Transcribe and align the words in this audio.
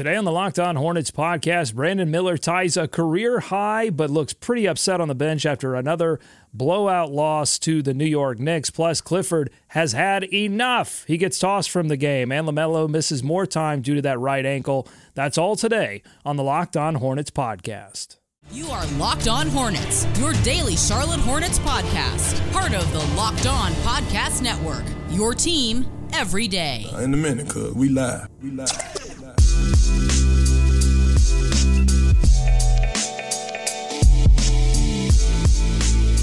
Today 0.00 0.16
on 0.16 0.24
the 0.24 0.32
Locked 0.32 0.58
On 0.58 0.76
Hornets 0.76 1.10
podcast, 1.10 1.74
Brandon 1.74 2.10
Miller 2.10 2.38
ties 2.38 2.78
a 2.78 2.88
career 2.88 3.38
high, 3.38 3.90
but 3.90 4.08
looks 4.08 4.32
pretty 4.32 4.66
upset 4.66 4.98
on 4.98 5.08
the 5.08 5.14
bench 5.14 5.44
after 5.44 5.74
another 5.74 6.18
blowout 6.54 7.12
loss 7.12 7.58
to 7.58 7.82
the 7.82 7.92
New 7.92 8.06
York 8.06 8.38
Knicks. 8.38 8.70
Plus, 8.70 9.02
Clifford 9.02 9.50
has 9.68 9.92
had 9.92 10.24
enough. 10.32 11.04
He 11.06 11.18
gets 11.18 11.38
tossed 11.38 11.68
from 11.68 11.88
the 11.88 11.98
game, 11.98 12.32
and 12.32 12.48
LaMelo 12.48 12.88
misses 12.88 13.22
more 13.22 13.44
time 13.44 13.82
due 13.82 13.94
to 13.94 14.00
that 14.00 14.18
right 14.18 14.46
ankle. 14.46 14.88
That's 15.12 15.36
all 15.36 15.54
today 15.54 16.02
on 16.24 16.36
the 16.36 16.44
Locked 16.44 16.78
On 16.78 16.94
Hornets 16.94 17.30
podcast. 17.30 18.16
You 18.50 18.70
are 18.70 18.86
Locked 18.92 19.28
On 19.28 19.48
Hornets, 19.48 20.06
your 20.18 20.32
daily 20.44 20.76
Charlotte 20.76 21.20
Hornets 21.20 21.58
podcast, 21.58 22.40
part 22.52 22.72
of 22.72 22.90
the 22.94 23.04
Locked 23.16 23.46
On 23.46 23.72
Podcast 23.72 24.40
Network. 24.40 24.84
Your 25.10 25.34
team 25.34 25.84
every 26.14 26.48
day. 26.48 26.86
In 27.00 27.12
a 27.12 27.18
minute, 27.18 27.50
cuz 27.50 27.74
we 27.74 27.90
live. 27.90 28.30
We 28.42 28.50
live. 28.52 28.99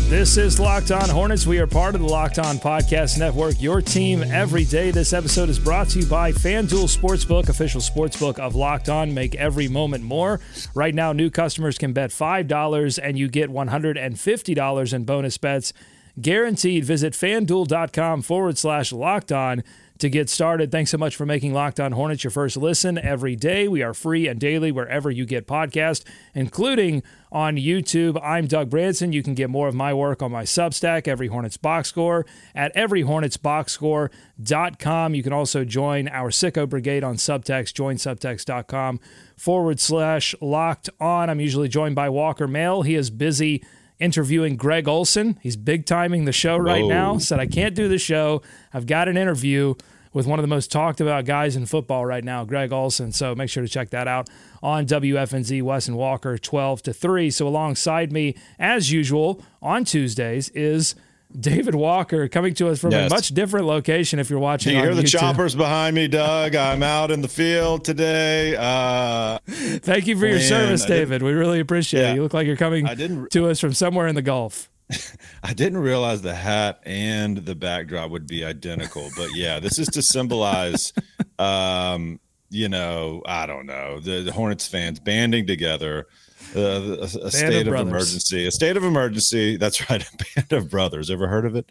This 0.10 0.38
is 0.38 0.58
Locked 0.58 0.92
On 0.92 1.10
Hornets. 1.10 1.46
We 1.46 1.60
are 1.60 1.68
part 1.68 1.94
of 1.94 2.00
the 2.00 2.08
Locked 2.08 2.40
On 2.40 2.58
Podcast 2.58 3.20
Network, 3.20 3.62
your 3.62 3.82
team 3.82 4.24
every 4.24 4.64
day. 4.64 4.90
This 4.90 5.12
episode 5.12 5.50
is 5.50 5.60
brought 5.60 5.90
to 5.90 6.00
you 6.00 6.06
by 6.06 6.32
FanDuel 6.32 6.88
Sportsbook, 6.88 7.50
official 7.50 7.82
sportsbook 7.82 8.40
of 8.40 8.56
Locked 8.56 8.88
On. 8.88 9.14
Make 9.14 9.36
every 9.36 9.68
moment 9.68 10.06
more. 10.06 10.40
Right 10.74 10.96
now, 10.96 11.12
new 11.12 11.30
customers 11.30 11.78
can 11.78 11.92
bet 11.92 12.12
$5 12.12 13.00
and 13.04 13.20
you 13.20 13.28
get 13.28 13.50
$150 13.50 14.94
in 14.94 15.04
bonus 15.04 15.38
bets 15.38 15.74
guaranteed. 16.22 16.86
Visit 16.86 17.12
fanduel.com 17.14 18.22
forward 18.22 18.58
slash 18.58 18.94
locked 18.94 19.34
on 19.34 19.62
to 20.00 20.10
get 20.10 20.30
started. 20.30 20.72
Thanks 20.72 20.90
so 20.92 20.98
much 20.98 21.16
for 21.16 21.26
making 21.26 21.54
Locked 21.54 21.80
On 21.80 21.92
Hornets 21.92 22.24
your 22.24 22.32
first 22.32 22.58
listen 22.58 22.98
every 22.98 23.36
day. 23.36 23.68
We 23.68 23.84
are 23.84 23.94
free 23.94 24.28
and 24.28 24.40
daily 24.40 24.72
wherever 24.72 25.12
you 25.12 25.26
get 25.26 25.46
podcasts, 25.48 26.04
including 26.34 27.04
on 27.32 27.58
YouTube. 27.58 28.20
I'm 28.24 28.48
Doug 28.48 28.70
Branson. 28.70 29.12
You 29.14 29.24
can 29.24 29.34
get 29.34 29.50
more 29.50 29.68
of 29.68 29.74
my 29.76 29.94
work 29.94 30.22
on 30.22 30.32
my 30.32 30.44
Substack, 30.44 31.08
Every 31.08 31.28
Hornets 31.28 31.58
Box 31.58 31.90
Score, 31.90 32.26
at 32.56 32.74
everyhornetsboxscore.com. 32.76 35.16
You 35.16 35.24
can 35.24 35.34
also 35.34 35.66
join 35.66 36.08
our 36.08 36.30
Sicko 36.30 36.70
Brigade 36.70 37.04
on 37.04 37.16
Subtext, 37.16 37.74
joinsubtext.com 37.74 39.00
forward 39.36 39.80
slash 39.80 40.36
locked 40.42 40.92
on. 41.00 41.30
I'm 41.30 41.40
usually 41.40 41.70
joined 41.70 41.96
by 41.96 42.10
Walker 42.10 42.48
Mehl. 42.48 42.86
He 42.86 42.96
is 42.96 43.10
busy 43.10 43.64
interviewing 44.00 44.56
Greg 44.56 44.88
Olsen. 44.88 45.40
He's 45.42 45.56
big 45.56 45.86
timing 45.86 46.26
the 46.26 46.32
show 46.32 46.58
right 46.58 46.84
Whoa. 46.84 46.90
now. 46.90 47.18
Said, 47.18 47.40
I 47.40 47.48
can't 47.48 47.76
do 47.76 47.88
the 47.88 47.98
show. 47.98 48.42
I've 48.74 48.86
got 48.86 49.08
an 49.08 49.18
interview 49.18 49.76
with 50.14 50.26
one 50.26 50.40
of 50.40 50.44
the 50.44 50.48
most 50.48 50.72
talked 50.72 51.00
about 51.02 51.26
guys 51.26 51.56
in 51.56 51.66
football 51.66 52.06
right 52.06 52.24
now, 52.24 52.44
Greg 52.44 52.72
Olsen. 52.72 53.12
So 53.12 53.36
make 53.36 53.50
sure 53.50 53.62
to 53.62 53.70
check 53.70 53.92
that 53.92 54.08
out 54.08 54.30
on 54.64 54.86
WFNZ 54.86 55.62
Wes 55.62 55.88
and 55.88 55.98
Walker 55.98 56.38
12 56.38 56.82
to 56.84 56.94
3. 56.94 57.30
So 57.30 57.48
alongside 57.48 58.12
me, 58.12 58.36
as 58.58 58.92
usual, 58.92 59.44
on 59.62 59.84
Tuesdays 59.86 60.50
is 60.50 60.96
David 61.40 61.76
Walker 61.76 62.28
coming 62.28 62.54
to 62.56 62.70
us 62.70 62.80
from 62.80 62.92
Yes. 62.92 63.12
a 63.12 63.14
much 63.14 63.30
different 63.30 63.66
location 63.66 64.18
if 64.20 64.30
you're 64.30 64.40
watching 64.40 64.72
Do 64.72 64.78
you 64.78 64.84
hear 64.84 64.96
the 64.96 65.04
YouTube. 65.04 65.20
choppers 65.20 65.56
behind 65.56 65.96
me, 65.96 66.08
Doug? 66.08 66.56
I'm 66.56 66.82
out 66.84 67.12
in 67.12 67.22
the 67.22 67.28
field 67.28 67.84
today. 67.84 68.56
Uh, 68.58 69.38
Thank 69.46 70.08
you 70.08 70.18
for 70.18 70.26
your 70.26 70.40
service, 70.40 70.86
David. 70.86 71.22
We 71.22 71.34
really 71.34 71.60
appreciate 71.60 72.12
it. 72.12 72.16
You 72.16 72.24
look 72.24 72.34
like 72.34 72.48
you're 72.48 72.56
coming 72.56 72.86
to 73.32 73.50
us 73.50 73.60
from 73.60 73.74
somewhere 73.74 74.08
in 74.08 74.16
the 74.16 74.22
Gulf. 74.22 74.70
I 75.44 75.54
didn't 75.54 75.80
realize 75.80 76.22
the 76.22 76.34
hat 76.34 76.80
and 76.86 77.38
the 77.38 77.56
backdrop 77.56 78.10
would 78.10 78.26
be 78.26 78.46
identical, 78.46 79.10
but 79.18 79.36
yeah, 79.36 79.60
this 79.60 79.78
is 79.80 79.88
to 79.90 80.02
symbolize, 80.02 80.94
um, 81.40 82.22
you 82.50 82.70
know, 82.70 83.22
I 83.26 83.46
don't 83.48 83.66
know, 83.66 84.00
the, 84.00 84.22
the 84.22 84.32
Hornets 84.32 84.66
fans 84.66 85.02
banding 85.02 85.46
together. 85.46 86.08
Uh, 86.56 86.60
a, 86.60 87.04
a 87.04 87.32
state 87.32 87.68
of, 87.68 87.72
brothers. 87.72 87.90
emergency, 87.90 88.48
a 88.48 88.52
state 88.52 88.78
of 88.78 88.84
emergency. 88.84 89.58
That's 89.58 89.90
right, 89.90 90.02
a 90.02 90.18
band 90.36 90.54
of 90.54 90.70
brothers. 90.70 91.10
Ever 91.12 91.28
heard 91.28 91.46
of 91.46 91.56
it? 91.56 91.70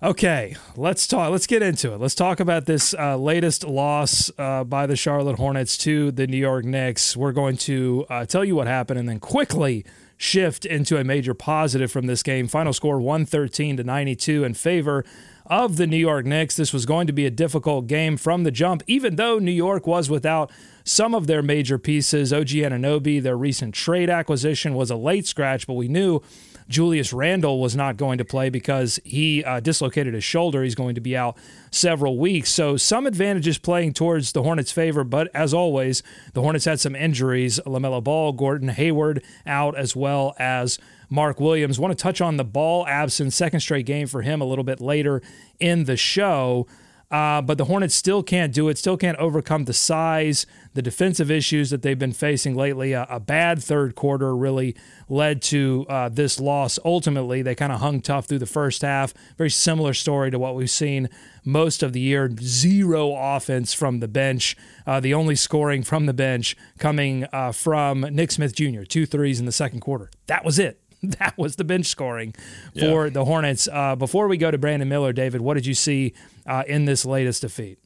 Okay, 0.00 0.54
let's 0.76 1.08
talk. 1.08 1.32
Let's 1.32 1.48
get 1.48 1.60
into 1.60 1.92
it. 1.92 2.00
Let's 2.00 2.14
talk 2.14 2.38
about 2.38 2.66
this 2.66 2.94
uh, 2.94 3.16
latest 3.16 3.64
loss 3.64 4.30
uh, 4.38 4.62
by 4.62 4.86
the 4.86 4.94
Charlotte 4.94 5.36
Hornets 5.36 5.76
to 5.78 6.12
the 6.12 6.28
New 6.28 6.36
York 6.36 6.64
Knicks. 6.64 7.16
We're 7.16 7.32
going 7.32 7.56
to 7.58 8.06
uh, 8.08 8.24
tell 8.24 8.44
you 8.44 8.54
what 8.54 8.68
happened 8.68 9.00
and 9.00 9.08
then 9.08 9.18
quickly 9.18 9.84
shift 10.16 10.64
into 10.64 10.98
a 10.98 11.04
major 11.04 11.34
positive 11.34 11.90
from 11.90 12.06
this 12.06 12.22
game. 12.22 12.46
Final 12.46 12.72
score 12.72 13.00
113 13.00 13.76
to 13.78 13.84
92 13.84 14.44
in 14.44 14.54
favor 14.54 15.04
of 15.48 15.76
the 15.76 15.86
New 15.86 15.96
York 15.96 16.26
Knicks. 16.26 16.56
This 16.56 16.72
was 16.72 16.86
going 16.86 17.06
to 17.06 17.12
be 17.12 17.26
a 17.26 17.30
difficult 17.30 17.86
game 17.86 18.16
from 18.16 18.44
the 18.44 18.50
jump, 18.50 18.82
even 18.86 19.16
though 19.16 19.38
New 19.38 19.50
York 19.50 19.86
was 19.86 20.08
without 20.08 20.50
some 20.84 21.14
of 21.14 21.26
their 21.26 21.42
major 21.42 21.78
pieces. 21.78 22.32
OG 22.32 22.48
Anunoby, 22.48 23.22
their 23.22 23.36
recent 23.36 23.74
trade 23.74 24.10
acquisition, 24.10 24.74
was 24.74 24.90
a 24.90 24.96
late 24.96 25.26
scratch, 25.26 25.66
but 25.66 25.74
we 25.74 25.88
knew 25.88 26.22
Julius 26.68 27.12
Randle 27.12 27.60
was 27.60 27.74
not 27.74 27.96
going 27.96 28.18
to 28.18 28.24
play 28.24 28.50
because 28.50 29.00
he 29.04 29.42
uh, 29.42 29.60
dislocated 29.60 30.14
his 30.14 30.24
shoulder. 30.24 30.62
He's 30.62 30.74
going 30.74 30.94
to 30.96 31.00
be 31.00 31.16
out 31.16 31.36
several 31.70 32.18
weeks. 32.18 32.50
So, 32.50 32.76
some 32.76 33.06
advantages 33.06 33.58
playing 33.58 33.94
towards 33.94 34.32
the 34.32 34.42
Hornets' 34.42 34.70
favor, 34.70 35.02
but 35.02 35.28
as 35.34 35.54
always, 35.54 36.02
the 36.34 36.42
Hornets 36.42 36.66
had 36.66 36.78
some 36.78 36.94
injuries. 36.94 37.58
LaMelo 37.64 38.04
Ball, 38.04 38.32
Gordon 38.32 38.68
Hayward 38.68 39.24
out, 39.46 39.76
as 39.76 39.96
well 39.96 40.34
as 40.38 40.78
Mark 41.08 41.40
Williams. 41.40 41.78
Want 41.78 41.96
to 41.96 42.02
touch 42.02 42.20
on 42.20 42.36
the 42.36 42.44
ball 42.44 42.86
absence, 42.86 43.34
second 43.36 43.60
straight 43.60 43.86
game 43.86 44.06
for 44.06 44.22
him 44.22 44.40
a 44.40 44.44
little 44.44 44.64
bit 44.64 44.80
later 44.80 45.22
in 45.58 45.84
the 45.84 45.96
show. 45.96 46.66
Uh, 47.10 47.40
but 47.40 47.56
the 47.56 47.64
Hornets 47.64 47.94
still 47.94 48.22
can't 48.22 48.52
do 48.52 48.68
it, 48.68 48.76
still 48.76 48.98
can't 48.98 49.16
overcome 49.16 49.64
the 49.64 49.72
size, 49.72 50.44
the 50.74 50.82
defensive 50.82 51.30
issues 51.30 51.70
that 51.70 51.80
they've 51.80 51.98
been 51.98 52.12
facing 52.12 52.54
lately. 52.54 52.92
A, 52.92 53.06
a 53.08 53.18
bad 53.18 53.62
third 53.62 53.94
quarter 53.94 54.36
really 54.36 54.76
led 55.08 55.40
to 55.42 55.86
uh, 55.88 56.10
this 56.10 56.38
loss. 56.38 56.78
Ultimately, 56.84 57.40
they 57.40 57.54
kind 57.54 57.72
of 57.72 57.80
hung 57.80 58.02
tough 58.02 58.26
through 58.26 58.40
the 58.40 58.46
first 58.46 58.82
half. 58.82 59.14
Very 59.38 59.48
similar 59.48 59.94
story 59.94 60.30
to 60.30 60.38
what 60.38 60.54
we've 60.54 60.68
seen 60.68 61.08
most 61.44 61.82
of 61.82 61.94
the 61.94 62.00
year. 62.00 62.30
Zero 62.40 63.14
offense 63.16 63.72
from 63.72 64.00
the 64.00 64.08
bench. 64.08 64.54
Uh, 64.86 65.00
the 65.00 65.14
only 65.14 65.34
scoring 65.34 65.82
from 65.82 66.04
the 66.04 66.12
bench 66.12 66.56
coming 66.78 67.26
uh, 67.32 67.52
from 67.52 68.02
Nick 68.02 68.32
Smith 68.32 68.54
Jr., 68.54 68.82
two 68.82 69.06
threes 69.06 69.40
in 69.40 69.46
the 69.46 69.52
second 69.52 69.80
quarter. 69.80 70.10
That 70.26 70.44
was 70.44 70.58
it. 70.58 70.78
That 71.18 71.38
was 71.38 71.54
the 71.56 71.64
bench 71.64 71.86
scoring 71.86 72.34
for 72.76 73.08
the 73.08 73.24
Hornets. 73.24 73.68
Uh, 73.70 73.94
before 73.94 74.26
we 74.26 74.36
go 74.36 74.50
to 74.50 74.58
Brandon 74.58 74.88
Miller, 74.88 75.12
David, 75.12 75.40
what 75.40 75.54
did 75.54 75.64
you 75.64 75.74
see 75.74 76.12
uh, 76.44 76.64
in 76.66 76.86
this 76.86 77.04
latest 77.04 77.42
defeat? 77.42 77.78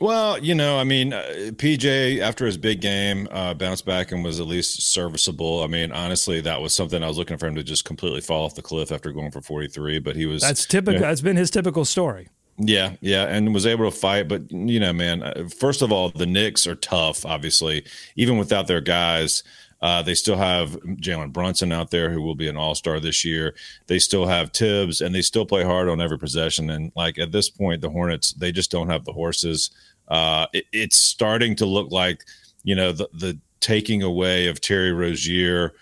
Well, 0.00 0.38
you 0.38 0.54
know, 0.54 0.78
I 0.78 0.84
mean, 0.84 1.12
uh, 1.12 1.22
PJ 1.52 2.20
after 2.20 2.46
his 2.46 2.56
big 2.56 2.80
game 2.80 3.28
uh, 3.30 3.52
bounced 3.52 3.84
back 3.84 4.12
and 4.12 4.24
was 4.24 4.40
at 4.40 4.46
least 4.46 4.80
serviceable. 4.80 5.62
I 5.62 5.66
mean, 5.66 5.92
honestly, 5.92 6.40
that 6.40 6.62
was 6.62 6.72
something 6.72 7.02
I 7.02 7.08
was 7.08 7.18
looking 7.18 7.36
for 7.36 7.46
him 7.46 7.54
to 7.56 7.62
just 7.62 7.84
completely 7.84 8.22
fall 8.22 8.46
off 8.46 8.54
the 8.54 8.62
cliff 8.62 8.90
after 8.90 9.12
going 9.12 9.30
for 9.30 9.42
43. 9.42 9.98
But 9.98 10.16
he 10.16 10.24
was 10.24 10.40
That's 10.40 10.64
typical. 10.64 11.02
Yeah. 11.02 11.08
That's 11.08 11.20
been 11.20 11.36
his 11.36 11.50
typical 11.50 11.84
story. 11.84 12.28
Yeah, 12.56 12.96
yeah, 13.00 13.24
and 13.24 13.54
was 13.54 13.66
able 13.66 13.90
to 13.90 13.96
fight. 13.96 14.28
But 14.28 14.50
you 14.50 14.80
know, 14.80 14.92
man, 14.92 15.22
uh, 15.22 15.48
first 15.48 15.82
of 15.82 15.92
all, 15.92 16.10
the 16.10 16.26
Knicks 16.26 16.66
are 16.66 16.74
tough. 16.74 17.24
Obviously, 17.26 17.84
even 18.16 18.38
without 18.38 18.66
their 18.66 18.82
guys, 18.82 19.42
uh, 19.82 20.02
they 20.02 20.14
still 20.14 20.36
have 20.36 20.72
Jalen 20.82 21.32
Brunson 21.32 21.72
out 21.72 21.90
there, 21.90 22.10
who 22.10 22.20
will 22.20 22.34
be 22.34 22.48
an 22.48 22.56
All 22.56 22.74
Star 22.74 23.00
this 23.00 23.24
year. 23.24 23.54
They 23.86 23.98
still 23.98 24.26
have 24.26 24.52
Thibs, 24.52 25.00
and 25.00 25.14
they 25.14 25.22
still 25.22 25.46
play 25.46 25.64
hard 25.64 25.88
on 25.88 26.00
every 26.00 26.18
possession. 26.18 26.70
And 26.70 26.92
like 26.96 27.18
at 27.18 27.32
this 27.32 27.48
point, 27.48 27.80
the 27.80 27.90
Hornets 27.90 28.32
they 28.34 28.52
just 28.52 28.70
don't 28.70 28.90
have 28.90 29.04
the 29.04 29.12
horses. 29.12 29.70
Uh, 30.08 30.46
it, 30.52 30.66
it's 30.72 30.96
starting 30.96 31.54
to 31.56 31.66
look 31.66 31.90
like 31.90 32.24
you 32.62 32.74
know 32.74 32.92
the 32.92 33.08
the 33.14 33.38
taking 33.60 34.02
away 34.02 34.48
of 34.48 34.60
Terry 34.60 34.92
Rozier 34.92 35.74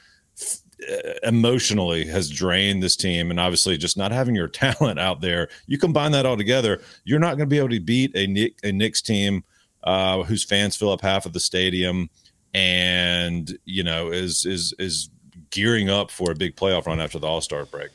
uh, 0.88 1.12
emotionally 1.24 2.04
has 2.06 2.30
drained 2.30 2.82
this 2.82 2.96
team 2.96 3.30
and 3.30 3.40
obviously 3.40 3.76
just 3.76 3.96
not 3.96 4.12
having 4.12 4.34
your 4.34 4.48
talent 4.48 4.98
out 4.98 5.20
there 5.20 5.48
you 5.66 5.78
combine 5.78 6.12
that 6.12 6.26
all 6.26 6.36
together 6.36 6.80
you're 7.04 7.18
not 7.18 7.36
going 7.36 7.40
to 7.40 7.46
be 7.46 7.58
able 7.58 7.68
to 7.68 7.80
beat 7.80 8.14
a 8.14 8.26
Nick 8.26 8.58
a 8.62 8.72
Knicks 8.72 9.02
team 9.02 9.44
uh, 9.84 10.22
whose 10.24 10.44
fans 10.44 10.76
fill 10.76 10.90
up 10.90 11.00
half 11.00 11.26
of 11.26 11.32
the 11.32 11.40
stadium 11.40 12.10
and 12.54 13.58
you 13.64 13.82
know 13.84 14.10
is 14.10 14.44
is 14.46 14.74
is 14.78 15.10
gearing 15.50 15.88
up 15.88 16.10
for 16.10 16.30
a 16.30 16.34
big 16.34 16.56
playoff 16.56 16.86
run 16.86 17.00
after 17.00 17.18
the 17.18 17.26
All-Star 17.26 17.64
break 17.64 17.88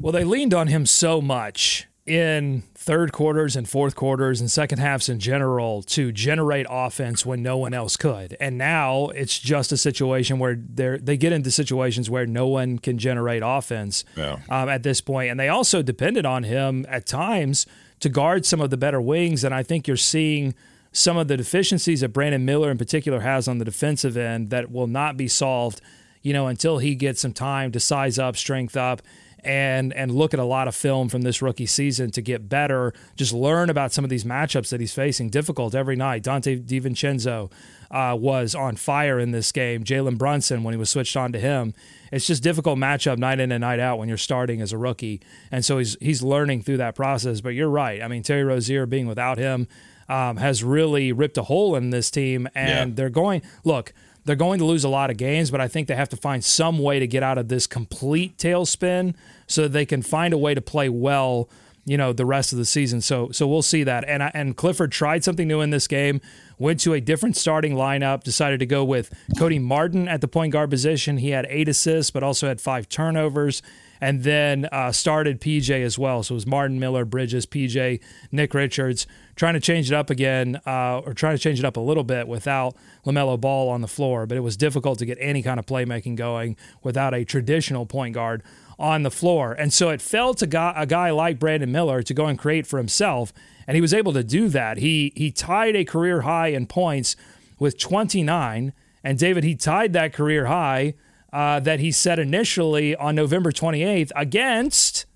Well, 0.00 0.12
they 0.12 0.24
leaned 0.24 0.54
on 0.54 0.68
him 0.68 0.86
so 0.86 1.20
much 1.20 1.86
in 2.06 2.62
third 2.74 3.12
quarters 3.12 3.56
and 3.56 3.66
fourth 3.68 3.94
quarters 3.96 4.38
and 4.40 4.50
second 4.50 4.78
halves 4.78 5.08
in 5.08 5.18
general 5.18 5.82
to 5.82 6.12
generate 6.12 6.66
offense 6.68 7.24
when 7.24 7.42
no 7.42 7.56
one 7.56 7.72
else 7.72 7.96
could. 7.96 8.36
And 8.38 8.58
now 8.58 9.06
it's 9.08 9.38
just 9.38 9.72
a 9.72 9.76
situation 9.78 10.38
where 10.38 10.54
they 10.54 10.98
they 10.98 11.16
get 11.16 11.32
into 11.32 11.50
situations 11.50 12.10
where 12.10 12.26
no 12.26 12.46
one 12.46 12.78
can 12.78 12.98
generate 12.98 13.42
offense 13.44 14.04
Yeah. 14.16 14.38
um, 14.50 14.68
at 14.68 14.82
this 14.82 15.00
point. 15.00 15.30
And 15.30 15.40
they 15.40 15.48
also 15.48 15.82
depended 15.82 16.26
on 16.26 16.42
him 16.44 16.84
at 16.90 17.06
times 17.06 17.66
to 18.00 18.08
guard 18.10 18.44
some 18.44 18.60
of 18.60 18.68
the 18.68 18.76
better 18.76 19.00
wings. 19.00 19.42
And 19.44 19.54
I 19.54 19.62
think 19.62 19.88
you're 19.88 19.96
seeing 19.96 20.54
some 20.94 21.16
of 21.16 21.26
the 21.26 21.36
deficiencies 21.36 22.00
that 22.00 22.10
Brandon 22.10 22.44
Miller 22.44 22.70
in 22.70 22.78
particular 22.78 23.20
has 23.20 23.48
on 23.48 23.58
the 23.58 23.64
defensive 23.64 24.16
end 24.16 24.50
that 24.50 24.70
will 24.70 24.86
not 24.86 25.16
be 25.16 25.26
solved, 25.26 25.80
you 26.22 26.32
know, 26.32 26.46
until 26.46 26.78
he 26.78 26.94
gets 26.94 27.20
some 27.20 27.32
time 27.32 27.72
to 27.72 27.80
size 27.80 28.16
up, 28.16 28.36
strength 28.36 28.76
up, 28.76 29.02
and 29.42 29.92
and 29.92 30.14
look 30.14 30.32
at 30.32 30.40
a 30.40 30.44
lot 30.44 30.68
of 30.68 30.74
film 30.74 31.08
from 31.08 31.22
this 31.22 31.42
rookie 31.42 31.66
season 31.66 32.12
to 32.12 32.22
get 32.22 32.48
better. 32.48 32.94
Just 33.16 33.32
learn 33.32 33.70
about 33.70 33.92
some 33.92 34.04
of 34.04 34.08
these 34.08 34.22
matchups 34.22 34.70
that 34.70 34.78
he's 34.78 34.94
facing. 34.94 35.30
Difficult 35.30 35.74
every 35.74 35.96
night. 35.96 36.22
Donte 36.22 36.64
DiVincenzo 36.64 37.50
uh, 37.90 38.16
was 38.18 38.54
on 38.54 38.76
fire 38.76 39.18
in 39.18 39.32
this 39.32 39.50
game. 39.50 39.82
Jalen 39.82 40.16
Brunson 40.16 40.62
when 40.62 40.72
he 40.72 40.78
was 40.78 40.90
switched 40.90 41.16
on 41.16 41.32
to 41.32 41.40
him. 41.40 41.74
It's 42.12 42.26
just 42.26 42.42
difficult 42.42 42.78
matchup 42.78 43.18
night 43.18 43.40
in 43.40 43.50
and 43.50 43.62
night 43.62 43.80
out 43.80 43.98
when 43.98 44.08
you're 44.08 44.16
starting 44.16 44.60
as 44.60 44.72
a 44.72 44.78
rookie, 44.78 45.20
and 45.50 45.64
so 45.64 45.78
he's 45.78 45.96
he's 46.00 46.22
learning 46.22 46.62
through 46.62 46.76
that 46.76 46.94
process. 46.94 47.40
But 47.40 47.50
you're 47.50 47.68
right. 47.68 48.00
I 48.00 48.06
mean 48.06 48.22
Terry 48.22 48.44
Rozier 48.44 48.86
being 48.86 49.08
without 49.08 49.38
him 49.38 49.66
um, 50.08 50.36
has 50.36 50.62
really 50.62 51.12
ripped 51.12 51.38
a 51.38 51.42
hole 51.42 51.76
in 51.76 51.90
this 51.90 52.10
team, 52.10 52.48
and 52.54 52.90
yeah. 52.90 52.94
they're 52.94 53.10
going 53.10 53.42
look 53.64 53.92
they're 54.24 54.36
going 54.36 54.58
to 54.58 54.64
lose 54.64 54.84
a 54.84 54.88
lot 54.88 55.10
of 55.10 55.16
games, 55.16 55.50
but 55.50 55.60
I 55.60 55.68
think 55.68 55.86
they 55.86 55.94
have 55.94 56.08
to 56.10 56.16
find 56.16 56.42
some 56.42 56.78
way 56.78 56.98
to 56.98 57.06
get 57.06 57.22
out 57.22 57.38
of 57.38 57.48
this 57.48 57.66
complete 57.66 58.38
tailspin 58.38 59.14
so 59.46 59.62
that 59.62 59.72
they 59.72 59.84
can 59.84 60.02
find 60.02 60.32
a 60.32 60.38
way 60.38 60.54
to 60.54 60.62
play 60.62 60.88
well, 60.88 61.48
you 61.84 61.98
know, 61.98 62.12
the 62.12 62.24
rest 62.24 62.52
of 62.52 62.58
the 62.58 62.64
season. 62.64 63.00
So 63.00 63.30
so 63.32 63.46
we'll 63.46 63.62
see 63.62 63.84
that. 63.84 64.04
And 64.08 64.22
and 64.34 64.56
Clifford 64.56 64.92
tried 64.92 65.24
something 65.24 65.46
new 65.46 65.60
in 65.60 65.70
this 65.70 65.86
game, 65.86 66.20
went 66.58 66.80
to 66.80 66.92
a 66.92 67.00
different 67.00 67.36
starting 67.36 67.74
lineup, 67.74 68.22
decided 68.24 68.60
to 68.60 68.66
go 68.66 68.84
with 68.84 69.12
Cody 69.38 69.58
Martin 69.58 70.08
at 70.08 70.20
the 70.20 70.28
point 70.28 70.52
guard 70.52 70.70
position. 70.70 71.18
He 71.18 71.30
had 71.30 71.46
eight 71.48 71.68
assists, 71.68 72.10
but 72.10 72.22
also 72.22 72.48
had 72.48 72.60
five 72.60 72.88
turnovers 72.88 73.62
and 74.00 74.22
then 74.22 74.68
uh, 74.70 74.92
started 74.92 75.40
PJ 75.40 75.82
as 75.82 75.98
well. 75.98 76.22
So 76.22 76.34
it 76.34 76.36
was 76.36 76.46
Martin 76.46 76.78
Miller, 76.78 77.04
Bridges, 77.04 77.46
PJ, 77.46 78.00
Nick 78.32 78.52
Richards, 78.52 79.06
trying 79.36 79.54
to 79.54 79.60
change 79.60 79.90
it 79.90 79.94
up 79.94 80.10
again, 80.10 80.60
uh, 80.66 80.98
or 80.98 81.14
trying 81.14 81.36
to 81.36 81.42
change 81.42 81.58
it 81.58 81.64
up 81.64 81.76
a 81.76 81.80
little 81.80 82.04
bit 82.04 82.28
without 82.28 82.76
LaMelo 83.06 83.40
Ball 83.40 83.70
on 83.70 83.80
the 83.80 83.88
floor. 83.88 84.26
But 84.26 84.36
it 84.36 84.42
was 84.42 84.56
difficult 84.56 84.98
to 84.98 85.06
get 85.06 85.16
any 85.20 85.42
kind 85.42 85.58
of 85.58 85.66
playmaking 85.66 86.16
going 86.16 86.56
without 86.82 87.14
a 87.14 87.24
traditional 87.24 87.86
point 87.86 88.14
guard 88.14 88.42
on 88.78 89.04
the 89.04 89.10
floor. 89.10 89.52
And 89.52 89.72
so 89.72 89.88
it 89.90 90.02
fell 90.02 90.34
to 90.34 90.44
a 90.76 90.86
guy 90.86 91.10
like 91.10 91.38
Brandon 91.38 91.70
Miller 91.70 92.02
to 92.02 92.14
go 92.14 92.26
and 92.26 92.38
create 92.38 92.66
for 92.66 92.78
himself. 92.78 93.32
And 93.66 93.74
he 93.74 93.80
was 93.80 93.94
able 93.94 94.12
to 94.12 94.24
do 94.24 94.48
that. 94.48 94.78
He, 94.78 95.12
he 95.16 95.30
tied 95.30 95.76
a 95.76 95.84
career 95.84 96.22
high 96.22 96.48
in 96.48 96.66
points 96.66 97.16
with 97.58 97.78
29. 97.78 98.72
And 99.02 99.18
David, 99.18 99.44
he 99.44 99.54
tied 99.54 99.92
that 99.92 100.12
career 100.12 100.46
high 100.46 100.94
uh, 101.32 101.60
that 101.60 101.80
he 101.80 101.90
set 101.90 102.18
initially 102.18 102.94
on 102.96 103.14
November 103.14 103.50
28th 103.50 104.12
against 104.14 105.06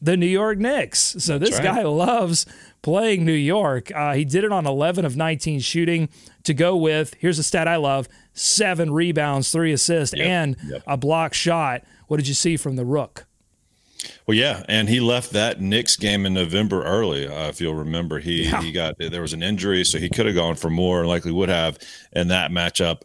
the 0.00 0.16
New 0.16 0.26
York 0.26 0.58
Knicks. 0.58 1.16
So 1.18 1.38
That's 1.38 1.50
this 1.50 1.60
right. 1.60 1.76
guy 1.76 1.82
loves 1.82 2.46
playing 2.82 3.24
New 3.24 3.32
York. 3.32 3.90
Uh, 3.94 4.14
he 4.14 4.24
did 4.24 4.44
it 4.44 4.52
on 4.52 4.66
11 4.66 5.04
of 5.04 5.16
19 5.16 5.60
shooting 5.60 6.08
to 6.44 6.54
go 6.54 6.76
with, 6.76 7.14
here's 7.18 7.38
a 7.38 7.42
stat 7.42 7.68
I 7.68 7.76
love 7.76 8.08
seven 8.34 8.92
rebounds, 8.92 9.50
three 9.52 9.72
assists, 9.72 10.16
yep. 10.16 10.26
and 10.26 10.56
yep. 10.66 10.82
a 10.86 10.96
block 10.96 11.34
shot. 11.34 11.84
What 12.08 12.16
did 12.16 12.28
you 12.28 12.34
see 12.34 12.56
from 12.56 12.76
the 12.76 12.84
Rook? 12.84 13.26
Well, 14.26 14.36
yeah, 14.36 14.64
and 14.68 14.88
he 14.88 15.00
left 15.00 15.32
that 15.32 15.60
Knicks 15.60 15.96
game 15.96 16.26
in 16.26 16.34
November 16.34 16.84
early. 16.84 17.26
Uh, 17.26 17.48
if 17.48 17.60
you'll 17.60 17.74
remember, 17.74 18.18
he 18.18 18.44
yeah. 18.44 18.60
he 18.62 18.72
got 18.72 18.96
there 18.98 19.22
was 19.22 19.32
an 19.32 19.42
injury, 19.42 19.84
so 19.84 19.98
he 19.98 20.08
could 20.08 20.26
have 20.26 20.34
gone 20.34 20.56
for 20.56 20.70
more, 20.70 21.00
and 21.00 21.08
likely 21.08 21.32
would 21.32 21.48
have 21.48 21.78
in 22.12 22.28
that 22.28 22.50
matchup 22.50 23.02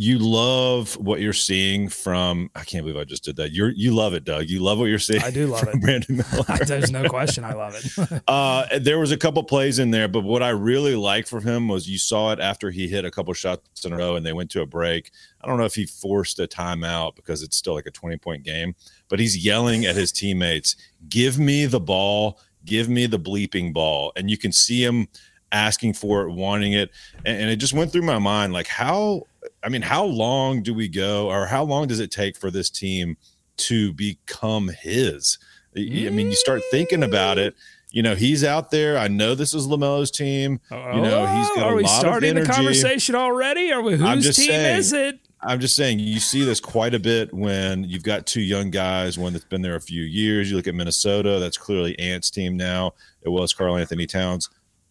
you 0.00 0.18
love 0.18 0.94
what 0.94 1.20
you're 1.20 1.34
seeing 1.34 1.86
from 1.86 2.50
I 2.54 2.64
can't 2.64 2.86
believe 2.86 2.98
I 2.98 3.04
just 3.04 3.22
did 3.22 3.36
that. 3.36 3.52
You 3.52 3.66
you 3.66 3.94
love 3.94 4.14
it, 4.14 4.24
Doug. 4.24 4.48
You 4.48 4.60
love 4.60 4.78
what 4.78 4.86
you're 4.86 4.98
seeing. 4.98 5.22
I 5.22 5.30
do 5.30 5.46
love 5.46 5.68
it. 5.68 5.78
Brandon 5.78 6.16
Miller. 6.16 6.58
There's 6.66 6.90
no 6.90 7.06
question 7.06 7.44
I 7.44 7.52
love 7.52 7.74
it. 7.76 8.22
uh, 8.28 8.78
there 8.80 8.98
was 8.98 9.12
a 9.12 9.18
couple 9.18 9.44
plays 9.44 9.78
in 9.78 9.90
there, 9.90 10.08
but 10.08 10.24
what 10.24 10.42
I 10.42 10.50
really 10.50 10.96
liked 10.96 11.28
from 11.28 11.42
him 11.42 11.68
was 11.68 11.86
you 11.86 11.98
saw 11.98 12.32
it 12.32 12.40
after 12.40 12.70
he 12.70 12.88
hit 12.88 13.04
a 13.04 13.10
couple 13.10 13.34
shots 13.34 13.84
in 13.84 13.92
a 13.92 13.96
row 13.98 14.16
and 14.16 14.24
they 14.24 14.32
went 14.32 14.50
to 14.52 14.62
a 14.62 14.66
break. 14.66 15.10
I 15.42 15.46
don't 15.46 15.58
know 15.58 15.66
if 15.66 15.74
he 15.74 15.84
forced 15.84 16.40
a 16.40 16.46
timeout 16.46 17.14
because 17.14 17.42
it's 17.42 17.58
still 17.58 17.74
like 17.74 17.84
a 17.84 17.90
20 17.90 18.16
point 18.16 18.42
game, 18.42 18.74
but 19.10 19.18
he's 19.18 19.44
yelling 19.44 19.84
at 19.84 19.96
his 19.96 20.12
teammates, 20.12 20.76
"Give 21.10 21.38
me 21.38 21.66
the 21.66 21.78
ball, 21.80 22.40
give 22.64 22.88
me 22.88 23.04
the 23.04 23.20
bleeping 23.20 23.74
ball." 23.74 24.12
And 24.16 24.30
you 24.30 24.38
can 24.38 24.52
see 24.52 24.82
him 24.82 25.08
asking 25.52 25.94
for 25.94 26.22
it, 26.22 26.32
wanting 26.32 26.72
it. 26.72 26.90
And, 27.24 27.42
and, 27.42 27.50
it 27.50 27.56
just 27.56 27.72
went 27.72 27.92
through 27.92 28.02
my 28.02 28.18
mind 28.18 28.52
like, 28.52 28.66
how, 28.66 29.26
I 29.62 29.68
mean, 29.68 29.82
how 29.82 30.04
long 30.04 30.62
do 30.62 30.74
we 30.74 30.88
go 30.88 31.28
or 31.28 31.46
how 31.46 31.64
long 31.64 31.88
does 31.88 32.00
it 32.00 32.10
take 32.10 32.36
for 32.36 32.50
this 32.50 32.70
team 32.70 33.16
to 33.58 33.92
become 33.92 34.68
his? 34.68 35.38
I 35.76 35.80
mean, 35.80 36.28
you 36.28 36.36
start 36.36 36.62
thinking 36.70 37.02
about 37.02 37.38
it. 37.38 37.54
You 37.92 38.02
know, 38.02 38.14
he's 38.14 38.44
out 38.44 38.70
there. 38.70 38.96
I 38.96 39.08
know 39.08 39.34
this 39.34 39.52
is 39.52 39.66
LaMelo's 39.66 40.10
team. 40.10 40.60
You 40.70 40.76
know, 40.76 41.26
he's 41.26 41.48
oh, 41.50 41.54
got 41.56 41.66
Are 41.66 41.78
a 41.78 41.82
lot 41.82 41.82
of 41.82 41.82
energy. 41.82 41.82
Are 41.82 41.82
we 41.82 41.86
starting 41.86 42.34
the 42.34 42.46
conversation 42.46 43.14
already? 43.16 43.72
Are 43.72 43.82
we, 43.82 43.96
whose 43.96 44.36
team 44.36 44.46
saying, 44.46 44.78
is 44.78 44.92
it? 44.92 45.20
I'm 45.42 45.58
just 45.58 45.74
saying 45.74 45.98
you 45.98 46.20
see 46.20 46.44
this 46.44 46.60
quite 46.60 46.94
a 46.94 46.98
bit 46.98 47.32
when 47.32 47.84
you've 47.84 48.02
got 48.02 48.26
two 48.26 48.42
young 48.42 48.70
guys, 48.70 49.18
one 49.18 49.32
that's 49.32 49.44
been 49.44 49.62
there 49.62 49.74
a 49.74 49.80
few 49.80 50.02
years. 50.02 50.50
You 50.50 50.56
look 50.56 50.68
at 50.68 50.74
Minnesota, 50.74 51.38
that's 51.40 51.56
clearly 51.56 51.98
Ant's 51.98 52.30
team 52.30 52.56
now. 52.56 52.92
It 53.22 53.30
was 53.30 53.52
Karl-Anthony 53.54 54.06
Towns 54.06 54.50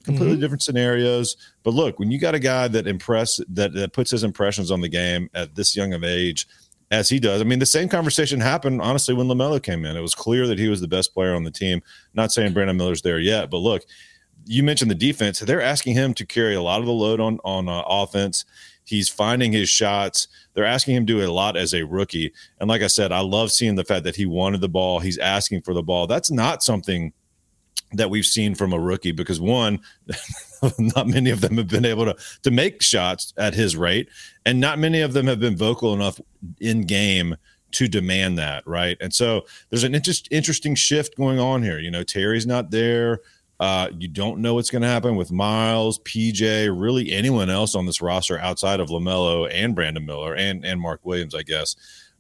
completely 0.10 0.36
mm-hmm. 0.36 0.42
different 0.42 0.64
scenarios. 0.64 1.38
But 1.64 1.74
look, 1.74 2.00
when 2.00 2.12
you 2.12 2.20
got 2.20 2.36
a 2.36 2.40
guy 2.40 2.68
that 2.68 2.88
impress 2.88 3.40
that 3.50 3.74
that 3.74 3.94
puts 3.94 4.12
his 4.12 4.24
impressions 4.24 4.72
on 4.72 4.82
the 4.82 4.90
game 4.90 5.30
at 5.34 5.56
this 5.56 5.76
young 5.76 5.94
of 5.94 6.04
age, 6.04 6.48
as 6.92 7.10
he 7.10 7.20
does. 7.20 7.42
I 7.42 7.44
mean, 7.44 7.60
the 7.60 7.66
same 7.66 7.88
conversation 7.88 8.40
happened 8.40 8.82
honestly 8.82 9.14
when 9.14 9.28
Lamelo 9.28 9.62
came 9.62 9.86
in. 9.86 9.96
It 9.96 10.02
was 10.02 10.16
clear 10.16 10.48
that 10.48 10.58
he 10.58 10.70
was 10.70 10.82
the 10.82 10.88
best 10.88 11.14
player 11.14 11.36
on 11.36 11.44
the 11.44 11.52
team. 11.52 11.82
Not 12.14 12.32
saying 12.32 12.54
Brandon 12.54 12.78
Miller's 12.78 13.02
there 13.02 13.20
yet, 13.20 13.52
but 13.52 13.58
look, 13.58 13.84
you 14.46 14.64
mentioned 14.64 14.90
the 14.90 14.96
defense. 14.96 15.40
They're 15.40 15.62
asking 15.62 15.94
him 15.94 16.14
to 16.16 16.26
carry 16.26 16.56
a 16.56 16.62
lot 16.62 16.80
of 16.80 16.88
the 16.88 16.92
load 16.92 17.20
on 17.20 17.40
on 17.44 17.70
uh, 17.70 17.84
offense. 17.88 18.46
He's 18.86 19.08
finding 19.08 19.52
his 19.52 19.70
shots. 19.70 20.28
They're 20.56 20.66
asking 20.66 20.96
him 20.96 21.06
to 21.06 21.14
do 21.14 21.24
a 21.24 21.30
lot 21.32 21.56
as 21.56 21.76
a 21.76 21.84
rookie. 21.84 22.34
And 22.60 22.68
like 22.68 22.82
I 22.82 22.88
said, 22.88 23.12
I 23.12 23.20
love 23.20 23.52
seeing 23.52 23.76
the 23.76 23.86
fact 23.86 24.04
that 24.06 24.16
he 24.16 24.26
wanted 24.26 24.62
the 24.62 24.70
ball. 24.70 25.00
He's 25.00 25.20
asking 25.20 25.62
for 25.62 25.76
the 25.76 25.84
ball. 25.84 26.08
That's 26.08 26.32
not 26.32 26.64
something 26.64 27.14
that 27.94 28.10
we've 28.10 28.26
seen 28.26 28.56
from 28.56 28.74
a 28.74 28.80
rookie 28.80 29.12
because 29.12 29.42
one 29.42 29.80
not 30.80 31.08
many 31.08 31.30
of 31.30 31.42
them 31.42 31.58
have 31.58 31.68
been 31.68 31.86
able 31.86 32.06
to 32.06 32.16
to 32.44 32.52
make 32.52 32.82
shots 32.82 33.34
at 33.38 33.54
his 33.54 33.76
rate 33.76 34.10
and 34.46 34.60
not 34.60 34.80
many 34.80 35.02
of 35.02 35.14
them 35.14 35.28
have 35.28 35.40
been 35.40 35.58
vocal 35.58 35.94
enough 35.94 36.20
in 36.60 36.82
game 36.82 37.36
to 37.72 37.88
demand 37.88 38.38
that 38.38 38.66
right? 38.66 38.98
And 39.00 39.14
so 39.14 39.46
there's 39.70 39.84
an 39.84 39.94
interest, 39.94 40.28
interesting 40.32 40.74
shift 40.76 41.16
going 41.16 41.40
on 41.40 41.64
here. 41.64 41.80
You 41.80 41.92
know 41.92 42.04
terry's 42.04 42.48
not 42.48 42.72
there. 42.72 43.22
Uh, 43.60 43.90
you 43.98 44.08
don't 44.08 44.40
know 44.40 44.54
what's 44.54 44.70
going 44.70 44.82
to 44.82 44.88
happen 44.88 45.18
with 45.18 45.34
miles 45.34 46.00
pj 46.00 46.74
really 46.74 47.12
anyone 47.12 47.50
else 47.50 47.76
on 47.76 47.86
this 47.86 48.02
roster 48.02 48.40
outside 48.40 48.80
of 48.80 48.88
lamelo 48.88 49.50
and 49.52 49.76
brandon 49.76 50.06
miller 50.06 50.34
and 50.34 50.64
and 50.64 50.80
mark 50.80 51.02
williams 51.04 51.36
i 51.36 51.42
guess. 51.42 51.76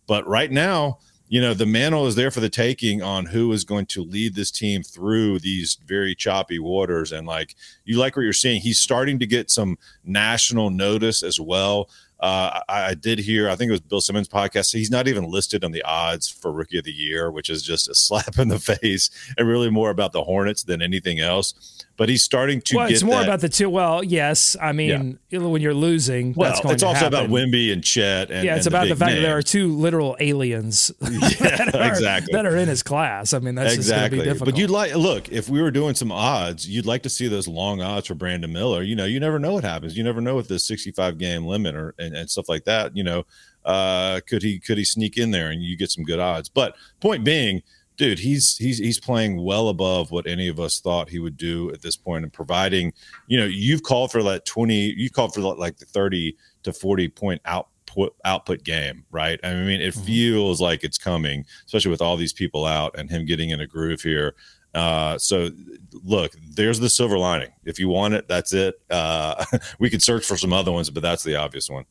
But 0.05 0.27
right 0.27 0.51
now 0.51 0.97
you 1.29 1.39
know, 1.39 1.53
the 1.53 1.67
mantle 1.67 2.07
is 2.07 2.15
there 2.15 2.31
for 2.31 2.39
the 2.39 2.49
taking 2.49 3.03
on 3.03 3.27
who 3.27 3.51
is 3.51 3.63
going 3.63 3.85
to 3.85 4.03
lead 4.03 4.33
this 4.33 4.49
team 4.49 4.81
through 4.81 5.39
these 5.39 5.77
very 5.85 6.15
choppy 6.15 6.57
waters. 6.57 7.11
And 7.11 7.27
like 7.27 7.55
you 7.85 7.99
like 7.99 8.15
what 8.15 8.23
you're 8.23 8.33
seeing, 8.33 8.59
he's 8.59 8.79
starting 8.79 9.19
to 9.19 9.27
get 9.27 9.51
some 9.51 9.77
national 10.03 10.71
notice 10.71 11.21
as 11.21 11.39
well. 11.39 11.87
Uh, 12.19 12.59
I, 12.67 12.85
I, 12.87 12.93
did 12.95 13.19
hear, 13.19 13.47
I 13.47 13.55
think 13.55 13.69
it 13.69 13.73
was 13.73 13.79
Bill 13.79 14.01
Simmons' 14.01 14.27
podcast. 14.27 14.73
He's 14.73 14.91
not 14.91 15.07
even 15.07 15.23
listed 15.23 15.63
on 15.63 15.71
the 15.71 15.83
odds 15.83 16.27
for 16.27 16.51
Rookie 16.51 16.79
of 16.79 16.83
the 16.83 16.91
Year, 16.91 17.31
which 17.31 17.49
is 17.49 17.61
just 17.61 17.87
a 17.87 17.95
slap 17.95 18.39
in 18.39 18.47
the 18.47 18.59
face 18.59 19.09
and 19.37 19.47
really 19.47 19.69
more 19.69 19.91
about 19.91 20.11
the 20.11 20.23
Hornets 20.23 20.63
than 20.63 20.81
anything 20.81 21.19
else 21.19 21.78
but 21.99 22.07
he's 22.07 22.23
starting 22.23 22.61
to. 22.61 22.77
Well, 22.77 22.89
it's 22.89 23.03
more 23.03 23.17
that. 23.17 23.25
about 23.25 23.41
the 23.41 23.49
two. 23.49 23.69
Well, 23.69 24.05
yes, 24.05 24.55
I 24.59 24.71
mean 24.71 25.19
yeah. 25.29 25.39
when 25.39 25.61
you're 25.61 25.73
losing, 25.73 26.33
well, 26.33 26.53
it's 26.53 26.81
also 26.81 26.87
happen. 26.95 27.07
about 27.07 27.29
Wemby 27.29 27.73
and 27.73 27.83
Chet. 27.83 28.31
And, 28.31 28.45
yeah, 28.45 28.55
it's 28.55 28.65
and 28.65 28.73
about 28.73 28.83
the, 28.83 28.93
the 28.93 28.95
fact 28.95 29.11
name. 29.11 29.21
that 29.21 29.27
there 29.27 29.37
are 29.37 29.41
two 29.41 29.75
literal 29.75 30.15
aliens. 30.21 30.93
yeah, 31.01 31.09
that 31.09 31.75
are, 31.75 31.89
exactly. 31.89 32.31
That 32.31 32.45
are 32.45 32.55
in 32.55 32.69
his 32.69 32.83
class. 32.83 33.33
I 33.33 33.39
mean, 33.39 33.55
that's 33.55 33.75
exactly. 33.75 34.19
difficult. 34.19 34.45
But 34.45 34.57
you'd 34.57 34.69
like 34.69 34.95
look 34.95 35.29
if 35.29 35.49
we 35.49 35.61
were 35.61 35.71
doing 35.71 35.93
some 35.93 36.09
odds, 36.09 36.67
you'd 36.67 36.85
like 36.85 37.03
to 37.03 37.09
see 37.09 37.27
those 37.27 37.49
long 37.49 37.81
odds 37.81 38.07
for 38.07 38.15
Brandon 38.15 38.51
Miller. 38.51 38.81
You 38.81 38.95
know, 38.95 39.05
you 39.05 39.19
never 39.19 39.37
know 39.37 39.51
what 39.51 39.65
happens. 39.65 39.97
You 39.97 40.05
never 40.05 40.21
know 40.21 40.37
with 40.37 40.47
the 40.47 40.57
65 40.57 41.17
game 41.17 41.45
limit 41.45 41.75
or 41.75 41.95
and, 41.99 42.15
and 42.15 42.29
stuff 42.29 42.47
like 42.47 42.63
that. 42.63 42.95
You 42.95 43.03
know, 43.03 43.25
uh, 43.65 44.21
could 44.25 44.41
he 44.41 44.57
could 44.57 44.77
he 44.77 44.85
sneak 44.85 45.17
in 45.17 45.31
there 45.31 45.49
and 45.51 45.61
you 45.61 45.75
get 45.75 45.91
some 45.91 46.05
good 46.05 46.19
odds? 46.19 46.47
But 46.47 46.75
point 47.01 47.25
being 47.25 47.61
dude, 47.99 48.17
he's 48.17 48.57
he's 48.57 48.79
he's 48.79 48.99
playing 48.99 49.43
well 49.43 49.67
above 49.69 50.09
what 50.09 50.25
any 50.25 50.47
of 50.47 50.59
us 50.59 50.79
thought 50.79 51.09
he 51.09 51.19
would 51.19 51.37
do 51.37 51.69
at 51.71 51.83
this 51.83 51.95
point, 51.95 52.23
and 52.23 52.33
providing, 52.33 52.93
you 53.27 53.37
know, 53.37 53.45
you've 53.45 53.83
called 53.83 54.11
for 54.11 54.23
that 54.23 54.45
twenty, 54.45 54.93
you 54.97 55.11
called 55.11 55.35
for 55.35 55.41
like 55.41 55.77
the 55.77 55.85
thirty 55.85 56.35
to 56.63 56.73
forty 56.73 57.07
point 57.07 57.41
output 57.45 58.15
output 58.25 58.63
game, 58.63 59.05
right? 59.11 59.39
I 59.43 59.53
mean, 59.53 59.81
it 59.81 59.93
mm-hmm. 59.93 60.05
feels 60.05 60.59
like 60.59 60.83
it's 60.83 60.97
coming, 60.97 61.45
especially 61.65 61.91
with 61.91 62.01
all 62.01 62.17
these 62.17 62.33
people 62.33 62.65
out 62.65 62.97
and 62.97 63.11
him 63.11 63.25
getting 63.25 63.51
in 63.51 63.59
a 63.59 63.67
groove 63.67 64.01
here. 64.01 64.33
Uh, 64.73 65.17
so 65.17 65.49
look, 66.03 66.31
there's 66.51 66.79
the 66.79 66.89
silver 66.89 67.17
lining. 67.17 67.51
If 67.65 67.79
you 67.79 67.89
want 67.89 68.13
it, 68.13 68.27
that's 68.27 68.53
it. 68.53 68.75
Uh, 68.89 69.43
we 69.79 69.89
could 69.89 70.01
search 70.01 70.25
for 70.25 70.37
some 70.37 70.53
other 70.53 70.71
ones, 70.71 70.89
but 70.89 71.03
that's 71.03 71.23
the 71.23 71.35
obvious 71.35 71.69
one. 71.69 71.85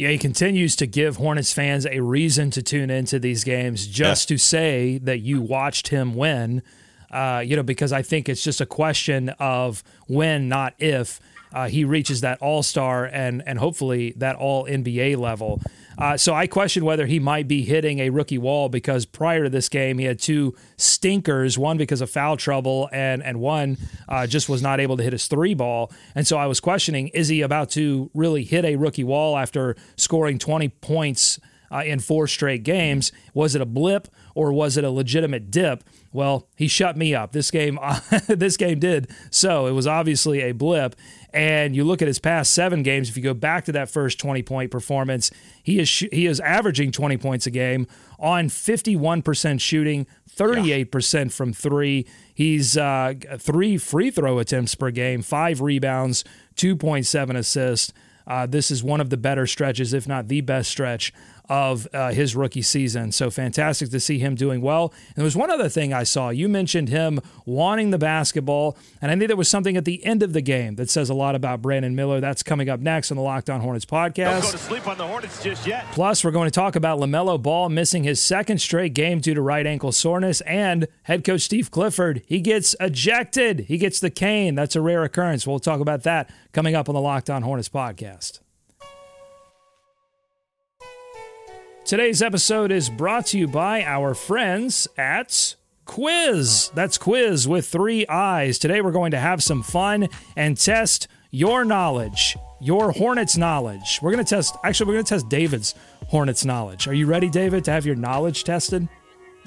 Yeah, 0.00 0.08
he 0.08 0.16
continues 0.16 0.76
to 0.76 0.86
give 0.86 1.16
Hornets 1.16 1.52
fans 1.52 1.84
a 1.84 2.00
reason 2.00 2.50
to 2.52 2.62
tune 2.62 2.88
into 2.88 3.18
these 3.18 3.44
games 3.44 3.86
just 3.86 4.30
yeah. 4.30 4.34
to 4.34 4.38
say 4.38 4.98
that 5.02 5.18
you 5.18 5.42
watched 5.42 5.88
him 5.88 6.14
win. 6.14 6.62
Uh, 7.10 7.42
you 7.44 7.54
know, 7.54 7.62
because 7.62 7.92
I 7.92 8.00
think 8.00 8.26
it's 8.26 8.42
just 8.42 8.62
a 8.62 8.66
question 8.66 9.28
of 9.38 9.84
when, 10.06 10.48
not 10.48 10.72
if. 10.78 11.20
Uh, 11.52 11.68
he 11.68 11.84
reaches 11.84 12.20
that 12.20 12.40
All 12.40 12.62
Star 12.62 13.04
and 13.04 13.42
and 13.46 13.58
hopefully 13.58 14.12
that 14.16 14.36
All 14.36 14.66
NBA 14.66 15.16
level. 15.16 15.60
Uh, 15.98 16.16
so 16.16 16.34
I 16.34 16.46
question 16.46 16.84
whether 16.84 17.06
he 17.06 17.18
might 17.18 17.46
be 17.46 17.62
hitting 17.62 17.98
a 17.98 18.08
rookie 18.08 18.38
wall 18.38 18.70
because 18.70 19.04
prior 19.04 19.44
to 19.44 19.50
this 19.50 19.68
game 19.68 19.98
he 19.98 20.06
had 20.06 20.18
two 20.18 20.54
stinkers, 20.78 21.58
one 21.58 21.76
because 21.76 22.00
of 22.00 22.08
foul 22.08 22.36
trouble 22.36 22.88
and 22.92 23.22
and 23.22 23.40
one 23.40 23.76
uh, 24.08 24.26
just 24.26 24.48
was 24.48 24.62
not 24.62 24.80
able 24.80 24.96
to 24.96 25.02
hit 25.02 25.12
his 25.12 25.26
three 25.26 25.54
ball. 25.54 25.92
And 26.14 26.26
so 26.26 26.38
I 26.38 26.46
was 26.46 26.60
questioning: 26.60 27.08
is 27.08 27.28
he 27.28 27.42
about 27.42 27.70
to 27.70 28.10
really 28.14 28.44
hit 28.44 28.64
a 28.64 28.76
rookie 28.76 29.04
wall 29.04 29.36
after 29.36 29.76
scoring 29.96 30.38
20 30.38 30.68
points? 30.68 31.38
Uh, 31.72 31.84
in 31.86 32.00
four 32.00 32.26
straight 32.26 32.64
games. 32.64 33.12
Was 33.32 33.54
it 33.54 33.62
a 33.62 33.64
blip 33.64 34.08
or 34.34 34.52
was 34.52 34.76
it 34.76 34.82
a 34.82 34.90
legitimate 34.90 35.52
dip? 35.52 35.84
Well, 36.12 36.48
he 36.56 36.66
shut 36.66 36.96
me 36.96 37.14
up. 37.14 37.30
This 37.30 37.50
game, 37.52 37.78
this 38.26 38.56
game 38.56 38.80
did. 38.80 39.08
So 39.30 39.66
it 39.66 39.72
was 39.72 39.86
obviously 39.86 40.40
a 40.40 40.50
blip. 40.50 40.96
And 41.32 41.76
you 41.76 41.84
look 41.84 42.02
at 42.02 42.08
his 42.08 42.18
past 42.18 42.52
seven 42.52 42.82
games. 42.82 43.08
If 43.08 43.16
you 43.16 43.22
go 43.22 43.34
back 43.34 43.64
to 43.66 43.72
that 43.72 43.88
first 43.88 44.18
20 44.18 44.42
point 44.42 44.70
performance, 44.70 45.30
he 45.62 45.78
is 45.78 45.88
he 45.88 46.26
is 46.26 46.40
averaging 46.40 46.90
20 46.90 47.16
points 47.18 47.46
a 47.46 47.50
game 47.50 47.86
on 48.18 48.48
51% 48.48 49.60
shooting, 49.60 50.06
38% 50.36 51.32
from 51.32 51.52
three. 51.52 52.06
He's 52.34 52.76
uh, 52.76 53.14
three 53.38 53.78
free 53.78 54.10
throw 54.10 54.38
attempts 54.40 54.74
per 54.74 54.90
game, 54.90 55.22
five 55.22 55.60
rebounds, 55.60 56.24
2.7 56.56 57.36
assists. 57.36 57.92
Uh, 58.26 58.46
this 58.46 58.70
is 58.70 58.82
one 58.82 59.00
of 59.00 59.10
the 59.10 59.16
better 59.16 59.46
stretches, 59.46 59.92
if 59.92 60.06
not 60.06 60.28
the 60.28 60.40
best 60.40 60.70
stretch 60.70 61.12
of 61.50 61.88
uh, 61.92 62.12
his 62.12 62.36
rookie 62.36 62.62
season. 62.62 63.10
So 63.10 63.28
fantastic 63.28 63.90
to 63.90 63.98
see 63.98 64.20
him 64.20 64.36
doing 64.36 64.60
well. 64.60 64.94
And 65.08 65.16
there 65.16 65.24
was 65.24 65.34
one 65.34 65.50
other 65.50 65.68
thing 65.68 65.92
I 65.92 66.04
saw. 66.04 66.30
You 66.30 66.48
mentioned 66.48 66.88
him 66.88 67.20
wanting 67.44 67.90
the 67.90 67.98
basketball, 67.98 68.78
and 69.02 69.10
I 69.10 69.16
think 69.16 69.26
there 69.26 69.36
was 69.36 69.48
something 69.48 69.76
at 69.76 69.84
the 69.84 70.02
end 70.06 70.22
of 70.22 70.32
the 70.32 70.40
game 70.40 70.76
that 70.76 70.88
says 70.88 71.10
a 71.10 71.14
lot 71.14 71.34
about 71.34 71.60
Brandon 71.60 71.96
Miller. 71.96 72.20
That's 72.20 72.44
coming 72.44 72.68
up 72.68 72.78
next 72.78 73.10
on 73.10 73.16
the 73.16 73.22
Locked 73.22 73.50
On 73.50 73.60
Hornets 73.60 73.84
podcast. 73.84 74.14
Don't 74.14 74.42
go 74.42 74.50
to 74.52 74.58
sleep 74.58 74.86
on 74.86 74.96
the 74.96 75.06
Hornets 75.06 75.42
just 75.42 75.66
yet. 75.66 75.84
Plus, 75.90 76.22
we're 76.22 76.30
going 76.30 76.46
to 76.46 76.54
talk 76.54 76.76
about 76.76 77.00
LaMelo 77.00 77.42
Ball 77.42 77.68
missing 77.68 78.04
his 78.04 78.20
second 78.20 78.58
straight 78.60 78.94
game 78.94 79.18
due 79.18 79.34
to 79.34 79.42
right 79.42 79.66
ankle 79.66 79.90
soreness, 79.90 80.40
and 80.42 80.86
head 81.02 81.24
coach 81.24 81.40
Steve 81.40 81.72
Clifford. 81.72 82.22
He 82.26 82.40
gets 82.40 82.76
ejected. 82.78 83.60
He 83.66 83.76
gets 83.76 83.98
the 83.98 84.10
cane. 84.10 84.54
That's 84.54 84.76
a 84.76 84.80
rare 84.80 85.02
occurrence. 85.02 85.48
We'll 85.48 85.58
talk 85.58 85.80
about 85.80 86.04
that 86.04 86.32
coming 86.52 86.76
up 86.76 86.88
on 86.88 86.94
the 86.94 87.00
Locked 87.00 87.28
On 87.28 87.42
Hornets 87.42 87.68
podcast. 87.68 88.38
Today's 91.90 92.22
episode 92.22 92.70
is 92.70 92.88
brought 92.88 93.26
to 93.26 93.38
you 93.40 93.48
by 93.48 93.82
our 93.82 94.14
friends 94.14 94.86
at 94.96 95.56
Quiz. 95.86 96.70
That's 96.72 96.96
Quiz 96.96 97.48
with 97.48 97.66
three 97.66 98.06
eyes. 98.06 98.60
Today 98.60 98.80
we're 98.80 98.92
going 98.92 99.10
to 99.10 99.18
have 99.18 99.42
some 99.42 99.64
fun 99.64 100.06
and 100.36 100.56
test 100.56 101.08
your 101.32 101.64
knowledge, 101.64 102.36
your 102.60 102.92
Hornets 102.92 103.36
knowledge. 103.36 103.98
We're 104.00 104.12
going 104.12 104.24
to 104.24 104.36
test, 104.36 104.54
actually, 104.62 104.86
we're 104.86 104.94
going 104.94 105.04
to 105.04 105.08
test 105.08 105.28
David's 105.28 105.74
Hornets 106.06 106.44
knowledge. 106.44 106.86
Are 106.86 106.94
you 106.94 107.06
ready, 107.06 107.28
David, 107.28 107.64
to 107.64 107.72
have 107.72 107.84
your 107.84 107.96
knowledge 107.96 108.44
tested? 108.44 108.88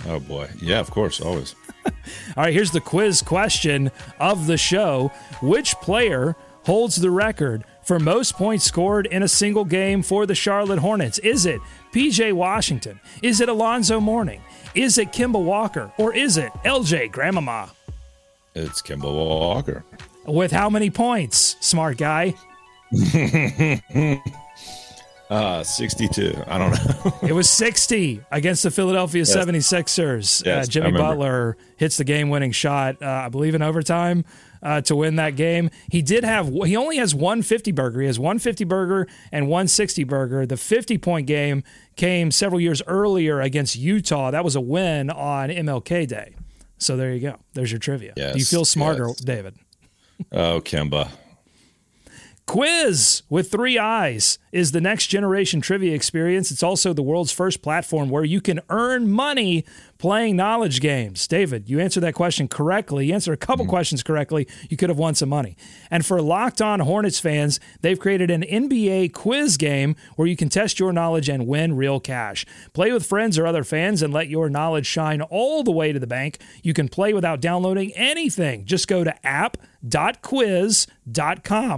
Oh, 0.05 0.19
boy. 0.19 0.49
Yeah, 0.61 0.81
of 0.81 0.91
course, 0.91 1.21
always. 1.21 1.55
All 1.85 1.93
right, 2.35 2.53
here's 2.53 2.71
the 2.71 2.81
quiz 2.81 3.21
question 3.21 3.89
of 4.19 4.47
the 4.47 4.57
show 4.57 5.13
Which 5.41 5.75
player 5.75 6.35
holds 6.65 6.97
the 6.97 7.09
record 7.11 7.63
for 7.83 7.99
most 7.99 8.35
points 8.35 8.65
scored 8.65 9.05
in 9.05 9.23
a 9.23 9.27
single 9.29 9.63
game 9.63 10.01
for 10.01 10.25
the 10.25 10.35
Charlotte 10.35 10.79
Hornets? 10.79 11.19
Is 11.19 11.45
it 11.45 11.61
PJ 11.93 12.33
Washington? 12.33 12.99
Is 13.21 13.39
it 13.39 13.49
Alonzo 13.49 13.99
Mourning? 13.99 14.41
Is 14.73 14.97
it 14.97 15.13
Kemba 15.13 15.41
Walker? 15.41 15.93
Or 15.97 16.13
is 16.13 16.37
it 16.37 16.51
LJ 16.65 17.11
Grandmama? 17.11 17.69
It's 18.55 18.81
Kemba 18.81 19.13
Walker. 19.13 19.85
With 20.25 20.51
how 20.51 20.71
many 20.71 20.89
points, 20.89 21.55
smart 21.59 21.97
guy? 21.97 22.33
Uh, 25.29 25.63
62. 25.63 26.43
I 26.45 26.57
don't 26.59 26.71
know. 26.71 27.17
it 27.27 27.31
was 27.31 27.49
60 27.49 28.21
against 28.29 28.61
the 28.61 28.69
Philadelphia 28.69 29.21
yes. 29.21 29.35
76ers. 29.35 30.45
Yes, 30.45 30.67
uh, 30.67 30.69
Jimmy 30.69 30.91
Butler 30.91 31.57
hits 31.75 31.97
the 31.97 32.03
game 32.03 32.29
winning 32.29 32.51
shot, 32.51 33.01
uh, 33.01 33.07
I 33.07 33.29
believe, 33.29 33.55
in 33.55 33.63
overtime 33.63 34.25
uh, 34.63 34.81
to 34.81 34.95
win 34.95 35.17
that 35.17 35.35
game. 35.35 35.69
He 35.91 36.01
did 36.01 36.23
have, 36.23 36.47
he 36.65 36.75
only 36.75 36.97
has 36.97 37.13
one 37.13 37.41
50 37.41 37.71
burger. 37.71 37.99
He 38.01 38.07
has 38.07 38.17
one 38.19 38.39
50 38.39 38.63
burger 38.63 39.07
and 39.31 39.47
one 39.47 39.67
60 39.67 40.03
burger. 40.05 40.45
The 40.45 40.57
50 40.57 40.97
point 40.97 41.27
game 41.27 41.63
came 41.95 42.31
several 42.31 42.59
years 42.59 42.81
earlier 42.87 43.41
against 43.41 43.75
Utah. 43.75 44.31
That 44.31 44.43
was 44.43 44.55
a 44.55 44.61
win 44.61 45.09
on 45.09 45.49
MLK 45.49 46.07
Day. 46.07 46.35
So 46.77 46.97
there 46.97 47.13
you 47.13 47.19
go. 47.19 47.37
There's 47.53 47.71
your 47.71 47.79
trivia. 47.79 48.13
Yes, 48.17 48.33
Do 48.33 48.39
you 48.39 48.45
feel 48.45 48.65
smarter, 48.65 49.07
yes. 49.07 49.19
David? 49.19 49.55
Oh, 50.31 50.61
Kemba. 50.61 51.09
Quiz 52.45 53.23
with 53.29 53.51
three 53.51 53.77
eyes 53.77 54.37
is 54.53 54.71
the 54.71 54.79
next 54.79 55.07
generation 55.07 55.59
trivia 55.59 55.95
experience. 55.95 56.51
It's 56.51 56.63
also 56.63 56.93
the 56.93 57.01
world's 57.01 57.31
first 57.31 57.63
platform 57.63 58.09
where 58.09 58.23
you 58.23 58.39
can 58.39 58.61
earn 58.69 59.11
money 59.11 59.65
playing 60.03 60.35
knowledge 60.35 60.79
games. 60.81 61.25
David, 61.27 61.69
you 61.69 61.79
answered 61.79 62.01
that 62.01 62.13
question 62.13 62.49
correctly. 62.49 63.07
You 63.07 63.13
answered 63.13 63.31
a 63.31 63.37
couple 63.37 63.63
mm-hmm. 63.63 63.69
questions 63.69 64.03
correctly. 64.03 64.47
You 64.69 64.75
could 64.75 64.89
have 64.89 64.97
won 64.97 65.15
some 65.15 65.29
money. 65.29 65.55
And 65.89 66.05
for 66.05 66.21
Locked 66.21 66.61
On 66.61 66.81
Hornets 66.81 67.21
fans, 67.21 67.61
they've 67.79 67.97
created 67.97 68.29
an 68.29 68.43
NBA 68.43 69.13
quiz 69.13 69.55
game 69.55 69.95
where 70.17 70.27
you 70.27 70.35
can 70.35 70.49
test 70.49 70.77
your 70.77 70.91
knowledge 70.91 71.29
and 71.29 71.47
win 71.47 71.77
real 71.77 72.01
cash. 72.01 72.45
Play 72.73 72.91
with 72.91 73.05
friends 73.05 73.39
or 73.39 73.47
other 73.47 73.63
fans 73.63 74.01
and 74.01 74.13
let 74.13 74.27
your 74.27 74.49
knowledge 74.49 74.85
shine 74.85 75.21
all 75.21 75.63
the 75.63 75.71
way 75.71 75.93
to 75.93 75.99
the 75.99 76.05
bank. 76.05 76.37
You 76.63 76.73
can 76.73 76.89
play 76.89 77.13
without 77.13 77.39
downloading 77.39 77.93
anything. 77.95 78.65
Just 78.65 78.89
go 78.89 79.05
to 79.05 79.25
app.quiz.com. 79.25 79.73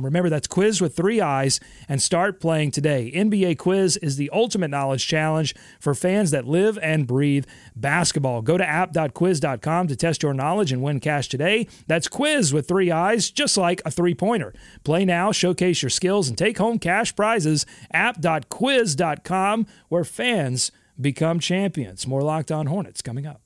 Remember, 0.04 0.30
that's 0.30 0.48
quiz 0.48 0.82
with 0.82 0.96
three 0.96 1.22
eyes 1.22 1.60
and 1.88 2.02
start 2.02 2.42
playing 2.42 2.65
today. 2.72 3.12
NBA 3.16 3.58
Quiz 3.58 3.98
is 3.98 4.18
the 4.18 4.30
ultimate 4.32 4.70
knowledge 4.70 5.08
challenge 5.08 5.56
for 5.80 5.94
fans 5.94 6.32
that 6.32 6.46
live 6.46 6.78
and 6.82 7.08
breathe 7.08 7.46
basketball 7.76 8.06
basketball. 8.16 8.42
Go 8.42 8.58
to 8.58 8.68
app.quiz.com 8.68 9.88
to 9.88 9.96
test 9.96 10.24
your 10.24 10.34
knowledge 10.34 10.72
and 10.72 10.82
win 10.82 11.00
cash 11.00 11.28
today. 11.28 11.68
That's 11.88 12.08
quiz 12.08 12.54
with 12.54 12.68
three 12.68 12.92
eyes, 12.92 13.32
just 13.32 13.58
like 13.58 13.82
a 13.86 13.92
three 13.92 14.16
pointer. 14.16 14.54
Play 14.84 15.06
now, 15.06 15.32
showcase 15.32 15.82
your 15.82 15.90
skills, 15.90 16.28
and 16.28 16.38
take 16.38 16.58
home 16.58 16.80
cash 16.80 17.16
prizes. 17.16 17.66
App.quiz.com, 17.92 19.68
where 19.90 20.04
fans 20.04 20.72
become 21.00 21.40
champions. 21.40 22.08
More 22.08 22.22
Locked 22.22 22.52
On 22.52 22.68
Hornets 22.68 23.02
coming 23.02 23.26
up. 23.26 23.45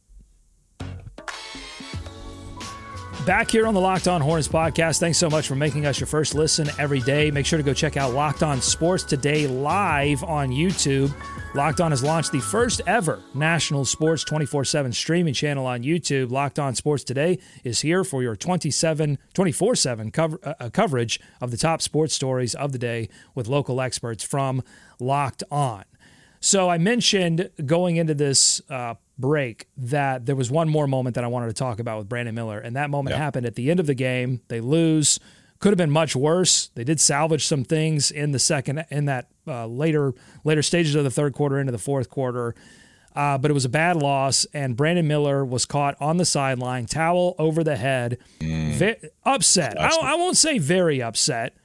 Back 3.25 3.51
here 3.51 3.67
on 3.67 3.73
the 3.75 3.81
Locked 3.81 4.07
On 4.07 4.21
Hornets 4.21 4.47
podcast. 4.47 4.99
Thanks 4.99 5.17
so 5.17 5.29
much 5.29 5.47
for 5.47 5.53
making 5.53 5.85
us 5.85 5.99
your 5.99 6.07
first 6.07 6.33
listen 6.33 6.67
every 6.79 7.01
day. 7.01 7.29
Make 7.29 7.45
sure 7.45 7.57
to 7.57 7.63
go 7.63 7.73
check 7.73 7.95
out 7.95 8.13
Locked 8.13 8.41
On 8.41 8.59
Sports 8.61 9.03
Today 9.03 9.45
live 9.45 10.23
on 10.23 10.49
YouTube. 10.49 11.13
Locked 11.53 11.79
On 11.79 11.91
has 11.91 12.01
launched 12.01 12.31
the 12.31 12.39
first 12.39 12.81
ever 12.87 13.21
national 13.35 13.85
sports 13.85 14.23
24 14.23 14.65
7 14.65 14.91
streaming 14.93 15.33
channel 15.33 15.67
on 15.67 15.83
YouTube. 15.83 16.31
Locked 16.31 16.57
On 16.59 16.73
Sports 16.73 17.03
Today 17.03 17.37
is 17.63 17.81
here 17.81 18.03
for 18.03 18.23
your 18.23 18.35
27, 18.35 19.19
24 19.33 19.75
7 19.75 20.11
cover, 20.11 20.39
uh, 20.43 20.53
uh, 20.59 20.69
coverage 20.69 21.19
of 21.39 21.51
the 21.51 21.57
top 21.57 21.81
sports 21.81 22.15
stories 22.15 22.55
of 22.55 22.71
the 22.71 22.79
day 22.79 23.09
with 23.35 23.47
local 23.47 23.79
experts 23.79 24.23
from 24.23 24.63
Locked 24.99 25.43
On. 25.51 25.83
So 26.39 26.69
I 26.69 26.77
mentioned 26.77 27.49
going 27.65 27.97
into 27.97 28.13
this 28.13 28.61
uh, 28.69 28.95
break 29.17 29.67
that 29.77 30.25
there 30.25 30.35
was 30.35 30.49
one 30.49 30.69
more 30.69 30.87
moment 30.87 31.15
that 31.15 31.23
I 31.23 31.27
wanted 31.27 31.47
to 31.47 31.53
talk 31.53 31.79
about 31.79 31.97
with 31.97 32.09
Brandon 32.09 32.33
Miller, 32.33 32.59
and 32.59 32.75
that 32.75 32.89
moment 32.89 33.15
happened 33.15 33.45
at 33.45 33.55
the 33.55 33.69
end 33.69 33.79
of 33.79 33.87
the 33.87 33.93
game. 33.93 34.41
They 34.47 34.61
lose. 34.61 35.19
Could 35.59 35.69
have 35.69 35.77
been 35.77 35.91
much 35.91 36.15
worse. 36.15 36.69
They 36.75 36.85
did 36.85 37.01
salvage 37.01 37.45
some 37.45 37.65
things 37.65 38.11
in 38.11 38.31
the 38.31 38.39
second, 38.39 38.85
in 38.89 39.05
that 39.05 39.27
uh, 39.45 39.67
later 39.67 40.13
later 40.45 40.61
stages 40.61 40.95
of 40.95 41.03
the 41.03 41.11
third 41.11 41.33
quarter 41.33 41.59
into 41.59 41.73
the 41.73 41.77
fourth 41.77 42.09
quarter. 42.09 42.55
Uh, 43.15 43.37
but 43.37 43.51
it 43.51 43.53
was 43.53 43.65
a 43.65 43.69
bad 43.69 43.97
loss, 43.97 44.45
and 44.53 44.77
Brandon 44.77 45.05
Miller 45.07 45.43
was 45.43 45.65
caught 45.65 45.97
on 45.99 46.17
the 46.17 46.25
sideline, 46.25 46.85
towel 46.85 47.35
over 47.37 47.63
the 47.63 47.75
head, 47.75 48.19
mm. 48.39 48.71
Ve- 48.75 49.09
upset. 49.25 49.79
I, 49.79 49.89
I, 50.13 50.15
won't 50.15 50.37
say 50.37 50.59
very 50.59 51.01
upset, 51.01 51.55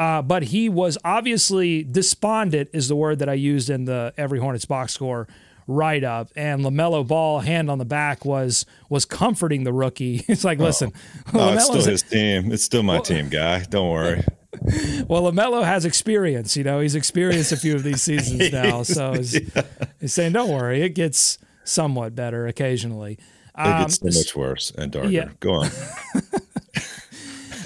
uh, 0.00 0.22
but 0.22 0.44
he 0.44 0.70
was 0.70 0.96
obviously 1.04 1.84
despondent, 1.84 2.70
is 2.72 2.88
the 2.88 2.96
word 2.96 3.18
that 3.18 3.28
I 3.28 3.34
used 3.34 3.68
in 3.68 3.84
the 3.84 4.14
Every 4.16 4.38
Hornets 4.38 4.64
box 4.64 4.94
score 4.94 5.28
write 5.66 6.04
up, 6.04 6.30
and 6.34 6.62
Lamelo 6.62 7.06
Ball 7.06 7.40
hand 7.40 7.70
on 7.70 7.76
the 7.76 7.84
back 7.84 8.24
was 8.24 8.64
was 8.88 9.04
comforting 9.04 9.64
the 9.64 9.72
rookie. 9.74 10.24
It's 10.28 10.42
like, 10.42 10.58
listen, 10.58 10.94
oh, 11.34 11.52
it's 11.52 11.66
still 11.66 11.84
his 11.84 12.02
team. 12.02 12.50
It's 12.50 12.64
still 12.64 12.82
my 12.82 12.94
well, 12.94 13.02
team, 13.02 13.28
guy. 13.28 13.62
Don't 13.64 13.90
worry. 13.90 14.24
well, 15.06 15.30
Lamelo 15.30 15.64
has 15.64 15.84
experience. 15.84 16.56
You 16.56 16.64
know, 16.64 16.80
he's 16.80 16.94
experienced 16.94 17.52
a 17.52 17.56
few 17.58 17.74
of 17.74 17.82
these 17.82 18.00
seasons 18.00 18.50
now, 18.54 18.82
so 18.82 19.12
he's, 19.12 19.38
yeah. 19.38 19.62
he's, 20.00 20.14
saying, 20.14 20.32
"Don't 20.32 20.48
worry, 20.48 20.80
it 20.82 20.94
gets 20.94 21.36
somewhat 21.64 22.14
better 22.14 22.46
occasionally." 22.46 23.18
Um, 23.54 23.72
it 23.72 23.78
gets 23.80 23.98
so 23.98 24.18
much 24.18 24.36
worse 24.36 24.72
and 24.78 24.90
darker. 24.90 25.08
Yeah. 25.08 25.28
Go 25.40 25.56
on. 25.56 25.70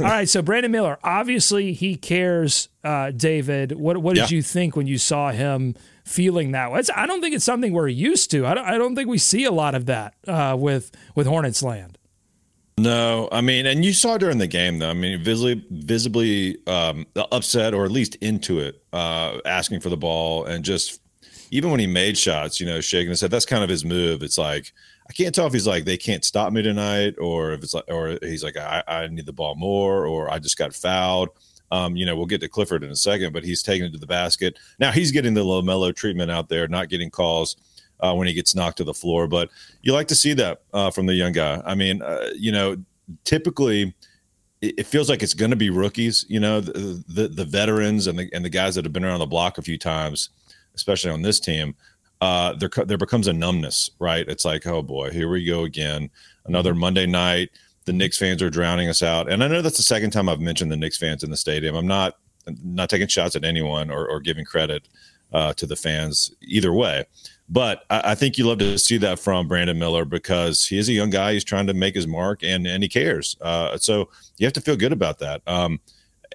All 0.01 0.07
right, 0.07 0.29
so 0.29 0.43
Brandon 0.43 0.73
Miller, 0.73 0.99
obviously 1.05 1.73
he 1.73 1.97
cares. 1.97 2.69
Uh, 2.83 3.11
David, 3.11 3.73
what 3.73 3.97
what 3.99 4.15
did 4.15 4.31
yeah. 4.31 4.37
you 4.37 4.43
think 4.43 4.77
when 4.77 4.87
you 4.87 4.99
saw 4.99 5.31
him 5.31 5.75
feeling 6.05 6.53
that 6.53 6.71
way. 6.71 6.81
It's, 6.81 6.91
I 6.95 7.07
don't 7.07 7.21
think 7.21 7.35
it's 7.35 7.45
something 7.45 7.73
we're 7.73 7.89
used 7.89 8.31
to. 8.33 8.47
I 8.47 8.55
don't, 8.55 8.67
I 8.67 8.79
don't 8.79 8.95
think 8.95 9.09
we 9.09 9.19
see 9.19 9.45
a 9.45 9.51
lot 9.51 9.75
of 9.75 9.87
that 9.87 10.15
uh, 10.27 10.57
with 10.59 10.91
with 11.15 11.27
Hornets 11.27 11.63
land. 11.63 11.99
No, 12.77 13.29
I 13.31 13.41
mean, 13.41 13.67
and 13.67 13.85
you 13.85 13.93
saw 13.93 14.19
during 14.19 14.39
the 14.39 14.49
game 14.49 14.79
though. 14.79 14.91
I 14.91 14.95
mean, 14.95 15.23
visibly, 15.23 15.65
visibly 15.71 16.59
um, 16.67 17.07
upset 17.17 17.73
or 17.73 17.85
at 17.85 17.93
least 17.93 18.17
into 18.17 18.59
it, 18.59 18.83
uh, 18.93 19.39
asking 19.45 19.81
for 19.81 19.91
the 19.91 19.97
ball, 19.97 20.45
and 20.45 20.65
just 20.65 21.01
even 21.51 21.71
when 21.71 21.79
he 21.79 21.87
made 21.87 22.19
shots, 22.19 22.59
you 22.59 22.67
know, 22.67 22.81
shaking 22.81 23.11
his 23.11 23.21
head. 23.21 23.31
That's 23.31 23.47
kind 23.47 23.63
of 23.63 23.71
his 23.71 23.85
move. 23.85 24.23
It's 24.23 24.39
like 24.39 24.73
I 25.09 25.13
can't 25.13 25.35
tell 25.35 25.47
if 25.47 25.53
he's 25.53 25.67
like 25.67 25.85
they 25.85 25.97
can't 25.97 26.25
stop 26.25 26.53
me 26.53 26.63
tonight, 26.63 27.15
or 27.19 27.53
if 27.53 27.63
it's 27.63 27.75
like, 27.75 27.85
or 27.89 28.19
he's 28.23 28.43
like 28.43 28.57
I, 28.57 28.83
I 28.87 29.07
need 29.09 29.27
the 29.27 29.33
ball 29.33 29.55
more, 29.55 30.07
or 30.07 30.31
I 30.31 30.39
just 30.39 30.59
got 30.59 30.75
fouled. 30.75 31.31
Um, 31.71 31.97
you 31.97 32.07
know, 32.07 32.17
we'll 32.17 32.27
get 32.27 32.41
to 32.43 32.49
Clifford 32.49 32.85
in 32.85 32.91
a 32.91 32.97
second, 32.97 33.33
but 33.33 33.45
he's 33.45 33.63
taking 33.63 33.87
it 33.87 33.93
to 33.93 33.99
the 33.99 34.07
basket. 34.07 34.59
Now 34.79 34.93
he's 34.93 35.11
getting 35.11 35.35
the 35.35 35.45
LaMelo 35.45 35.95
treatment 35.95 36.31
out 36.31 36.49
there, 36.49 36.69
not 36.69 36.89
getting 36.89 37.11
calls 37.11 37.57
uh, 38.01 38.15
when 38.15 38.27
he 38.27 38.35
gets 38.35 38.55
knocked 38.55 38.79
to 38.79 38.85
the 38.85 38.95
floor. 38.95 39.27
But 39.27 39.51
you 39.83 39.93
like 39.93 40.09
to 40.09 40.15
see 40.15 40.35
that 40.35 40.63
uh, 40.73 40.91
from 40.91 41.07
the 41.07 41.15
young 41.15 41.33
guy. 41.33 41.63
I 41.65 41.75
mean, 41.75 42.03
uh, 42.03 42.31
you 42.37 42.53
know, 42.53 42.77
typically 43.25 43.95
it, 44.61 44.75
it 44.79 44.87
feels 44.87 45.09
like 45.09 45.23
it's 45.23 45.35
going 45.35 45.51
to 45.51 45.57
be 45.57 45.71
rookies. 45.71 46.25
You 46.29 46.41
know, 46.41 46.61
the, 46.61 47.03
the, 47.09 47.29
the 47.29 47.45
veterans 47.45 48.07
and 48.07 48.19
the 48.19 48.31
and 48.33 48.45
the 48.45 48.51
guys 48.51 48.75
that 48.75 48.85
have 48.85 48.93
been 48.93 49.05
around 49.05 49.21
the 49.21 49.27
block 49.27 49.59
a 49.59 49.63
few 49.63 49.79
times, 49.79 50.31
especially 50.75 51.11
on 51.11 51.23
this 51.23 51.41
team. 51.41 51.75
Uh, 52.21 52.55
there 52.55 52.71
there 52.87 52.99
becomes 52.99 53.29
a 53.29 53.33
numbness, 53.33 53.91
right? 53.99 54.27
It's 54.29 54.45
like, 54.45 54.67
oh 54.67 54.83
boy, 54.83 55.11
here 55.11 55.29
we 55.29 55.45
go 55.45 55.65
again, 55.65 56.11
another 56.47 56.73
mm-hmm. 56.73 56.81
Monday 56.81 57.07
night. 57.07 57.51
The 57.85 57.93
Knicks 57.93 58.17
fans 58.17 58.41
are 58.41 58.49
drowning 58.49 58.89
us 58.89 59.03
out, 59.03 59.31
and 59.31 59.45
I 59.45 59.49
know 59.49 59.61
that's 59.61 59.77
the 59.77 59.83
second 59.83 60.11
time 60.11 60.29
I've 60.29 60.41
mentioned 60.41 60.73
the 60.73 60.77
Knicks 60.77 60.97
fans 60.97 61.23
in 61.23 61.31
the 61.31 61.37
stadium. 61.37 61.75
I'm 61.75 61.87
not 61.87 62.17
not 62.63 62.89
taking 62.89 63.09
shots 63.09 63.37
at 63.37 63.45
anyone 63.45 63.91
or, 63.91 64.09
or 64.09 64.21
giving 64.21 64.45
credit 64.45 64.89
uh, 65.33 65.53
to 65.55 65.67
the 65.67 65.77
fans 65.77 66.33
either 66.43 66.73
way. 66.73 67.05
But 67.49 67.85
I, 67.91 68.13
I, 68.13 68.15
think 68.15 68.39
you 68.39 68.47
love 68.47 68.59
to 68.59 68.79
see 68.79 68.97
that 68.99 69.19
from 69.19 69.49
Brandon 69.49 69.79
Miller 69.79 70.05
because 70.05 70.67
he 70.67 70.79
is 70.79 70.89
a 70.89 70.93
young 70.93 71.11
guy. 71.11 71.35
He's 71.35 71.45
trying 71.45 71.67
to 71.67 71.75
make 71.75 71.95
his 71.95 72.07
mark 72.07 72.43
and 72.43 72.67
and 72.67 72.83
he 72.83 72.89
cares. 72.89 73.37
Uh, 73.41 73.77
so 73.77 74.09
you 74.39 74.47
have 74.47 74.55
to 74.55 74.61
feel 74.61 74.77
good 74.77 74.93
about 74.93 75.19
that. 75.19 75.43
Um, 75.47 75.81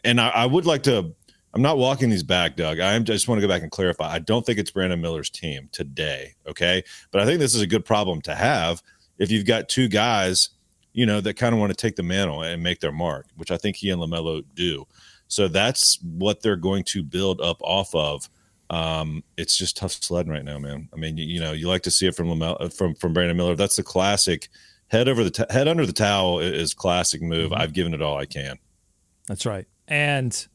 and 0.03 0.21
I, 0.21 0.29
I, 0.29 0.45
would 0.45 0.65
like 0.65 0.83
to. 0.83 1.13
I'm 1.53 1.61
not 1.61 1.77
walking 1.77 2.09
these 2.09 2.23
back, 2.23 2.55
Doug. 2.55 2.79
I, 2.79 2.97
just 2.99 3.27
want 3.27 3.41
to 3.41 3.47
go 3.47 3.51
back 3.51 3.63
and 3.63 3.71
clarify. 3.71 4.11
I 4.11 4.19
don't 4.19 4.45
think 4.45 4.59
it's 4.59 4.71
Brandon 4.71 5.01
Miller's 5.01 5.29
team 5.29 5.69
today. 5.71 6.35
Okay, 6.47 6.83
but 7.11 7.21
I 7.21 7.25
think 7.25 7.39
this 7.39 7.55
is 7.55 7.61
a 7.61 7.67
good 7.67 7.85
problem 7.85 8.21
to 8.23 8.35
have 8.35 8.83
if 9.17 9.31
you've 9.31 9.45
got 9.45 9.69
two 9.69 9.87
guys, 9.87 10.49
you 10.93 11.05
know, 11.05 11.21
that 11.21 11.35
kind 11.35 11.53
of 11.53 11.59
want 11.59 11.71
to 11.71 11.75
take 11.75 11.95
the 11.95 12.03
mantle 12.03 12.41
and 12.41 12.63
make 12.63 12.79
their 12.79 12.91
mark, 12.91 13.27
which 13.35 13.51
I 13.51 13.57
think 13.57 13.75
he 13.75 13.89
and 13.89 14.01
Lamelo 14.01 14.43
do. 14.55 14.85
So 15.27 15.47
that's 15.47 16.01
what 16.01 16.41
they're 16.41 16.55
going 16.55 16.83
to 16.85 17.03
build 17.03 17.41
up 17.41 17.61
off 17.61 17.93
of 17.93 18.29
um, 18.71 19.23
it's 19.37 19.57
just 19.57 19.77
tough 19.77 19.91
sledding 19.91 20.31
right 20.31 20.45
now, 20.45 20.59
man. 20.59 20.89
I 20.93 20.95
mean, 20.95 21.17
you, 21.17 21.25
you 21.25 21.39
know, 21.39 21.53
you 21.53 21.67
like 21.67 21.83
to 21.83 21.91
see 21.91 22.07
it 22.07 22.15
from 22.15 22.29
Lamel, 22.29 22.57
uh, 22.59 22.69
from 22.69 22.93
from 22.95 23.13
Brandon 23.13 23.35
Miller. 23.35 23.55
That's 23.55 23.75
the 23.75 23.83
classic 23.83 24.49
head 24.87 25.07
over 25.07 25.23
the 25.23 25.31
t- 25.31 25.43
head 25.49 25.67
under 25.67 25.85
the 25.85 25.93
towel 25.93 26.39
is 26.39 26.73
classic 26.73 27.21
move. 27.21 27.51
Mm-hmm. 27.51 27.61
I've 27.61 27.73
given 27.73 27.93
it 27.93 28.01
all 28.01 28.17
I 28.17 28.25
can. 28.25 28.59
That's 29.27 29.45
right, 29.45 29.65
and 29.87 30.47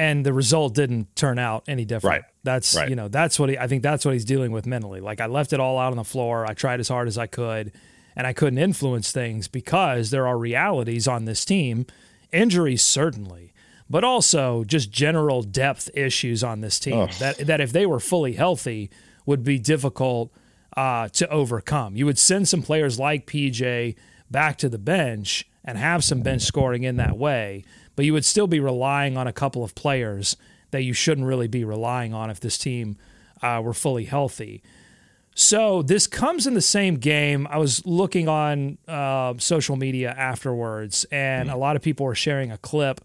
and 0.00 0.24
the 0.26 0.32
result 0.32 0.74
didn't 0.74 1.14
turn 1.14 1.38
out 1.38 1.64
any 1.68 1.84
different. 1.84 2.22
Right. 2.22 2.30
That's 2.42 2.74
right. 2.74 2.88
you 2.88 2.96
know 2.96 3.08
that's 3.08 3.38
what 3.38 3.50
he, 3.50 3.58
I 3.58 3.66
think 3.66 3.82
that's 3.82 4.04
what 4.04 4.14
he's 4.14 4.24
dealing 4.24 4.52
with 4.52 4.66
mentally. 4.66 5.00
Like 5.00 5.20
I 5.20 5.26
left 5.26 5.52
it 5.52 5.60
all 5.60 5.78
out 5.78 5.92
on 5.92 5.96
the 5.96 6.04
floor. 6.04 6.46
I 6.46 6.54
tried 6.54 6.80
as 6.80 6.88
hard 6.88 7.06
as 7.08 7.18
I 7.18 7.26
could, 7.26 7.72
and 8.16 8.26
I 8.26 8.32
couldn't 8.32 8.58
influence 8.58 9.12
things 9.12 9.48
because 9.48 10.10
there 10.10 10.26
are 10.26 10.38
realities 10.38 11.06
on 11.06 11.24
this 11.24 11.44
team. 11.44 11.86
Injuries 12.32 12.82
certainly 12.82 13.52
but 13.92 14.04
also 14.04 14.62
just 14.62 14.92
general 14.92 15.42
depth 15.42 15.90
issues 15.94 16.44
on 16.44 16.60
this 16.60 16.78
team 16.78 17.08
that 17.18 17.38
that 17.38 17.60
if 17.60 17.72
they 17.72 17.84
were 17.84 17.98
fully 17.98 18.34
healthy 18.34 18.88
would 19.26 19.42
be 19.42 19.58
difficult 19.58 20.32
uh, 20.76 21.08
to 21.08 21.28
overcome. 21.28 21.96
You 21.96 22.06
would 22.06 22.18
send 22.18 22.48
some 22.48 22.62
players 22.62 22.98
like 22.98 23.26
PJ 23.26 23.96
back 24.30 24.56
to 24.58 24.68
the 24.68 24.78
bench 24.78 25.48
and 25.64 25.76
have 25.76 26.04
some 26.04 26.22
bench 26.22 26.42
scoring 26.42 26.84
in 26.84 26.96
that 26.96 27.18
way, 27.18 27.64
but 28.00 28.06
you 28.06 28.14
would 28.14 28.24
still 28.24 28.46
be 28.46 28.60
relying 28.60 29.18
on 29.18 29.26
a 29.26 29.32
couple 29.32 29.62
of 29.62 29.74
players 29.74 30.34
that 30.70 30.84
you 30.84 30.94
shouldn't 30.94 31.26
really 31.26 31.48
be 31.48 31.64
relying 31.64 32.14
on 32.14 32.30
if 32.30 32.40
this 32.40 32.56
team 32.56 32.96
uh, 33.42 33.60
were 33.62 33.74
fully 33.74 34.06
healthy. 34.06 34.62
So 35.34 35.82
this 35.82 36.06
comes 36.06 36.46
in 36.46 36.54
the 36.54 36.62
same 36.62 36.94
game. 36.94 37.46
I 37.50 37.58
was 37.58 37.84
looking 37.84 38.26
on 38.26 38.78
uh, 38.88 39.34
social 39.36 39.76
media 39.76 40.14
afterwards, 40.16 41.04
and 41.12 41.50
mm-hmm. 41.50 41.56
a 41.56 41.58
lot 41.58 41.76
of 41.76 41.82
people 41.82 42.06
were 42.06 42.14
sharing 42.14 42.50
a 42.50 42.56
clip 42.56 43.02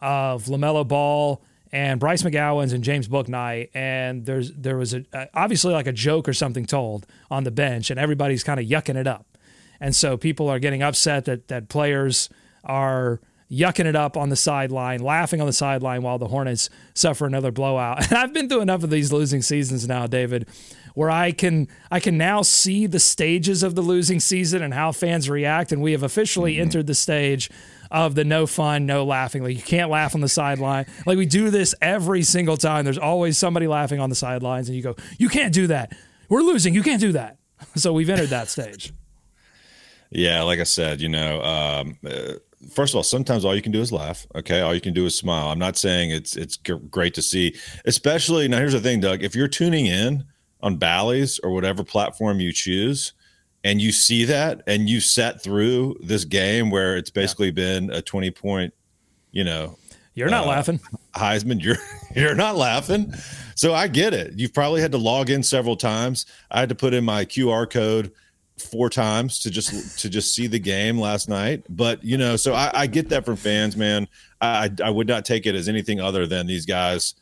of 0.00 0.46
LaMelo 0.46 0.88
Ball 0.88 1.40
and 1.70 2.00
Bryce 2.00 2.24
McGowens 2.24 2.74
and 2.74 2.82
James 2.82 3.06
Bouknight, 3.06 3.68
and 3.74 4.26
there's 4.26 4.52
there 4.54 4.76
was 4.76 4.92
a 4.92 5.04
obviously 5.34 5.72
like 5.72 5.86
a 5.86 5.92
joke 5.92 6.28
or 6.28 6.32
something 6.32 6.66
told 6.66 7.06
on 7.30 7.44
the 7.44 7.52
bench, 7.52 7.90
and 7.90 8.00
everybody's 8.00 8.42
kind 8.42 8.58
of 8.58 8.66
yucking 8.66 8.96
it 8.96 9.06
up, 9.06 9.38
and 9.78 9.94
so 9.94 10.16
people 10.16 10.48
are 10.48 10.58
getting 10.58 10.82
upset 10.82 11.26
that 11.26 11.46
that 11.46 11.68
players 11.68 12.28
are 12.64 13.20
yucking 13.52 13.84
it 13.84 13.94
up 13.94 14.16
on 14.16 14.30
the 14.30 14.36
sideline, 14.36 15.00
laughing 15.00 15.40
on 15.40 15.46
the 15.46 15.52
sideline 15.52 16.02
while 16.02 16.18
the 16.18 16.28
Hornets 16.28 16.70
suffer 16.94 17.26
another 17.26 17.52
blowout. 17.52 17.98
And 18.12 18.18
I've 18.18 18.32
been 18.32 18.48
through 18.48 18.60
enough 18.62 18.82
of 18.82 18.90
these 18.90 19.12
losing 19.12 19.42
seasons 19.42 19.86
now, 19.86 20.06
David, 20.06 20.48
where 20.94 21.10
I 21.10 21.32
can 21.32 21.68
I 21.90 22.00
can 22.00 22.18
now 22.18 22.42
see 22.42 22.86
the 22.86 22.98
stages 22.98 23.62
of 23.62 23.74
the 23.74 23.82
losing 23.82 24.20
season 24.20 24.62
and 24.62 24.74
how 24.74 24.92
fans 24.92 25.28
react, 25.28 25.72
and 25.72 25.82
we 25.82 25.92
have 25.92 26.02
officially 26.02 26.54
mm-hmm. 26.54 26.62
entered 26.62 26.86
the 26.86 26.94
stage 26.94 27.50
of 27.90 28.14
the 28.14 28.24
no 28.24 28.46
fun, 28.46 28.86
no 28.86 29.04
laughing. 29.04 29.42
Like 29.42 29.56
you 29.56 29.62
can't 29.62 29.90
laugh 29.90 30.14
on 30.14 30.20
the 30.20 30.28
sideline. 30.28 30.86
Like 31.06 31.18
we 31.18 31.26
do 31.26 31.50
this 31.50 31.74
every 31.80 32.22
single 32.22 32.56
time. 32.56 32.84
There's 32.84 32.98
always 32.98 33.38
somebody 33.38 33.66
laughing 33.66 34.00
on 34.00 34.08
the 34.08 34.16
sidelines, 34.16 34.68
and 34.68 34.76
you 34.76 34.82
go, 34.82 34.96
"You 35.18 35.28
can't 35.28 35.52
do 35.52 35.66
that. 35.68 35.96
We're 36.28 36.42
losing. 36.42 36.74
You 36.74 36.82
can't 36.82 37.00
do 37.00 37.12
that." 37.12 37.36
So 37.76 37.92
we've 37.92 38.10
entered 38.10 38.30
that 38.30 38.48
stage. 38.48 38.92
Yeah, 40.14 40.42
like 40.42 40.60
I 40.60 40.64
said, 40.64 41.00
you 41.00 41.08
know, 41.08 41.40
um, 41.40 41.96
uh, 42.06 42.34
first 42.70 42.92
of 42.92 42.96
all, 42.96 43.02
sometimes 43.02 43.44
all 43.44 43.54
you 43.54 43.62
can 43.62 43.72
do 43.72 43.80
is 43.80 43.92
laugh. 43.92 44.26
Okay, 44.34 44.60
all 44.60 44.74
you 44.74 44.80
can 44.80 44.94
do 44.94 45.06
is 45.06 45.14
smile. 45.14 45.48
I'm 45.48 45.58
not 45.58 45.76
saying 45.76 46.10
it's 46.10 46.36
it's 46.36 46.56
great 46.56 47.14
to 47.14 47.22
see, 47.22 47.56
especially 47.84 48.48
now. 48.48 48.58
Here's 48.58 48.72
the 48.72 48.80
thing, 48.80 49.00
Doug. 49.00 49.22
If 49.22 49.34
you're 49.34 49.48
tuning 49.48 49.86
in 49.86 50.24
on 50.60 50.76
Bally's 50.76 51.38
or 51.40 51.50
whatever 51.50 51.82
platform 51.82 52.40
you 52.40 52.52
choose, 52.52 53.12
and 53.64 53.80
you 53.80 53.92
see 53.92 54.24
that 54.24 54.62
and 54.66 54.88
you 54.88 55.00
sat 55.00 55.42
through 55.42 55.96
this 56.00 56.24
game 56.24 56.70
where 56.70 56.96
it's 56.96 57.10
basically 57.10 57.46
yeah. 57.46 57.52
been 57.52 57.90
a 57.90 58.02
20 58.02 58.30
point 58.30 58.74
you 59.30 59.44
know 59.44 59.78
you're 60.14 60.28
not 60.28 60.44
uh, 60.44 60.50
laughing 60.50 60.80
heisman 61.14 61.62
you're 61.62 61.76
you're 62.14 62.34
not 62.34 62.56
laughing 62.56 63.12
so 63.54 63.74
i 63.74 63.86
get 63.86 64.12
it 64.12 64.32
you've 64.36 64.54
probably 64.54 64.80
had 64.80 64.92
to 64.92 64.98
log 64.98 65.30
in 65.30 65.42
several 65.42 65.76
times 65.76 66.26
i 66.50 66.60
had 66.60 66.68
to 66.68 66.74
put 66.74 66.94
in 66.94 67.04
my 67.04 67.24
qr 67.24 67.68
code 67.68 68.12
four 68.58 68.90
times 68.90 69.40
to 69.40 69.50
just 69.50 69.98
to 69.98 70.08
just 70.08 70.34
see 70.34 70.46
the 70.46 70.58
game 70.58 70.98
last 70.98 71.28
night 71.28 71.64
but 71.68 72.02
you 72.04 72.16
know 72.16 72.36
so 72.36 72.54
i, 72.54 72.70
I 72.74 72.86
get 72.86 73.08
that 73.08 73.24
from 73.24 73.36
fans 73.36 73.76
man 73.76 74.06
I, 74.40 74.70
I 74.82 74.90
would 74.90 75.06
not 75.08 75.24
take 75.24 75.46
it 75.46 75.54
as 75.54 75.68
anything 75.68 76.00
other 76.00 76.26
than 76.26 76.46
these 76.46 76.66
guys 76.66 77.14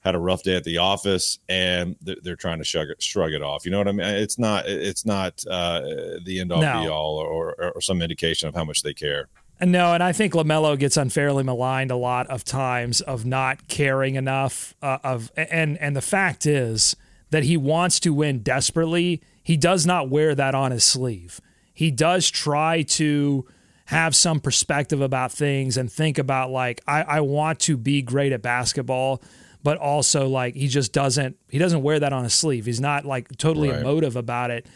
had 0.00 0.14
a 0.14 0.18
rough 0.18 0.42
day 0.42 0.56
at 0.56 0.64
the 0.64 0.78
office 0.78 1.38
and 1.48 1.96
they're, 2.00 2.16
they're 2.22 2.36
trying 2.36 2.58
to 2.58 2.64
shrug 2.64 2.88
it, 2.88 3.02
shrug 3.02 3.32
it 3.32 3.42
off. 3.42 3.64
You 3.64 3.72
know 3.72 3.78
what 3.78 3.88
I 3.88 3.92
mean? 3.92 4.06
It's 4.06 4.38
not 4.38 4.66
it's 4.66 5.04
not 5.04 5.44
uh, 5.48 5.80
the 6.24 6.40
end 6.40 6.52
all 6.52 6.62
no. 6.62 6.82
be 6.82 6.88
all 6.88 7.16
or, 7.18 7.52
or, 7.52 7.72
or 7.72 7.80
some 7.80 8.00
indication 8.00 8.48
of 8.48 8.54
how 8.54 8.64
much 8.64 8.82
they 8.82 8.94
care. 8.94 9.28
No, 9.60 9.92
and 9.92 10.04
I 10.04 10.12
think 10.12 10.34
Lamelo 10.34 10.78
gets 10.78 10.96
unfairly 10.96 11.42
maligned 11.42 11.90
a 11.90 11.96
lot 11.96 12.28
of 12.28 12.44
times 12.44 13.00
of 13.00 13.26
not 13.26 13.66
caring 13.66 14.14
enough. 14.14 14.74
Uh, 14.80 14.98
of 15.02 15.32
and 15.36 15.76
and 15.78 15.96
the 15.96 16.00
fact 16.00 16.46
is 16.46 16.94
that 17.30 17.42
he 17.42 17.56
wants 17.56 17.98
to 18.00 18.14
win 18.14 18.38
desperately. 18.40 19.20
He 19.48 19.56
does 19.56 19.86
not 19.86 20.10
wear 20.10 20.34
that 20.34 20.54
on 20.54 20.72
his 20.72 20.84
sleeve. 20.84 21.40
He 21.72 21.90
does 21.90 22.30
try 22.30 22.82
to 22.82 23.46
have 23.86 24.14
some 24.14 24.40
perspective 24.40 25.00
about 25.00 25.32
things 25.32 25.78
and 25.78 25.90
think 25.90 26.18
about 26.18 26.50
like 26.50 26.82
I, 26.86 27.02
I 27.02 27.20
want 27.22 27.58
to 27.60 27.78
be 27.78 28.02
great 28.02 28.32
at 28.32 28.42
basketball 28.42 29.22
but 29.62 29.78
also 29.78 30.28
like 30.28 30.54
he 30.54 30.68
just 30.68 30.92
doesn't 30.92 31.38
he 31.48 31.56
doesn't 31.56 31.82
wear 31.82 31.98
that 31.98 32.12
on 32.12 32.24
his 32.24 32.34
sleeve. 32.34 32.66
He's 32.66 32.78
not 32.78 33.06
like 33.06 33.34
totally 33.38 33.70
right. 33.70 33.80
emotive 33.80 34.16
about 34.16 34.50
it. 34.50 34.66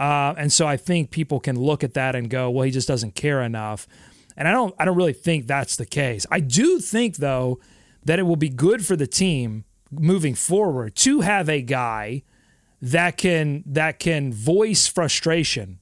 Uh, 0.00 0.34
and 0.36 0.52
so 0.52 0.66
I 0.66 0.76
think 0.76 1.12
people 1.12 1.38
can 1.38 1.54
look 1.54 1.84
at 1.84 1.94
that 1.94 2.16
and 2.16 2.28
go, 2.28 2.50
well, 2.50 2.64
he 2.64 2.72
just 2.72 2.88
doesn't 2.88 3.14
care 3.14 3.40
enough. 3.40 3.86
And 4.36 4.48
I 4.48 4.50
don't 4.50 4.74
I 4.80 4.84
don't 4.84 4.96
really 4.96 5.12
think 5.12 5.46
that's 5.46 5.76
the 5.76 5.86
case. 5.86 6.26
I 6.28 6.40
do 6.40 6.80
think 6.80 7.18
though 7.18 7.60
that 8.04 8.18
it 8.18 8.24
will 8.24 8.34
be 8.34 8.48
good 8.48 8.84
for 8.84 8.96
the 8.96 9.06
team 9.06 9.64
moving 9.92 10.34
forward 10.34 10.96
to 10.96 11.20
have 11.20 11.48
a 11.48 11.62
guy 11.62 12.24
that 12.80 13.16
can 13.16 13.64
that 13.66 13.98
can 13.98 14.32
voice 14.32 14.86
frustration, 14.86 15.78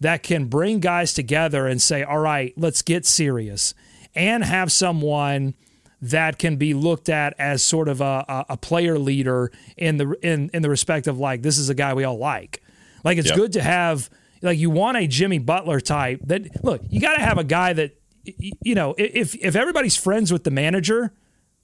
that 0.00 0.22
can 0.22 0.46
bring 0.46 0.80
guys 0.80 1.12
together 1.12 1.66
and 1.66 1.80
say, 1.80 2.02
"All 2.02 2.18
right, 2.18 2.52
let's 2.56 2.82
get 2.82 3.06
serious." 3.06 3.74
And 4.14 4.42
have 4.42 4.72
someone 4.72 5.54
that 6.00 6.38
can 6.38 6.56
be 6.56 6.74
looked 6.74 7.08
at 7.08 7.34
as 7.38 7.62
sort 7.62 7.88
of 7.88 8.00
a, 8.00 8.46
a 8.48 8.56
player 8.56 8.98
leader 8.98 9.50
in 9.76 9.96
the 9.96 10.16
in 10.22 10.50
in 10.54 10.62
the 10.62 10.70
respect 10.70 11.06
of 11.06 11.18
like 11.18 11.42
this 11.42 11.58
is 11.58 11.68
a 11.68 11.74
guy 11.74 11.94
we 11.94 12.04
all 12.04 12.18
like. 12.18 12.62
Like 13.04 13.18
it's 13.18 13.28
yep. 13.28 13.36
good 13.36 13.52
to 13.54 13.62
have 13.62 14.08
like 14.42 14.58
you 14.58 14.70
want 14.70 14.96
a 14.96 15.06
Jimmy 15.06 15.38
Butler 15.38 15.80
type 15.80 16.20
that 16.24 16.64
look 16.64 16.82
you 16.88 17.00
got 17.00 17.14
to 17.14 17.22
have 17.22 17.38
a 17.38 17.44
guy 17.44 17.72
that 17.72 17.98
you 18.24 18.74
know 18.74 18.94
if 18.96 19.34
if 19.36 19.56
everybody's 19.56 19.96
friends 19.96 20.32
with 20.32 20.44
the 20.44 20.50
manager, 20.50 21.12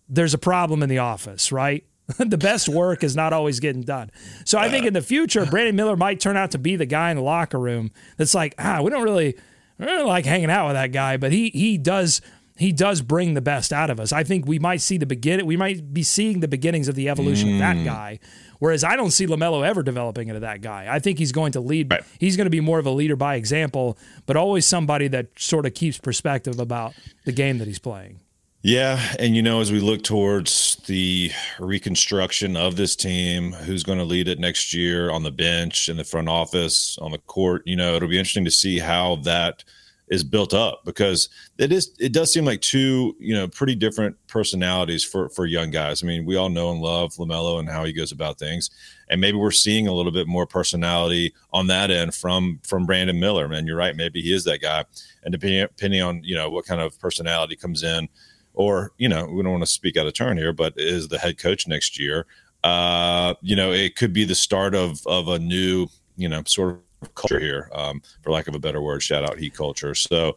there's 0.08 0.34
a 0.34 0.38
problem 0.38 0.82
in 0.82 0.88
the 0.88 0.98
office, 0.98 1.52
right? 1.52 1.84
the 2.18 2.38
best 2.38 2.68
work 2.68 3.02
is 3.02 3.16
not 3.16 3.32
always 3.32 3.60
getting 3.60 3.82
done. 3.82 4.10
So 4.44 4.58
I 4.58 4.68
think 4.68 4.84
in 4.86 4.92
the 4.92 5.02
future, 5.02 5.46
Brandon 5.46 5.74
Miller 5.74 5.96
might 5.96 6.20
turn 6.20 6.36
out 6.36 6.50
to 6.50 6.58
be 6.58 6.76
the 6.76 6.86
guy 6.86 7.10
in 7.10 7.16
the 7.16 7.22
locker 7.22 7.58
room 7.58 7.90
that's 8.16 8.34
like, 8.34 8.54
ah, 8.58 8.82
we 8.82 8.90
don't 8.90 9.02
really 9.02 9.36
I 9.78 9.86
don't 9.86 10.06
like 10.06 10.24
hanging 10.24 10.50
out 10.50 10.66
with 10.66 10.74
that 10.74 10.92
guy, 10.92 11.16
but 11.16 11.32
he 11.32 11.50
he 11.50 11.78
does 11.78 12.20
he 12.56 12.72
does 12.72 13.02
bring 13.02 13.34
the 13.34 13.40
best 13.40 13.72
out 13.72 13.90
of 13.90 13.98
us. 13.98 14.12
I 14.12 14.22
think 14.22 14.46
we 14.46 14.58
might 14.58 14.80
see 14.80 14.98
the 14.98 15.06
begin 15.06 15.44
we 15.46 15.56
might 15.56 15.92
be 15.92 16.02
seeing 16.02 16.40
the 16.40 16.48
beginnings 16.48 16.88
of 16.88 16.94
the 16.94 17.08
evolution 17.08 17.48
mm. 17.48 17.52
of 17.54 17.58
that 17.60 17.84
guy. 17.84 18.18
Whereas 18.60 18.84
I 18.84 18.96
don't 18.96 19.10
see 19.10 19.26
LaMelo 19.26 19.66
ever 19.66 19.82
developing 19.82 20.28
into 20.28 20.40
that 20.40 20.60
guy. 20.60 20.86
I 20.88 20.98
think 20.98 21.18
he's 21.18 21.32
going 21.32 21.52
to 21.52 21.60
lead. 21.60 21.90
Right. 21.90 22.02
He's 22.18 22.36
going 22.36 22.46
to 22.46 22.50
be 22.50 22.60
more 22.60 22.78
of 22.78 22.86
a 22.86 22.90
leader 22.90 23.16
by 23.16 23.34
example, 23.34 23.98
but 24.26 24.36
always 24.36 24.64
somebody 24.64 25.08
that 25.08 25.26
sort 25.36 25.66
of 25.66 25.74
keeps 25.74 25.98
perspective 25.98 26.58
about 26.58 26.94
the 27.24 27.32
game 27.32 27.58
that 27.58 27.66
he's 27.66 27.80
playing. 27.80 28.20
Yeah, 28.66 28.98
and 29.18 29.36
you 29.36 29.42
know, 29.42 29.60
as 29.60 29.70
we 29.70 29.78
look 29.78 30.02
towards 30.02 30.76
the 30.86 31.30
reconstruction 31.60 32.56
of 32.56 32.76
this 32.76 32.96
team, 32.96 33.52
who's 33.52 33.82
going 33.82 33.98
to 33.98 34.04
lead 34.04 34.26
it 34.26 34.38
next 34.38 34.72
year 34.72 35.10
on 35.10 35.22
the 35.22 35.30
bench, 35.30 35.90
in 35.90 35.98
the 35.98 36.04
front 36.04 36.30
office, 36.30 36.96
on 36.96 37.10
the 37.10 37.18
court, 37.18 37.60
you 37.66 37.76
know, 37.76 37.94
it'll 37.94 38.08
be 38.08 38.18
interesting 38.18 38.46
to 38.46 38.50
see 38.50 38.78
how 38.78 39.16
that 39.16 39.64
is 40.08 40.24
built 40.24 40.54
up 40.54 40.82
because 40.86 41.28
it 41.58 41.72
is 41.72 41.94
it 41.98 42.12
does 42.12 42.30
seem 42.32 42.44
like 42.44 42.60
two 42.60 43.16
you 43.18 43.34
know 43.34 43.48
pretty 43.48 43.74
different 43.74 44.14
personalities 44.28 45.04
for 45.04 45.28
for 45.28 45.44
young 45.44 45.70
guys. 45.70 46.02
I 46.02 46.06
mean, 46.06 46.24
we 46.24 46.36
all 46.36 46.48
know 46.48 46.70
and 46.70 46.80
love 46.80 47.12
Lamelo 47.16 47.58
and 47.58 47.68
how 47.68 47.84
he 47.84 47.92
goes 47.92 48.12
about 48.12 48.38
things, 48.38 48.70
and 49.10 49.20
maybe 49.20 49.36
we're 49.36 49.50
seeing 49.50 49.88
a 49.88 49.92
little 49.92 50.12
bit 50.12 50.26
more 50.26 50.46
personality 50.46 51.34
on 51.52 51.66
that 51.66 51.90
end 51.90 52.14
from 52.14 52.60
from 52.62 52.86
Brandon 52.86 53.20
Miller. 53.20 53.46
Man, 53.46 53.66
you're 53.66 53.76
right. 53.76 53.94
Maybe 53.94 54.22
he 54.22 54.32
is 54.32 54.44
that 54.44 54.62
guy, 54.62 54.86
and 55.22 55.32
depending 55.32 55.66
depending 55.66 56.00
on 56.00 56.22
you 56.24 56.34
know 56.34 56.48
what 56.48 56.64
kind 56.64 56.80
of 56.80 56.98
personality 56.98 57.56
comes 57.56 57.82
in, 57.82 58.08
or 58.54 58.92
you 58.96 59.08
know 59.08 59.26
we 59.26 59.42
don't 59.42 59.52
want 59.52 59.62
to 59.62 59.70
speak 59.70 59.96
out 59.96 60.06
of 60.06 60.14
turn 60.14 60.36
here, 60.36 60.52
but 60.52 60.74
is 60.76 61.08
the 61.08 61.18
head 61.18 61.38
coach 61.38 61.66
next 61.68 61.98
year. 61.98 62.26
Uh, 62.62 63.34
you 63.42 63.54
know, 63.54 63.72
it 63.72 63.96
could 63.96 64.12
be 64.12 64.24
the 64.24 64.34
start 64.34 64.74
of 64.74 65.06
of 65.06 65.28
a 65.28 65.38
new 65.38 65.86
you 66.16 66.28
know 66.28 66.42
sort 66.46 66.80
of 67.02 67.14
culture 67.14 67.40
here, 67.40 67.68
um, 67.72 68.00
for 68.22 68.30
lack 68.30 68.48
of 68.48 68.54
a 68.54 68.58
better 68.58 68.80
word. 68.80 69.02
Shout 69.02 69.24
out 69.24 69.38
heat 69.38 69.54
culture. 69.54 69.94
So, 69.94 70.36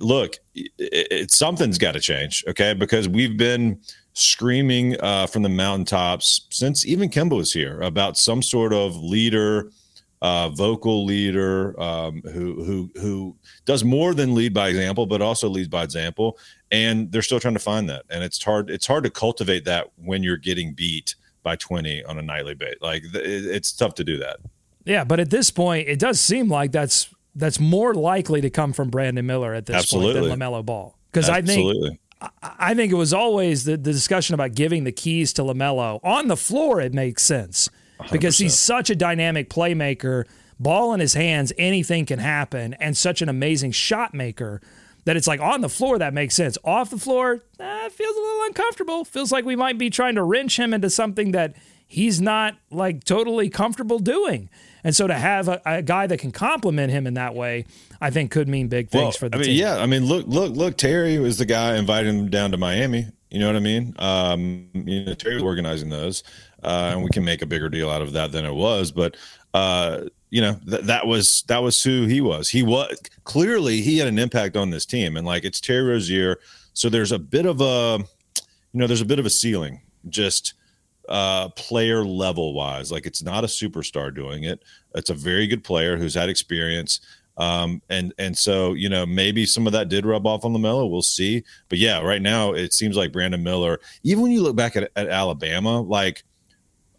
look, 0.00 0.36
it, 0.54 0.70
it, 0.78 1.30
something's 1.30 1.78
got 1.78 1.92
to 1.92 2.00
change, 2.00 2.44
okay? 2.48 2.74
Because 2.74 3.08
we've 3.08 3.36
been 3.36 3.80
screaming 4.12 5.00
uh, 5.00 5.26
from 5.26 5.42
the 5.42 5.48
mountaintops 5.48 6.46
since 6.50 6.84
even 6.84 7.08
Kemba 7.08 7.36
was 7.36 7.52
here 7.52 7.80
about 7.80 8.18
some 8.18 8.42
sort 8.42 8.72
of 8.72 8.96
leader, 8.96 9.70
uh, 10.20 10.48
vocal 10.50 11.04
leader 11.04 11.78
um, 11.80 12.22
who 12.32 12.64
who 12.64 12.90
who 13.00 13.36
does 13.64 13.84
more 13.84 14.14
than 14.14 14.34
lead 14.34 14.52
by 14.52 14.68
example, 14.68 15.06
but 15.06 15.22
also 15.22 15.48
leads 15.48 15.68
by 15.68 15.82
example. 15.82 16.38
And 16.70 17.10
they're 17.10 17.22
still 17.22 17.40
trying 17.40 17.54
to 17.54 17.60
find 17.60 17.88
that, 17.88 18.04
and 18.10 18.22
it's 18.22 18.42
hard. 18.42 18.70
It's 18.70 18.86
hard 18.86 19.04
to 19.04 19.10
cultivate 19.10 19.64
that 19.64 19.88
when 19.96 20.22
you're 20.22 20.36
getting 20.36 20.74
beat 20.74 21.14
by 21.42 21.56
20 21.56 22.04
on 22.04 22.18
a 22.18 22.22
nightly 22.22 22.54
base. 22.54 22.74
Like 22.80 23.02
it's 23.14 23.72
tough 23.72 23.94
to 23.94 24.04
do 24.04 24.18
that. 24.18 24.38
Yeah, 24.84 25.04
but 25.04 25.20
at 25.20 25.30
this 25.30 25.50
point, 25.50 25.88
it 25.88 25.98
does 25.98 26.20
seem 26.20 26.48
like 26.48 26.72
that's 26.72 27.14
that's 27.34 27.60
more 27.60 27.94
likely 27.94 28.40
to 28.40 28.50
come 28.50 28.72
from 28.72 28.90
Brandon 28.90 29.24
Miller 29.24 29.54
at 29.54 29.66
this 29.66 29.76
Absolutely. 29.76 30.28
point 30.28 30.38
than 30.38 30.40
Lamelo 30.40 30.64
Ball 30.64 30.98
because 31.12 31.28
I 31.28 31.42
think 31.42 31.98
I 32.42 32.74
think 32.74 32.90
it 32.90 32.96
was 32.96 33.14
always 33.14 33.64
the, 33.64 33.72
the 33.72 33.92
discussion 33.92 34.34
about 34.34 34.54
giving 34.54 34.84
the 34.84 34.92
keys 34.92 35.32
to 35.34 35.42
Lamelo 35.42 36.00
on 36.02 36.28
the 36.28 36.36
floor. 36.36 36.80
It 36.80 36.92
makes 36.92 37.22
sense 37.22 37.68
100%. 38.00 38.12
because 38.12 38.38
he's 38.38 38.58
such 38.58 38.90
a 38.90 38.96
dynamic 38.96 39.50
playmaker. 39.50 40.24
Ball 40.60 40.92
in 40.92 41.00
his 41.00 41.14
hands, 41.14 41.52
anything 41.56 42.04
can 42.04 42.18
happen, 42.18 42.74
and 42.74 42.96
such 42.96 43.22
an 43.22 43.28
amazing 43.28 43.70
shot 43.70 44.12
maker 44.12 44.60
that 45.04 45.16
it's 45.16 45.26
like 45.26 45.40
on 45.40 45.60
the 45.60 45.68
floor 45.68 45.98
that 45.98 46.12
makes 46.12 46.34
sense. 46.34 46.58
Off 46.64 46.90
the 46.90 46.98
floor, 46.98 47.44
eh, 47.60 47.86
it 47.86 47.92
feels 47.92 48.16
a 48.16 48.20
little 48.20 48.42
uncomfortable. 48.46 49.04
Feels 49.04 49.32
like 49.32 49.44
we 49.44 49.56
might 49.56 49.78
be 49.78 49.88
trying 49.88 50.16
to 50.16 50.22
wrench 50.22 50.58
him 50.58 50.74
into 50.74 50.90
something 50.90 51.32
that 51.32 51.54
he's 51.86 52.20
not 52.20 52.56
like 52.70 53.04
totally 53.04 53.48
comfortable 53.48 53.98
doing. 53.98 54.50
And 54.84 54.94
so 54.94 55.06
to 55.06 55.14
have 55.14 55.48
a, 55.48 55.60
a, 55.64 55.82
guy 55.82 56.06
that 56.06 56.18
can 56.18 56.30
complement 56.30 56.92
him 56.92 57.06
in 57.06 57.14
that 57.14 57.34
way, 57.34 57.64
I 58.00 58.10
think 58.10 58.30
could 58.30 58.48
mean 58.48 58.68
big 58.68 58.90
things 58.90 59.02
well, 59.02 59.12
for 59.12 59.28
the 59.28 59.36
I 59.36 59.38
mean, 59.38 59.46
team. 59.46 59.58
Yeah, 59.58 59.78
I 59.78 59.86
mean, 59.86 60.04
look, 60.04 60.26
look, 60.26 60.54
look. 60.54 60.76
Terry 60.76 61.18
was 61.18 61.38
the 61.38 61.46
guy 61.46 61.76
inviting 61.76 62.18
him 62.18 62.30
down 62.30 62.52
to 62.52 62.56
Miami. 62.56 63.06
You 63.30 63.40
know 63.40 63.46
what 63.46 63.56
I 63.56 63.60
mean? 63.60 63.94
Um, 63.98 64.68
you 64.72 65.04
know, 65.04 65.14
Terry 65.14 65.34
was 65.34 65.42
organizing 65.42 65.88
those, 65.88 66.22
uh, 66.62 66.90
and 66.92 67.02
we 67.02 67.08
can 67.10 67.24
make 67.24 67.42
a 67.42 67.46
bigger 67.46 67.68
deal 67.68 67.90
out 67.90 68.02
of 68.02 68.12
that 68.12 68.32
than 68.32 68.44
it 68.44 68.54
was. 68.54 68.90
But 68.90 69.16
uh, 69.54 70.04
you 70.30 70.40
know, 70.40 70.58
th- 70.68 70.82
that 70.82 71.06
was 71.06 71.42
that 71.48 71.62
was 71.62 71.82
who 71.82 72.06
he 72.06 72.20
was. 72.20 72.48
He 72.48 72.62
was 72.62 72.96
clearly 73.24 73.80
he 73.80 73.98
had 73.98 74.08
an 74.08 74.18
impact 74.18 74.56
on 74.56 74.70
this 74.70 74.86
team, 74.86 75.16
and 75.16 75.26
like 75.26 75.44
it's 75.44 75.60
Terry 75.60 75.82
Rozier. 75.82 76.38
So 76.74 76.88
there's 76.88 77.12
a 77.12 77.18
bit 77.18 77.46
of 77.46 77.60
a, 77.60 77.98
you 78.72 78.80
know, 78.80 78.86
there's 78.86 79.00
a 79.00 79.06
bit 79.06 79.18
of 79.18 79.26
a 79.26 79.30
ceiling. 79.30 79.80
Just 80.08 80.54
uh, 81.08 81.48
player 81.50 82.04
level 82.04 82.54
wise. 82.54 82.92
Like 82.92 83.06
it's 83.06 83.22
not 83.22 83.44
a 83.44 83.48
superstar 83.48 84.14
doing 84.14 84.44
it. 84.44 84.62
It's 84.94 85.10
a 85.10 85.14
very 85.14 85.46
good 85.46 85.64
player 85.64 85.96
who's 85.96 86.14
had 86.14 86.28
experience. 86.28 87.00
Um, 87.38 87.80
and 87.88 88.12
and 88.18 88.36
so 88.36 88.72
you 88.72 88.88
know 88.88 89.06
maybe 89.06 89.46
some 89.46 89.66
of 89.66 89.72
that 89.72 89.88
did 89.88 90.04
rub 90.04 90.26
off 90.26 90.44
on 90.44 90.52
LaMelo. 90.52 90.90
We'll 90.90 91.02
see. 91.02 91.44
But 91.68 91.78
yeah, 91.78 92.00
right 92.00 92.20
now 92.20 92.52
it 92.52 92.72
seems 92.72 92.96
like 92.96 93.12
Brandon 93.12 93.42
Miller. 93.42 93.80
Even 94.02 94.24
when 94.24 94.32
you 94.32 94.42
look 94.42 94.56
back 94.56 94.76
at, 94.76 94.90
at 94.96 95.08
Alabama, 95.08 95.80
like 95.80 96.24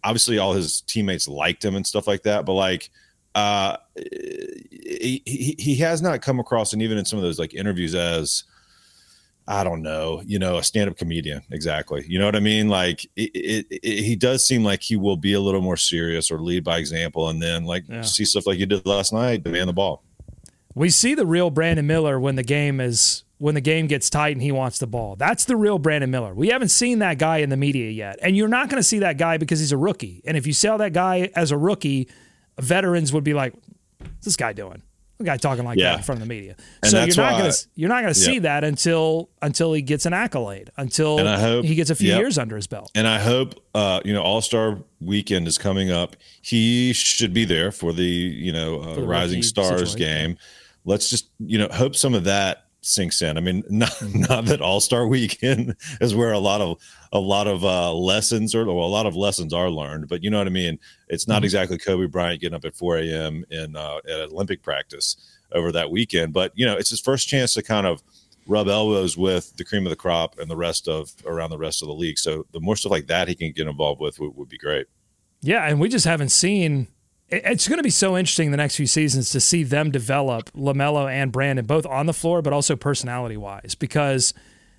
obviously 0.03 0.38
all 0.38 0.53
his 0.53 0.81
teammates 0.81 1.27
liked 1.27 1.63
him 1.63 1.75
and 1.75 1.85
stuff 1.85 2.07
like 2.07 2.23
that. 2.23 2.45
But 2.45 2.53
like 2.53 2.89
uh, 3.35 3.77
he, 3.95 5.21
he 5.25 5.55
he 5.57 5.75
has 5.77 6.01
not 6.01 6.21
come 6.21 6.39
across, 6.39 6.73
and 6.73 6.81
even 6.81 6.97
in 6.97 7.05
some 7.05 7.17
of 7.17 7.23
those 7.23 7.39
like 7.39 7.53
interviews 7.53 7.95
as 7.95 8.43
I 9.47 9.63
don't 9.63 9.81
know, 9.81 10.21
you 10.27 10.38
know, 10.38 10.57
a 10.57 10.63
stand-up 10.63 10.95
comedian. 10.95 11.41
Exactly. 11.49 12.05
You 12.07 12.19
know 12.19 12.25
what 12.25 12.35
I 12.35 12.39
mean? 12.39 12.69
Like 12.69 13.05
it, 13.15 13.31
it, 13.33 13.65
it, 13.69 14.03
he 14.03 14.15
does 14.15 14.45
seem 14.45 14.63
like 14.63 14.83
he 14.83 14.95
will 14.95 15.17
be 15.17 15.33
a 15.33 15.39
little 15.39 15.62
more 15.62 15.77
serious 15.77 16.29
or 16.29 16.39
lead 16.39 16.63
by 16.63 16.77
example, 16.77 17.29
and 17.29 17.41
then 17.41 17.65
like 17.65 17.83
yeah. 17.89 18.01
see 18.01 18.25
stuff 18.25 18.45
like 18.45 18.59
you 18.59 18.67
did 18.67 18.85
last 18.85 19.12
night, 19.12 19.43
demand 19.43 19.69
the 19.69 19.73
ball. 19.73 20.03
We 20.75 20.91
see 20.91 21.15
the 21.15 21.25
real 21.25 21.49
Brandon 21.49 21.88
Miller 21.88 22.19
when 22.19 22.35
the 22.35 22.43
game 22.43 22.79
is 22.79 23.23
when 23.39 23.56
the 23.56 23.62
game 23.62 23.88
gets 23.88 24.10
tight 24.10 24.36
and 24.36 24.41
he 24.41 24.52
wants 24.52 24.78
the 24.78 24.88
ball. 24.88 25.15
That's 25.15 25.45
the 25.45 25.56
real 25.56 25.80
Brandon 25.80 26.12
Miller. 26.12 26.34
We 26.34 26.49
haven't 26.49 26.69
seen 26.69 26.99
that 26.99 27.17
guy 27.17 27.38
in 27.38 27.49
the 27.49 27.58
media 27.58 27.89
yet, 27.89 28.19
and 28.21 28.38
you're 28.38 28.47
not 28.47 28.69
going 28.69 28.80
to 28.80 28.88
see 28.88 28.99
that 28.99 29.17
guy 29.17 29.38
because 29.38 29.60
he's 29.60 29.71
a 29.71 29.78
rookie. 29.78 30.21
And 30.25 30.38
if 30.38 30.45
you 30.45 30.54
sell 30.54 30.78
that 30.78 30.93
guy 30.93 31.32
as 31.36 31.52
a 31.52 31.58
rookie, 31.58 32.08
veterans 32.60 33.12
would 33.12 33.23
be 33.23 33.34
like, 33.34 33.54
"What's 33.97 34.25
this 34.25 34.36
guy 34.36 34.54
doing?" 34.54 34.84
a 35.19 35.23
guy 35.23 35.38
talking 35.38 35.65
like 35.65 35.78
yeah. 35.78 35.91
that 35.91 35.97
in 35.97 36.04
front 36.04 36.21
of 36.21 36.28
the 36.28 36.34
media. 36.34 36.56
And 36.82 36.91
so 36.91 37.04
you're 37.04 37.15
not 37.15 37.38
going 37.38 37.52
to 37.52 37.67
you're 37.75 37.89
not 37.89 38.02
going 38.02 38.13
to 38.13 38.19
see 38.19 38.39
that 38.39 38.63
until 38.63 39.30
until 39.41 39.73
he 39.73 39.82
gets 39.82 40.06
an 40.06 40.13
accolade, 40.13 40.71
until 40.78 41.17
hope, 41.38 41.65
he 41.65 41.75
gets 41.75 41.89
a 41.89 41.95
few 41.95 42.10
yep. 42.10 42.19
years 42.19 42.38
under 42.38 42.56
his 42.56 42.67
belt. 42.67 42.91
And 42.95 43.08
I 43.08 43.19
hope 43.19 43.56
uh, 43.75 44.02
you 44.06 44.13
know 44.13 44.21
All 44.21 44.41
Star 44.41 44.80
Weekend 45.02 45.47
is 45.47 45.58
coming 45.58 45.91
up. 45.91 46.15
He 46.41 46.93
should 46.93 47.34
be 47.34 47.45
there 47.45 47.71
for 47.71 47.91
the 47.91 48.04
you 48.04 48.54
know 48.54 48.82
uh, 48.82 49.02
Rising 49.02 49.43
Stars 49.43 49.91
situation. 49.91 49.97
game. 49.99 50.38
Let's 50.86 51.10
just 51.10 51.30
you 51.39 51.58
know 51.58 51.67
hope 51.71 51.95
some 51.95 52.13
of 52.13 52.23
that 52.23 52.68
sinks 52.81 53.21
in. 53.21 53.37
I 53.37 53.41
mean, 53.41 53.63
not 53.69 53.93
not 54.13 54.45
that 54.45 54.61
All 54.61 54.79
Star 54.79 55.07
Weekend 55.07 55.75
is 56.01 56.15
where 56.15 56.31
a 56.31 56.39
lot 56.39 56.61
of 56.61 56.77
a 57.11 57.19
lot 57.19 57.47
of 57.47 57.63
uh, 57.63 57.93
lessons 57.93 58.55
or 58.55 58.65
well, 58.65 58.85
a 58.85 58.87
lot 58.87 59.05
of 59.05 59.15
lessons 59.15 59.53
are 59.53 59.69
learned, 59.69 60.07
but 60.07 60.23
you 60.23 60.29
know 60.29 60.37
what 60.37 60.47
I 60.47 60.51
mean. 60.51 60.79
It's 61.07 61.27
not 61.27 61.37
mm-hmm. 61.37 61.45
exactly 61.45 61.77
Kobe 61.77 62.07
Bryant 62.07 62.41
getting 62.41 62.55
up 62.55 62.65
at 62.65 62.75
4 62.75 62.97
a.m. 62.99 63.45
in 63.49 63.75
uh, 63.75 63.97
at 64.07 64.31
Olympic 64.31 64.61
practice 64.61 65.17
over 65.51 65.71
that 65.71 65.89
weekend, 65.89 66.33
but 66.33 66.51
you 66.55 66.65
know, 66.65 66.75
it's 66.75 66.91
his 66.91 66.99
first 66.99 67.27
chance 67.27 67.53
to 67.55 67.63
kind 67.63 67.87
of 67.87 68.03
rub 68.49 68.67
elbows 68.67 69.15
with 69.15 69.55
the 69.57 69.63
cream 69.63 69.85
of 69.85 69.91
the 69.91 69.95
crop 69.95 70.39
and 70.39 70.49
the 70.49 70.57
rest 70.57 70.87
of 70.87 71.11
around 71.25 71.51
the 71.51 71.57
rest 71.57 71.81
of 71.81 71.87
the 71.87 71.93
league. 71.93 72.17
So 72.17 72.45
the 72.51 72.59
more 72.59 72.75
stuff 72.75 72.91
like 72.91 73.07
that 73.07 73.27
he 73.27 73.35
can 73.35 73.51
get 73.51 73.67
involved 73.67 74.01
with 74.01 74.19
would, 74.19 74.35
would 74.35 74.49
be 74.49 74.57
great. 74.57 74.87
Yeah, 75.41 75.65
and 75.65 75.79
we 75.79 75.87
just 75.87 76.05
haven't 76.05 76.29
seen 76.29 76.87
it's 77.31 77.67
going 77.67 77.77
to 77.77 77.83
be 77.83 77.89
so 77.89 78.17
interesting 78.17 78.51
the 78.51 78.57
next 78.57 78.75
few 78.75 78.87
seasons 78.87 79.29
to 79.31 79.39
see 79.39 79.63
them 79.63 79.91
develop 79.91 80.51
Lamelo 80.53 81.11
and 81.11 81.31
Brandon 81.31 81.65
both 81.65 81.85
on 81.85 82.05
the 82.05 82.13
floor, 82.13 82.41
but 82.41 82.53
also 82.53 82.75
personality 82.75 83.37
wise, 83.37 83.75
because 83.75 84.33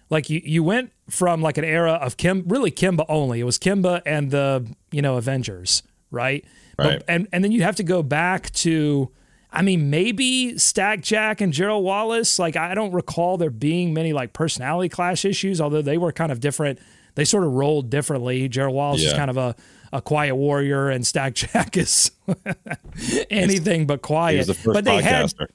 like 0.09 0.29
you, 0.29 0.41
you 0.45 0.65
went 0.65 0.93
from 1.09 1.41
like 1.41 1.59
an 1.59 1.65
era 1.65 1.93
of 1.93 2.17
Kim, 2.17 2.45
really 2.47 2.71
Kemba 2.71 3.05
only. 3.09 3.41
It 3.41 3.45
was 3.45 3.59
Kemba 3.59 4.03
and 4.05 4.31
the 4.31 4.67
you 4.91 5.03
know 5.03 5.17
Avengers, 5.17 5.83
right? 6.11 6.45
Right. 6.79 6.99
But, 6.99 7.05
and 7.09 7.29
and 7.33 7.45
then 7.45 7.53
you 7.53 7.63
have 7.63 7.77
to 7.77 7.83
go 7.85 8.03
back 8.03 8.51
to, 8.51 9.11
I 9.53 9.63
mean, 9.63 9.91
maybe 9.91 10.59
Stack 10.59 11.03
Jack 11.03 11.41
and 11.41 11.53
Gerald 11.53 11.85
Wallace. 11.85 12.39
Like 12.39 12.57
I 12.57 12.75
don't 12.75 12.93
recall 12.93 13.37
there 13.37 13.51
being 13.51 13.95
many 13.95 14.13
like 14.13 14.33
personality 14.33 14.89
clash 14.89 15.25
issues, 15.25 15.61
although 15.61 15.83
they 15.83 15.99
were 15.99 16.13
kind 16.13 16.33
of 16.33 16.41
different. 16.41 16.79
They 17.15 17.25
sort 17.25 17.45
of 17.45 17.53
rolled 17.53 17.91
differently. 17.91 18.49
Gerald 18.49 18.75
Wallace 18.75 19.03
yeah. 19.03 19.09
is 19.09 19.15
kind 19.15 19.31
of 19.31 19.37
a 19.37 19.55
a 19.93 20.01
quiet 20.01 20.37
warrior, 20.37 20.89
and 20.89 21.07
Stack 21.07 21.35
Jack 21.35 21.77
is 21.77 22.11
anything 23.31 23.87
but 23.87 24.03
quiet. 24.03 24.47
The 24.47 24.73
but 24.73 24.85
they 24.85 25.01
podcaster. 25.01 25.41
had, 25.41 25.49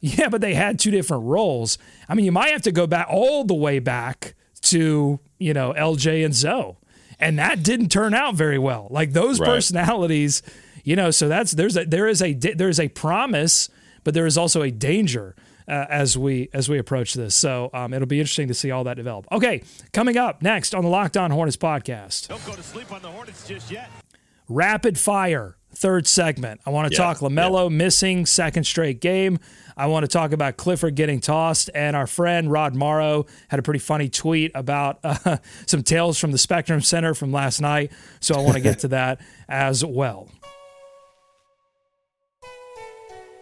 yeah, 0.00 0.28
but 0.28 0.40
they 0.40 0.54
had 0.54 0.78
two 0.78 0.90
different 0.90 1.24
roles. 1.24 1.78
I 2.08 2.14
mean, 2.14 2.24
you 2.24 2.32
might 2.32 2.52
have 2.52 2.62
to 2.62 2.72
go 2.72 2.86
back 2.86 3.06
all 3.10 3.44
the 3.44 3.54
way 3.54 3.78
back 3.78 4.34
to 4.62 5.20
you 5.38 5.54
know 5.54 5.74
LJ 5.76 6.24
and 6.24 6.34
Zo, 6.34 6.78
and 7.18 7.38
that 7.38 7.62
didn't 7.62 7.90
turn 7.90 8.14
out 8.14 8.34
very 8.34 8.58
well. 8.58 8.88
Like 8.90 9.12
those 9.12 9.40
right. 9.40 9.46
personalities, 9.46 10.42
you 10.84 10.96
know. 10.96 11.10
So 11.10 11.28
that's 11.28 11.52
there's 11.52 11.76
a 11.76 11.84
there 11.84 12.08
is 12.08 12.22
a 12.22 12.32
there's 12.34 12.80
a 12.80 12.88
promise, 12.88 13.68
but 14.04 14.14
there 14.14 14.26
is 14.26 14.38
also 14.38 14.62
a 14.62 14.70
danger 14.70 15.36
uh, 15.68 15.86
as 15.88 16.16
we 16.18 16.48
as 16.52 16.68
we 16.68 16.78
approach 16.78 17.14
this. 17.14 17.34
So 17.34 17.70
um, 17.72 17.92
it'll 17.94 18.06
be 18.06 18.20
interesting 18.20 18.48
to 18.48 18.54
see 18.54 18.70
all 18.70 18.84
that 18.84 18.96
develop. 18.96 19.26
Okay, 19.32 19.62
coming 19.92 20.16
up 20.16 20.42
next 20.42 20.74
on 20.74 20.82
the 20.84 20.90
Locked 20.90 21.16
On 21.16 21.30
Hornets 21.30 21.56
podcast. 21.56 22.28
Don't 22.28 22.44
go 22.46 22.54
to 22.54 22.62
sleep 22.62 22.92
on 22.92 23.02
the 23.02 23.08
Hornets 23.10 23.46
just 23.46 23.70
yet. 23.70 23.90
rapid 24.48 24.98
fire 24.98 25.56
third 25.74 26.06
segment. 26.06 26.60
I 26.66 26.70
want 26.70 26.92
to 26.92 26.94
Yeah, 26.94 27.04
talk 27.04 27.18
LaMelo 27.18 27.70
missing 27.72 28.26
second 28.26 28.64
straight 28.64 29.00
game. 29.00 29.38
I 29.74 29.86
want 29.86 30.04
to 30.04 30.08
talk 30.08 30.32
about 30.32 30.58
Clifford 30.58 30.96
getting 30.96 31.18
tossed. 31.18 31.70
And 31.74 31.96
our 31.96 32.06
friend 32.06 32.52
Rod 32.52 32.74
Morrow 32.74 33.24
had 33.48 33.58
a 33.58 33.62
pretty 33.62 33.78
funny 33.80 34.10
tweet 34.10 34.52
about 34.54 34.98
uh, 35.04 35.38
some 35.64 35.82
tales 35.82 36.18
from 36.18 36.30
the 36.30 36.36
Spectrum 36.36 36.82
Center 36.82 37.14
from 37.14 37.32
last 37.32 37.62
night. 37.62 37.90
So 38.20 38.34
I 38.34 38.40
want 38.42 38.54
to 38.56 38.60
get 38.60 38.80
to 38.80 38.88
that 38.88 39.22
as 39.48 39.82
well. 39.82 40.28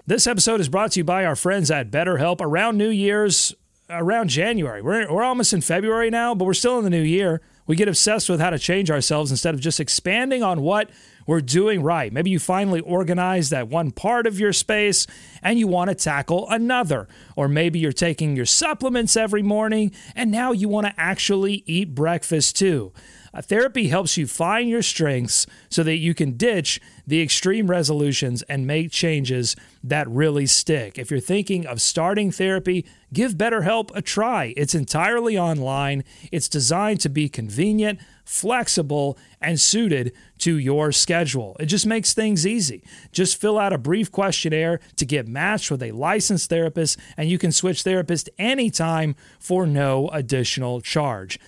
This 0.07 0.27
episode 0.27 0.61
is 0.61 0.69
brought 0.69 0.93
to 0.93 1.01
you 1.01 1.05
by 1.05 1.25
our 1.25 1.37
friends 1.37 1.71
at 1.71 1.91
BetterHelp. 1.91 2.41
Around 2.41 2.79
New 2.79 2.89
Year's, 2.89 3.55
around 3.91 4.29
January, 4.29 4.81
we're, 4.81 5.13
we're 5.13 5.23
almost 5.23 5.53
in 5.53 5.61
February 5.61 6.09
now, 6.11 6.35
but 6.35 6.47
we're 6.47 6.55
still 6.55 6.79
in 6.79 6.85
the 6.85 6.91
new 6.91 7.03
year. 7.03 7.43
We 7.67 7.77
get 7.77 7.87
obsessed 7.87 8.29
with 8.29 8.41
how 8.41 8.51
to 8.51 8.59
change 8.59 8.91
ourselves 8.91 9.31
instead 9.31 9.55
of 9.55 9.61
just 9.61 9.79
expanding 9.79 10.43
on 10.43 10.63
what 10.63 10.91
we're 11.27 11.43
doing 11.43 11.83
right. 11.83 12.13
Maybe 12.13 12.31
you 12.31 12.39
finally 12.39 12.81
organize 12.81 13.51
that 13.51 13.69
one 13.69 13.91
part 13.93 14.27
of 14.27 14.41
your 14.41 14.53
space 14.55 15.07
and 15.43 15.59
you 15.59 15.69
want 15.69 15.91
to 15.91 15.95
tackle 15.95 16.49
another. 16.49 17.07
Or 17.37 17.47
maybe 17.47 17.79
you're 17.79 17.93
taking 17.93 18.35
your 18.35 18.47
supplements 18.47 19.17
every 19.17 19.43
morning 19.43 19.93
and 20.17 20.31
now 20.31 20.51
you 20.51 20.69
want 20.69 20.87
to 20.87 20.95
actually 20.97 21.63
eat 21.67 21.95
breakfast 21.95 22.57
too. 22.57 22.93
Uh, 23.33 23.41
therapy 23.41 23.89
helps 23.89 24.17
you 24.17 24.27
find 24.27 24.69
your 24.69 24.83
strengths 24.83 25.47
so 25.69 25.83
that 25.83 25.97
you 25.97 26.15
can 26.15 26.33
ditch 26.33 26.81
the 27.07 27.23
extreme 27.23 27.69
resolutions 27.69 28.43
and 28.43 28.67
make 28.67 28.91
changes 28.91 29.57
that 29.83 30.09
really 30.09 30.47
stick. 30.47 30.99
If 30.99 31.11
you're 31.11 31.21
thinking 31.21 31.67
of 31.67 31.81
starting 31.81 32.31
therapy, 32.31 32.85
give 33.13 33.35
BetterHelp 33.35 33.91
a 33.95 34.03
try. 34.03 34.53
It's 34.57 34.75
entirely 34.75 35.39
online, 35.39 36.05
it's 36.33 36.49
designed 36.49 37.01
to 37.01 37.09
be 37.09 37.29
convenient, 37.29 38.01
flexible, 38.25 39.19
and 39.41 39.61
suited 39.61 40.13
to 40.39 40.59
your 40.59 40.93
schedule. 40.93 41.57
It 41.59 41.67
just 41.67 41.87
makes 41.87 42.15
things 42.15 42.47
easy. 42.47 42.83
Just 43.13 43.41
fill 43.41 43.59
out 43.59 43.73
a 43.73 43.79
brief 43.79 44.13
questionnaire 44.13 44.81
to 44.97 45.05
get 45.05 45.27
matched 45.27 45.71
with 45.71 45.83
a 45.83 45.93
licensed 45.93 46.49
therapist, 46.51 46.99
and 47.17 47.29
you 47.29 47.39
can 47.39 47.53
switch 47.53 47.83
therapist 47.83 48.31
anytime 48.39 49.15
for 49.39 49.67
no 49.67 50.09
additional 50.11 50.81
charge. 50.81 51.39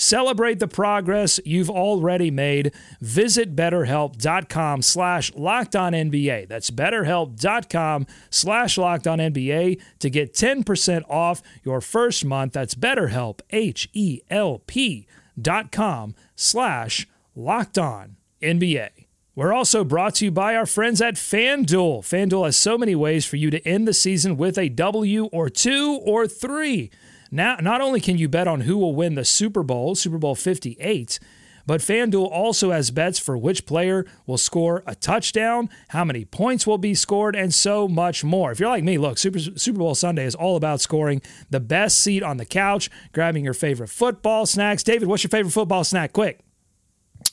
Celebrate 0.00 0.60
the 0.60 0.66
progress 0.66 1.38
you've 1.44 1.68
already 1.68 2.30
made. 2.30 2.72
Visit 3.02 3.54
betterhelp.com 3.54 4.80
slash 4.80 5.30
NBA. 5.34 6.48
That's 6.48 6.70
betterhelp.com 6.70 8.06
slash 8.30 8.78
NBA 8.78 9.82
to 9.98 10.08
get 10.08 10.32
10% 10.32 11.02
off 11.06 11.42
your 11.62 11.82
first 11.82 12.24
month. 12.24 12.54
That's 12.54 12.74
betterhelp, 12.74 13.40
H-E-L-P 13.50 15.06
dot 15.38 15.70
com 15.70 16.14
slash 16.34 17.06
locked 17.34 17.76
on 17.76 18.16
NBA. 18.40 18.88
We're 19.34 19.52
also 19.52 19.84
brought 19.84 20.14
to 20.16 20.24
you 20.24 20.30
by 20.30 20.56
our 20.56 20.66
friends 20.66 21.02
at 21.02 21.16
FanDuel. 21.16 22.00
FanDuel 22.00 22.46
has 22.46 22.56
so 22.56 22.78
many 22.78 22.94
ways 22.94 23.26
for 23.26 23.36
you 23.36 23.50
to 23.50 23.68
end 23.68 23.86
the 23.86 23.92
season 23.92 24.38
with 24.38 24.56
a 24.56 24.70
W 24.70 25.26
or 25.26 25.50
two 25.50 26.00
or 26.02 26.26
three. 26.26 26.90
Now, 27.30 27.56
not 27.60 27.80
only 27.80 28.00
can 28.00 28.18
you 28.18 28.28
bet 28.28 28.48
on 28.48 28.62
who 28.62 28.76
will 28.76 28.94
win 28.94 29.14
the 29.14 29.24
Super 29.24 29.62
Bowl, 29.62 29.94
Super 29.94 30.18
Bowl 30.18 30.34
58, 30.34 31.18
but 31.66 31.80
FanDuel 31.80 32.28
also 32.28 32.72
has 32.72 32.90
bets 32.90 33.18
for 33.20 33.38
which 33.38 33.66
player 33.66 34.04
will 34.26 34.38
score 34.38 34.82
a 34.86 34.94
touchdown, 34.96 35.68
how 35.88 36.04
many 36.04 36.24
points 36.24 36.66
will 36.66 36.78
be 36.78 36.94
scored, 36.94 37.36
and 37.36 37.54
so 37.54 37.86
much 37.86 38.24
more. 38.24 38.50
If 38.50 38.58
you're 38.58 38.68
like 38.68 38.82
me, 38.82 38.98
look, 38.98 39.18
Super, 39.18 39.38
Super 39.38 39.78
Bowl 39.78 39.94
Sunday 39.94 40.24
is 40.24 40.34
all 40.34 40.56
about 40.56 40.80
scoring 40.80 41.22
the 41.50 41.60
best 41.60 41.98
seat 41.98 42.22
on 42.24 42.38
the 42.38 42.46
couch, 42.46 42.90
grabbing 43.12 43.44
your 43.44 43.54
favorite 43.54 43.88
football 43.90 44.46
snacks. 44.46 44.82
David, 44.82 45.06
what's 45.06 45.22
your 45.22 45.28
favorite 45.30 45.52
football 45.52 45.84
snack? 45.84 46.12
Quick. 46.12 46.40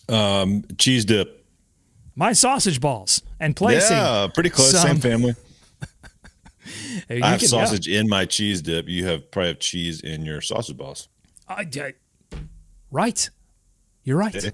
Um, 0.10 0.64
cheese 0.78 1.06
dip. 1.06 1.46
My 2.16 2.34
sausage 2.34 2.80
balls 2.82 3.22
and 3.40 3.56
placing. 3.56 3.98
Yeah, 3.98 4.28
pretty 4.34 4.50
close. 4.50 4.72
some- 4.72 4.88
Same 4.88 5.00
family. 5.00 5.36
You 7.10 7.22
I 7.24 7.30
have 7.30 7.40
sausage 7.42 7.88
in 7.88 8.08
my 8.10 8.26
cheese 8.26 8.62
dip. 8.62 8.88
You 8.88 9.06
have 9.08 9.30
probably 9.32 9.50
have 9.50 9.60
cheese 9.60 10.02
in 10.02 10.24
your 10.26 10.42
sausage 10.42 10.78
balls. 10.78 11.08
I- 11.48 11.68
I- 11.76 11.94
right. 12.92 13.30
You're 14.04 14.18
right. 14.18 14.52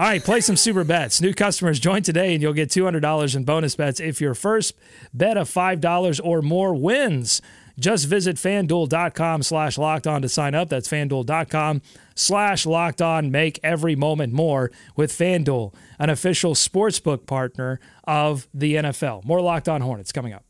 All 0.00 0.06
right, 0.06 0.22
play 0.22 0.40
some 0.40 0.56
super 0.56 0.84
bets. 0.84 1.20
New 1.20 1.34
customers 1.34 1.80
join 1.80 2.02
today 2.04 2.32
and 2.32 2.40
you'll 2.40 2.52
get 2.52 2.68
$200 2.68 3.34
in 3.34 3.42
bonus 3.44 3.74
bets 3.74 3.98
if 3.98 4.20
your 4.20 4.32
first 4.34 4.74
bet 5.12 5.36
of 5.36 5.48
$5 5.50 6.20
or 6.22 6.40
more 6.40 6.72
wins. 6.74 7.42
Just 7.78 8.06
visit 8.06 8.36
fanduel.com 8.36 9.42
slash 9.42 9.78
locked 9.78 10.06
on 10.06 10.22
to 10.22 10.28
sign 10.28 10.54
up. 10.54 10.68
That's 10.68 10.88
fanduel.com 10.88 11.82
slash 12.14 12.66
locked 12.66 13.00
on. 13.00 13.30
Make 13.30 13.60
every 13.62 13.94
moment 13.94 14.32
more 14.32 14.70
with 14.96 15.12
Fanduel, 15.12 15.72
an 15.98 16.10
official 16.10 16.54
sportsbook 16.54 17.26
partner 17.26 17.78
of 18.04 18.48
the 18.52 18.74
NFL. 18.74 19.24
More 19.24 19.40
locked 19.40 19.68
on 19.68 19.80
Hornets 19.80 20.12
coming 20.12 20.32
up. 20.32 20.44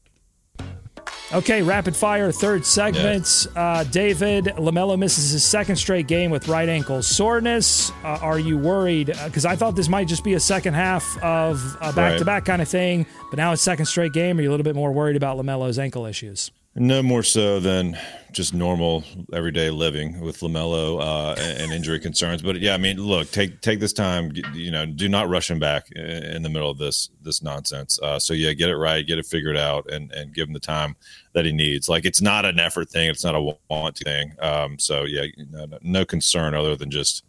Okay, 1.31 1.61
rapid 1.61 1.95
fire, 1.95 2.33
third 2.33 2.64
segment. 2.64 3.47
Uh, 3.55 3.85
David 3.85 4.47
Lamelo 4.57 4.99
misses 4.99 5.33
his 5.33 5.45
second 5.45 5.77
straight 5.77 6.07
game 6.07 6.31
with 6.31 6.49
right 6.49 6.71
ankle 6.71 7.03
soreness. 7.03 7.91
Uh, 8.03 8.19
are 8.23 8.38
you 8.38 8.57
worried? 8.57 9.09
Because 9.27 9.45
I 9.45 9.55
thought 9.55 9.77
this 9.77 9.91
might 9.91 10.09
just 10.09 10.25
be 10.25 10.33
a 10.35 10.41
second 10.41 10.73
half 10.73 11.05
of 11.23 11.77
a 11.83 11.93
back 11.93 12.17
to 12.19 12.25
back 12.25 12.47
kind 12.47 12.62
of 12.62 12.69
thing, 12.69 13.05
but 13.29 13.37
now 13.37 13.53
it's 13.53 13.61
second 13.61 13.85
straight 13.85 14.14
game. 14.14 14.38
Are 14.38 14.43
you 14.43 14.49
a 14.49 14.53
little 14.53 14.64
bit 14.64 14.75
more 14.75 14.91
worried 14.91 15.17
about 15.17 15.37
Lamelo's 15.37 15.79
ankle 15.79 16.07
issues? 16.07 16.51
No 16.79 17.03
more 17.03 17.23
so 17.23 17.59
than 17.61 17.99
just 18.31 18.55
normal 18.55 19.03
everyday 19.33 19.69
living 19.71 20.21
with 20.21 20.38
Lamelo 20.41 21.01
uh, 21.01 21.35
and 21.41 21.73
injury 21.73 21.99
concerns. 21.99 22.41
But 22.43 22.61
yeah, 22.61 22.75
I 22.75 22.77
mean, 22.77 22.99
look, 22.99 23.31
take 23.33 23.61
take 23.62 23.81
this 23.81 23.93
time. 23.93 24.33
You 24.55 24.71
know, 24.71 24.87
do 24.87 25.09
not 25.09 25.29
rush 25.29 25.51
him 25.51 25.59
back 25.59 25.91
in 25.93 26.43
the 26.43 26.49
middle 26.49 26.71
of 26.71 26.79
this 26.79 27.11
this 27.23 27.43
nonsense. 27.43 27.99
Uh, 28.01 28.19
so 28.19 28.33
yeah, 28.35 28.53
get 28.53 28.69
it 28.69 28.77
right, 28.77 29.05
get 29.07 29.19
it 29.19 29.27
figured 29.27 29.57
out, 29.57 29.91
and 29.91 30.12
and 30.12 30.33
give 30.33 30.47
him 30.47 30.53
the 30.55 30.61
time 30.61 30.95
that 31.33 31.45
he 31.45 31.53
needs. 31.53 31.88
Like 31.88 32.05
it's 32.05 32.21
not 32.21 32.45
an 32.45 32.61
effort 32.61 32.91
thing. 32.91 33.09
It's 33.11 33.25
not 33.25 33.35
a 33.35 33.57
want 33.71 33.99
thing. 33.99 34.35
Um, 34.41 34.79
so 34.79 35.05
yeah, 35.05 35.25
no, 35.51 35.67
no- 35.83 36.05
concern 36.05 36.55
other 36.55 36.77
than 36.77 36.91
just 36.91 37.25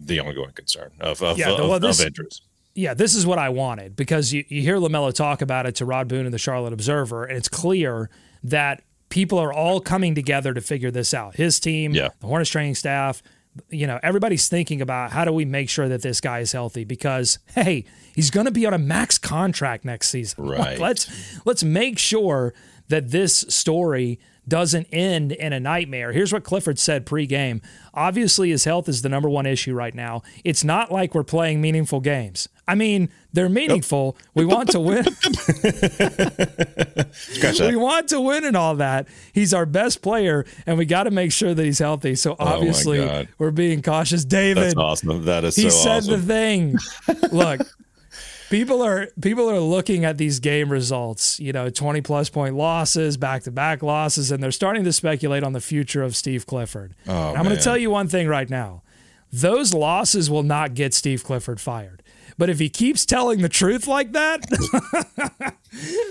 the 0.00 0.18
ongoing 0.20 0.52
concern 0.52 0.92
of 1.00 1.20
of, 1.22 1.36
Yeah, 1.36 1.50
of, 1.50 1.58
well, 1.58 1.72
of 1.74 1.82
this- 1.82 2.00
injuries. 2.00 2.40
Yeah, 2.78 2.94
this 2.94 3.14
is 3.16 3.26
what 3.26 3.38
I 3.38 3.48
wanted 3.48 3.96
because 3.96 4.32
you, 4.32 4.44
you 4.48 4.62
hear 4.62 4.76
LaMelo 4.76 5.12
talk 5.12 5.42
about 5.42 5.66
it 5.66 5.74
to 5.76 5.84
Rod 5.84 6.06
Boone 6.06 6.24
and 6.26 6.32
the 6.32 6.38
Charlotte 6.38 6.72
Observer, 6.72 7.24
and 7.24 7.36
it's 7.36 7.48
clear 7.48 8.08
that 8.44 8.82
people 9.08 9.38
are 9.38 9.52
all 9.52 9.80
coming 9.80 10.14
together 10.14 10.54
to 10.54 10.60
figure 10.60 10.90
this 10.92 11.12
out. 11.12 11.34
His 11.34 11.58
team, 11.58 11.92
Yeah. 11.92 12.10
the 12.20 12.26
Hornets 12.28 12.50
training 12.50 12.76
staff, 12.76 13.20
you 13.68 13.86
know, 13.88 13.98
everybody's 14.02 14.48
thinking 14.48 14.80
about 14.80 15.10
how 15.10 15.24
do 15.24 15.32
we 15.32 15.44
make 15.44 15.68
sure 15.68 15.88
that 15.88 16.02
this 16.02 16.20
guy 16.20 16.38
is 16.38 16.52
healthy 16.52 16.84
because 16.84 17.40
hey, 17.54 17.84
he's 18.14 18.30
going 18.30 18.46
to 18.46 18.52
be 18.52 18.64
on 18.64 18.74
a 18.74 18.78
max 18.78 19.18
contract 19.18 19.84
next 19.84 20.10
season. 20.10 20.46
Like, 20.46 20.58
Right. 20.66 20.78
let's 20.78 21.40
let's 21.44 21.64
make 21.64 21.98
sure 21.98 22.54
that 22.88 23.10
this 23.10 23.44
story 23.48 24.20
doesn't 24.48 24.86
end 24.92 25.32
in 25.32 25.52
a 25.52 25.60
nightmare. 25.60 26.12
Here's 26.12 26.32
what 26.32 26.44
Clifford 26.44 26.78
said 26.78 27.06
pregame. 27.06 27.62
Obviously, 27.94 28.50
his 28.50 28.64
health 28.64 28.88
is 28.88 29.02
the 29.02 29.08
number 29.08 29.28
one 29.28 29.46
issue 29.46 29.74
right 29.74 29.94
now. 29.94 30.22
It's 30.44 30.64
not 30.64 30.90
like 30.90 31.14
we're 31.14 31.24
playing 31.24 31.60
meaningful 31.60 32.00
games. 32.00 32.48
I 32.66 32.74
mean, 32.74 33.08
they're 33.32 33.48
meaningful. 33.48 34.16
We 34.34 34.44
want 34.44 34.70
to 34.70 34.80
win. 34.80 35.04
We 37.60 37.76
want 37.76 38.08
to 38.08 38.20
win 38.20 38.44
and 38.44 38.56
all 38.56 38.76
that. 38.76 39.08
He's 39.32 39.54
our 39.54 39.66
best 39.66 40.02
player, 40.02 40.44
and 40.66 40.76
we 40.78 40.84
got 40.84 41.04
to 41.04 41.10
make 41.10 41.32
sure 41.32 41.54
that 41.54 41.64
he's 41.64 41.78
healthy. 41.78 42.14
So 42.14 42.32
oh 42.32 42.36
obviously, 42.44 43.00
Oh 43.00 43.26
we're 43.38 43.50
being 43.50 43.82
cautious. 43.82 44.24
David, 44.24 44.64
That's 44.64 44.76
awesome. 44.76 45.24
That 45.24 45.44
is 45.44 45.56
he 45.56 45.64
so 45.64 45.68
said 45.70 45.96
awesome. 45.98 46.12
the 46.12 46.26
thing. 46.26 46.76
Look, 47.32 47.60
people 48.50 48.82
are 48.82 49.08
people 49.20 49.50
are 49.50 49.60
looking 49.60 50.04
at 50.04 50.18
these 50.18 50.40
game 50.40 50.70
results, 50.70 51.38
you 51.40 51.52
know, 51.52 51.70
20 51.70 52.00
plus 52.00 52.28
point 52.28 52.54
losses, 52.54 53.16
back 53.16 53.42
to 53.44 53.50
back 53.50 53.82
losses, 53.82 54.30
and 54.30 54.42
they're 54.42 54.50
starting 54.50 54.84
to 54.84 54.92
speculate 54.92 55.42
on 55.42 55.52
the 55.52 55.60
future 55.60 56.02
of 56.02 56.16
Steve 56.16 56.46
Clifford. 56.46 56.94
Oh, 57.06 57.34
I'm 57.34 57.44
going 57.44 57.56
to 57.56 57.62
tell 57.62 57.76
you 57.76 57.90
one 57.90 58.08
thing 58.08 58.28
right 58.28 58.48
now. 58.48 58.82
Those 59.32 59.74
losses 59.74 60.30
will 60.30 60.42
not 60.42 60.74
get 60.74 60.94
Steve 60.94 61.22
Clifford 61.22 61.60
fired. 61.60 62.02
But 62.38 62.48
if 62.48 62.60
he 62.60 62.68
keeps 62.68 63.04
telling 63.04 63.42
the 63.42 63.48
truth 63.48 63.88
like 63.88 64.12
that, 64.12 64.46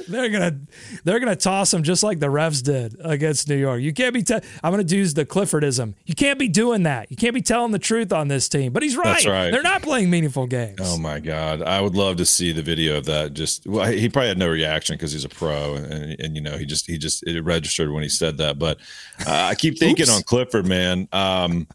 they're 0.09 0.29
gonna 0.29 0.59
they're 1.05 1.19
gonna 1.19 1.37
toss 1.37 1.73
him 1.73 1.83
just 1.83 2.03
like 2.03 2.19
the 2.19 2.27
refs 2.27 2.61
did 2.61 2.97
against 2.99 3.47
New 3.47 3.55
York. 3.55 3.81
You 3.81 3.93
can't 3.93 4.13
be. 4.13 4.23
Te- 4.23 4.41
I'm 4.61 4.71
gonna 4.71 4.83
use 4.83 5.13
the 5.13 5.25
Cliffordism. 5.25 5.93
You 6.05 6.15
can't 6.15 6.37
be 6.37 6.49
doing 6.49 6.83
that. 6.83 7.09
You 7.09 7.15
can't 7.15 7.33
be 7.33 7.41
telling 7.41 7.71
the 7.71 7.79
truth 7.79 8.11
on 8.11 8.27
this 8.27 8.49
team. 8.49 8.73
But 8.73 8.83
he's 8.83 8.97
right. 8.97 9.05
That's 9.05 9.25
right. 9.25 9.51
They're 9.51 9.63
not 9.63 9.81
playing 9.81 10.09
meaningful 10.09 10.47
games. 10.47 10.79
Oh 10.81 10.97
my 10.97 11.19
God, 11.19 11.61
I 11.61 11.79
would 11.79 11.95
love 11.95 12.17
to 12.17 12.25
see 12.25 12.51
the 12.51 12.61
video 12.61 12.97
of 12.97 13.05
that. 13.05 13.33
Just 13.33 13.65
well, 13.65 13.89
he 13.89 14.09
probably 14.09 14.27
had 14.27 14.37
no 14.37 14.49
reaction 14.49 14.95
because 14.95 15.13
he's 15.13 15.25
a 15.25 15.29
pro, 15.29 15.75
and, 15.75 15.85
and 15.85 16.19
and 16.19 16.35
you 16.35 16.41
know 16.41 16.57
he 16.57 16.65
just 16.65 16.87
he 16.87 16.97
just 16.97 17.25
it 17.25 17.41
registered 17.41 17.91
when 17.91 18.03
he 18.03 18.09
said 18.09 18.37
that. 18.37 18.59
But 18.59 18.79
uh, 19.25 19.47
I 19.51 19.55
keep 19.55 19.79
thinking 19.79 20.09
on 20.09 20.23
Clifford, 20.23 20.67
man. 20.67 21.07
Um, 21.13 21.67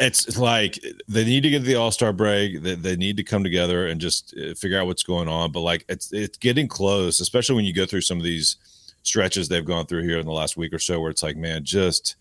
it's 0.00 0.38
like 0.38 0.78
they 1.08 1.24
need 1.24 1.42
to 1.42 1.50
get 1.50 1.60
to 1.60 1.64
the 1.64 1.76
All 1.76 1.90
Star 1.90 2.12
break. 2.12 2.62
They, 2.62 2.74
they 2.74 2.96
need 2.96 3.16
to 3.16 3.24
come 3.24 3.42
together 3.42 3.86
and 3.86 4.00
just 4.00 4.34
uh, 4.36 4.54
figure 4.54 4.78
out 4.78 4.86
what's 4.86 5.02
going 5.02 5.28
on. 5.28 5.52
But 5.52 5.60
like 5.60 5.84
it's 5.88 6.12
it's 6.12 6.38
getting 6.38 6.68
close, 6.68 7.20
especially 7.20 7.56
when 7.56 7.64
you 7.64 7.74
go 7.74 7.86
through 7.86 8.02
some 8.02 8.18
of 8.18 8.24
these 8.24 8.56
stretches 9.02 9.48
they've 9.48 9.64
gone 9.64 9.86
through 9.86 10.02
here 10.02 10.18
in 10.18 10.26
the 10.26 10.32
last 10.32 10.56
week 10.56 10.72
or 10.72 10.78
so, 10.78 11.00
where 11.00 11.10
it's 11.10 11.22
like, 11.22 11.36
man, 11.36 11.64
just 11.64 12.16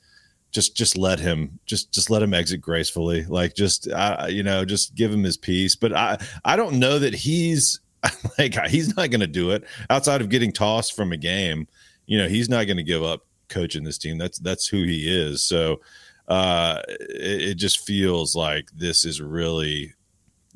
just 0.51 0.75
just 0.75 0.97
let 0.97 1.19
him 1.19 1.59
just 1.65 1.91
just 1.91 2.09
let 2.09 2.23
him 2.23 2.33
exit 2.33 2.61
gracefully. 2.61 3.25
Like 3.25 3.55
just 3.55 3.87
you 4.29 4.43
know 4.43 4.65
just 4.65 4.95
give 4.95 5.11
him 5.11 5.23
his 5.23 5.37
peace. 5.37 5.75
But 5.75 5.93
I 5.93 6.17
I 6.45 6.55
don't 6.55 6.79
know 6.79 6.99
that 6.99 7.13
he's 7.13 7.79
like 8.37 8.57
he's 8.67 8.95
not 8.95 9.09
going 9.09 9.21
to 9.21 9.27
do 9.27 9.51
it 9.51 9.63
outside 9.89 10.21
of 10.21 10.29
getting 10.29 10.51
tossed 10.51 10.95
from 10.95 11.11
a 11.11 11.17
game. 11.17 11.67
You 12.05 12.17
know 12.17 12.27
he's 12.27 12.49
not 12.49 12.65
going 12.65 12.77
to 12.77 12.83
give 12.83 13.03
up 13.03 13.25
coaching 13.49 13.83
this 13.83 13.97
team. 13.97 14.17
That's 14.17 14.39
that's 14.39 14.67
who 14.67 14.83
he 14.83 15.07
is. 15.07 15.43
So 15.43 15.81
uh, 16.27 16.81
it, 16.87 17.41
it 17.41 17.55
just 17.55 17.85
feels 17.85 18.35
like 18.35 18.69
this 18.71 19.05
is 19.05 19.21
really. 19.21 19.93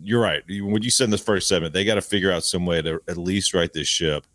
You're 0.03 0.21
right. 0.21 0.41
When 0.47 0.81
you 0.81 0.89
said 0.89 1.05
in 1.05 1.09
the 1.11 1.17
first 1.19 1.47
segment, 1.47 1.73
they 1.73 1.85
got 1.85 1.95
to 1.95 2.01
figure 2.01 2.31
out 2.31 2.43
some 2.43 2.65
way 2.65 2.81
to 2.81 2.99
at 3.07 3.17
least 3.17 3.53
right 3.53 3.71
this 3.71 3.87
ship, 3.87 4.25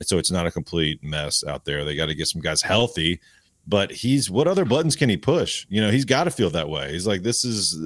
so 0.00 0.16
it's 0.16 0.30
not 0.30 0.46
a 0.46 0.50
complete 0.52 1.02
mess 1.02 1.42
out 1.42 1.64
there. 1.64 1.84
They 1.84 1.96
got 1.96 2.06
to 2.06 2.14
get 2.14 2.28
some 2.28 2.40
guys 2.40 2.62
healthy 2.62 3.20
but 3.68 3.92
he's 3.92 4.30
what 4.30 4.48
other 4.48 4.64
buttons 4.64 4.96
can 4.96 5.10
he 5.10 5.16
push? 5.18 5.66
You 5.68 5.82
know, 5.82 5.90
he's 5.90 6.06
got 6.06 6.24
to 6.24 6.30
feel 6.30 6.48
that 6.50 6.70
way. 6.70 6.90
He's 6.90 7.06
like, 7.06 7.22
this 7.22 7.44
is 7.44 7.78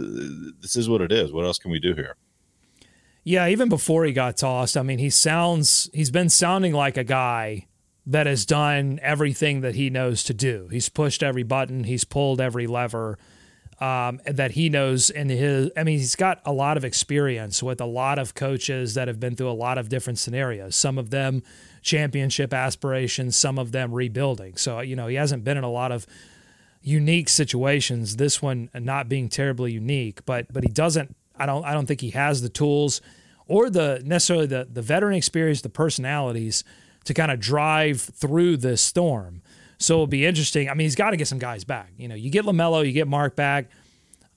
this 0.61 0.77
is 0.77 0.88
what 0.88 1.01
it 1.01 1.11
is. 1.11 1.33
What 1.33 1.45
else 1.45 1.59
can 1.59 1.73
we 1.73 1.81
do 1.81 1.93
here? 1.93 2.15
Yeah, 3.25 3.49
even 3.49 3.69
before 3.69 4.05
he 4.05 4.12
got 4.12 4.37
tossed, 4.37 4.77
I 4.77 4.83
mean, 4.83 4.99
he 4.99 5.11
sounds 5.11 5.91
he's 5.93 6.11
been 6.11 6.29
sounding 6.29 6.73
like 6.73 6.97
a 6.97 7.05
guy 7.05 7.67
that 8.07 8.27
has 8.27 8.45
done 8.45 8.99
everything 9.03 9.61
that 9.61 9.75
he 9.75 9.91
knows 9.91 10.25
to 10.25 10.35
do. 10.35 10.69
He's 10.71 10.88
pushed 10.88 11.23
every 11.23 11.43
button, 11.43 11.85
he's 11.85 12.05
pulled 12.05 12.41
every 12.41 12.67
lever 12.67 13.19
um, 13.83 14.21
that 14.27 14.53
he 14.53 14.69
knows 14.69 15.11
in 15.11 15.29
his. 15.29 15.71
I 15.77 15.83
mean, 15.83 15.99
he's 15.99 16.15
got 16.15 16.41
a 16.45 16.53
lot 16.53 16.77
of 16.77 16.85
experience 16.85 17.62
with 17.62 17.81
a 17.81 17.87
lot 17.87 18.19
of 18.19 18.35
coaches 18.35 18.95
that 18.95 19.09
have 19.09 19.19
been 19.19 19.35
through 19.35 19.51
a 19.51 19.53
lot 19.53 19.77
of 19.77 19.88
different 19.88 20.21
scenarios. 20.21 20.77
Some 20.77 20.99
of 20.99 21.11
them 21.11 21.43
championship 21.83 22.55
aspirations, 22.55 23.37
some 23.37 23.59
of 23.59 23.73
them 23.73 23.93
rebuilding. 23.93 24.57
So, 24.57 24.79
you 24.81 24.95
know, 24.95 25.09
he 25.09 25.17
hasn't 25.17 25.43
been 25.43 25.57
in 25.57 25.65
a 25.65 25.71
lot 25.71 25.91
of 25.91 26.07
unique 26.81 27.29
situations. 27.29 28.17
This 28.17 28.41
one 28.41 28.71
not 28.73 29.09
being 29.09 29.29
terribly 29.29 29.73
unique, 29.73 30.25
but 30.25 30.53
but 30.53 30.62
he 30.62 30.71
doesn't 30.71 31.17
I 31.37 31.47
don't 31.47 31.65
I 31.65 31.73
don't 31.73 31.87
think 31.87 32.01
he 32.01 32.11
has 32.11 32.41
the 32.41 32.49
tools 32.49 33.01
or 33.49 33.69
the 33.69 34.01
necessarily 34.05 34.47
the 34.47 34.69
the 34.71 34.83
veteran 34.83 35.15
experience, 35.15 35.61
the 35.61 35.69
personalities 35.69 36.62
to 37.05 37.15
kind 37.15 37.31
of 37.31 37.41
drive 37.41 38.01
through 38.01 38.59
this 38.59 38.81
storm. 38.81 39.43
So 39.79 39.95
it'll 39.95 40.07
be 40.07 40.25
interesting. 40.25 40.69
I 40.69 40.75
mean, 40.75 40.85
he's 40.85 40.95
got 40.95 41.11
to 41.11 41.17
get 41.17 41.29
some 41.29 41.38
guys 41.38 41.65
back. 41.65 41.93
You 41.97 42.09
know, 42.09 42.15
you 42.15 42.31
get 42.31 42.45
LaMelo, 42.45 42.87
you 42.87 42.93
get 42.93 43.09
Mark 43.09 43.35
back. 43.35 43.67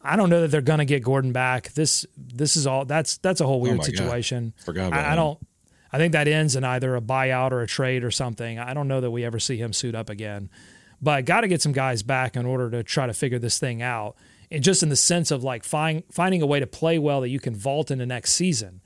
I 0.02 0.16
don't 0.16 0.30
know 0.30 0.42
that 0.42 0.52
they're 0.52 0.62
going 0.62 0.80
to 0.80 0.86
get 0.86 1.04
Gordon 1.04 1.32
back. 1.32 1.74
This 1.74 2.06
this 2.18 2.56
is 2.56 2.68
all 2.68 2.86
that's 2.86 3.18
that's 3.18 3.42
a 3.42 3.46
whole 3.46 3.56
oh 3.56 3.60
weird 3.60 3.80
oh 3.80 3.84
situation. 3.84 4.54
God. 4.58 4.66
Forgot 4.66 4.88
about 4.88 5.06
I, 5.06 5.14
I 5.14 5.16
don't 5.16 5.40
I 5.96 5.98
think 5.98 6.12
that 6.12 6.28
ends 6.28 6.56
in 6.56 6.64
either 6.64 6.96
a 6.96 7.02
buyout 7.02 7.52
or 7.52 7.62
a 7.62 7.68
trade 7.68 8.04
or 8.04 8.12
something. 8.12 8.60
I 8.60 8.74
don't 8.74 8.88
know 8.88 9.02
that 9.02 9.12
we 9.12 9.24
ever 9.24 9.40
see 9.40 9.58
him 9.58 9.72
suit 9.72 9.96
up 9.96 10.10
again. 10.10 10.50
But 11.02 11.26
got 11.26 11.42
to 11.42 11.48
get 11.48 11.62
some 11.62 11.72
guys 11.72 12.04
back 12.04 12.36
in 12.36 12.46
order 12.46 12.70
to 12.72 12.84
try 12.84 13.08
to 13.08 13.14
figure 13.14 13.40
this 13.40 13.60
thing 13.60 13.82
out. 13.82 14.16
And 14.52 14.64
just 14.64 14.84
in 14.84 14.90
the 14.90 14.96
sense 14.96 15.32
of 15.32 15.44
like 15.44 15.64
find, 15.64 16.04
finding 16.12 16.42
a 16.42 16.46
way 16.46 16.60
to 16.60 16.68
play 16.68 17.00
well 17.00 17.22
that 17.22 17.30
you 17.30 17.40
can 17.40 17.56
vault 17.56 17.92
into 17.92 18.06
next 18.06 18.34
season, 18.34 18.82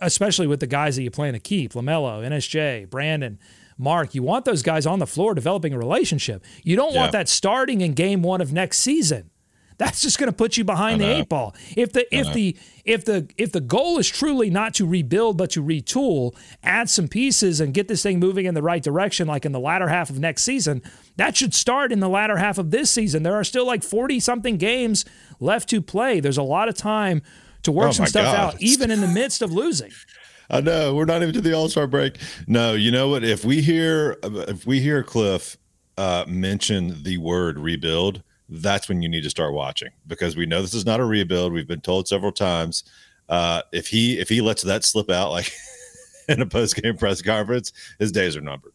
especially 0.00 0.46
with 0.46 0.60
the 0.60 0.66
guys 0.66 0.96
that 0.96 1.02
you 1.02 1.10
plan 1.10 1.32
to 1.34 1.38
keep 1.38 1.72
LaMelo, 1.72 2.26
NSJ, 2.26 2.88
Brandon, 2.90 3.38
Mark. 3.76 4.14
You 4.14 4.22
want 4.22 4.44
those 4.44 4.62
guys 4.62 4.86
on 4.86 4.98
the 4.98 5.06
floor 5.06 5.34
developing 5.34 5.72
a 5.72 5.78
relationship. 5.78 6.44
You 6.64 6.76
don't 6.76 6.92
yeah. 6.92 7.00
want 7.00 7.12
that 7.12 7.28
starting 7.28 7.80
in 7.80 7.94
game 7.94 8.22
one 8.22 8.40
of 8.40 8.52
next 8.52 8.78
season. 8.78 9.30
That's 9.78 10.02
just 10.02 10.18
going 10.18 10.28
to 10.28 10.36
put 10.36 10.56
you 10.56 10.64
behind 10.64 11.00
the 11.00 11.06
eight 11.06 11.28
ball. 11.28 11.54
If 11.76 11.92
the 11.92 12.12
if 12.14 12.32
the 12.34 12.56
if 12.84 13.04
the 13.04 13.28
if 13.36 13.52
the 13.52 13.60
goal 13.60 13.98
is 13.98 14.08
truly 14.08 14.50
not 14.50 14.74
to 14.74 14.86
rebuild 14.86 15.38
but 15.38 15.50
to 15.50 15.62
retool, 15.62 16.36
add 16.64 16.90
some 16.90 17.06
pieces 17.06 17.60
and 17.60 17.72
get 17.72 17.86
this 17.86 18.02
thing 18.02 18.18
moving 18.18 18.44
in 18.44 18.54
the 18.54 18.62
right 18.62 18.82
direction, 18.82 19.28
like 19.28 19.46
in 19.46 19.52
the 19.52 19.60
latter 19.60 19.86
half 19.86 20.10
of 20.10 20.18
next 20.18 20.42
season, 20.42 20.82
that 21.14 21.36
should 21.36 21.54
start 21.54 21.92
in 21.92 22.00
the 22.00 22.08
latter 22.08 22.38
half 22.38 22.58
of 22.58 22.72
this 22.72 22.90
season. 22.90 23.22
There 23.22 23.36
are 23.36 23.44
still 23.44 23.66
like 23.66 23.84
forty 23.84 24.18
something 24.18 24.56
games 24.56 25.04
left 25.38 25.68
to 25.70 25.80
play. 25.80 26.18
There's 26.18 26.38
a 26.38 26.42
lot 26.42 26.68
of 26.68 26.74
time 26.74 27.22
to 27.62 27.72
work 27.72 27.88
oh 27.88 27.92
some 27.92 28.06
stuff 28.06 28.24
God. 28.24 28.54
out, 28.54 28.62
even 28.62 28.90
in 28.90 29.00
the 29.00 29.08
midst 29.08 29.42
of 29.42 29.52
losing. 29.52 29.90
I 30.50 30.60
know 30.60 30.94
we're 30.94 31.04
not 31.04 31.22
even 31.22 31.34
to 31.34 31.40
the 31.40 31.52
All 31.52 31.68
Star 31.68 31.86
break. 31.86 32.16
No, 32.46 32.72
you 32.72 32.90
know 32.90 33.08
what? 33.08 33.22
If 33.22 33.44
we 33.44 33.60
hear 33.60 34.16
if 34.22 34.66
we 34.66 34.80
hear 34.80 35.02
Cliff 35.02 35.58
uh, 35.98 36.24
mention 36.26 37.02
the 37.02 37.18
word 37.18 37.58
rebuild, 37.58 38.22
that's 38.48 38.88
when 38.88 39.02
you 39.02 39.08
need 39.08 39.24
to 39.24 39.30
start 39.30 39.52
watching 39.52 39.90
because 40.06 40.36
we 40.36 40.46
know 40.46 40.62
this 40.62 40.74
is 40.74 40.86
not 40.86 41.00
a 41.00 41.04
rebuild. 41.04 41.52
We've 41.52 41.68
been 41.68 41.80
told 41.80 42.08
several 42.08 42.32
times. 42.32 42.84
Uh, 43.28 43.60
if 43.72 43.88
he 43.88 44.18
if 44.18 44.28
he 44.30 44.40
lets 44.40 44.62
that 44.62 44.84
slip 44.84 45.10
out 45.10 45.30
like 45.30 45.52
in 46.28 46.40
a 46.40 46.46
post 46.46 46.76
game 46.76 46.96
press 46.96 47.20
conference, 47.20 47.72
his 47.98 48.10
days 48.10 48.36
are 48.36 48.40
numbered. 48.40 48.72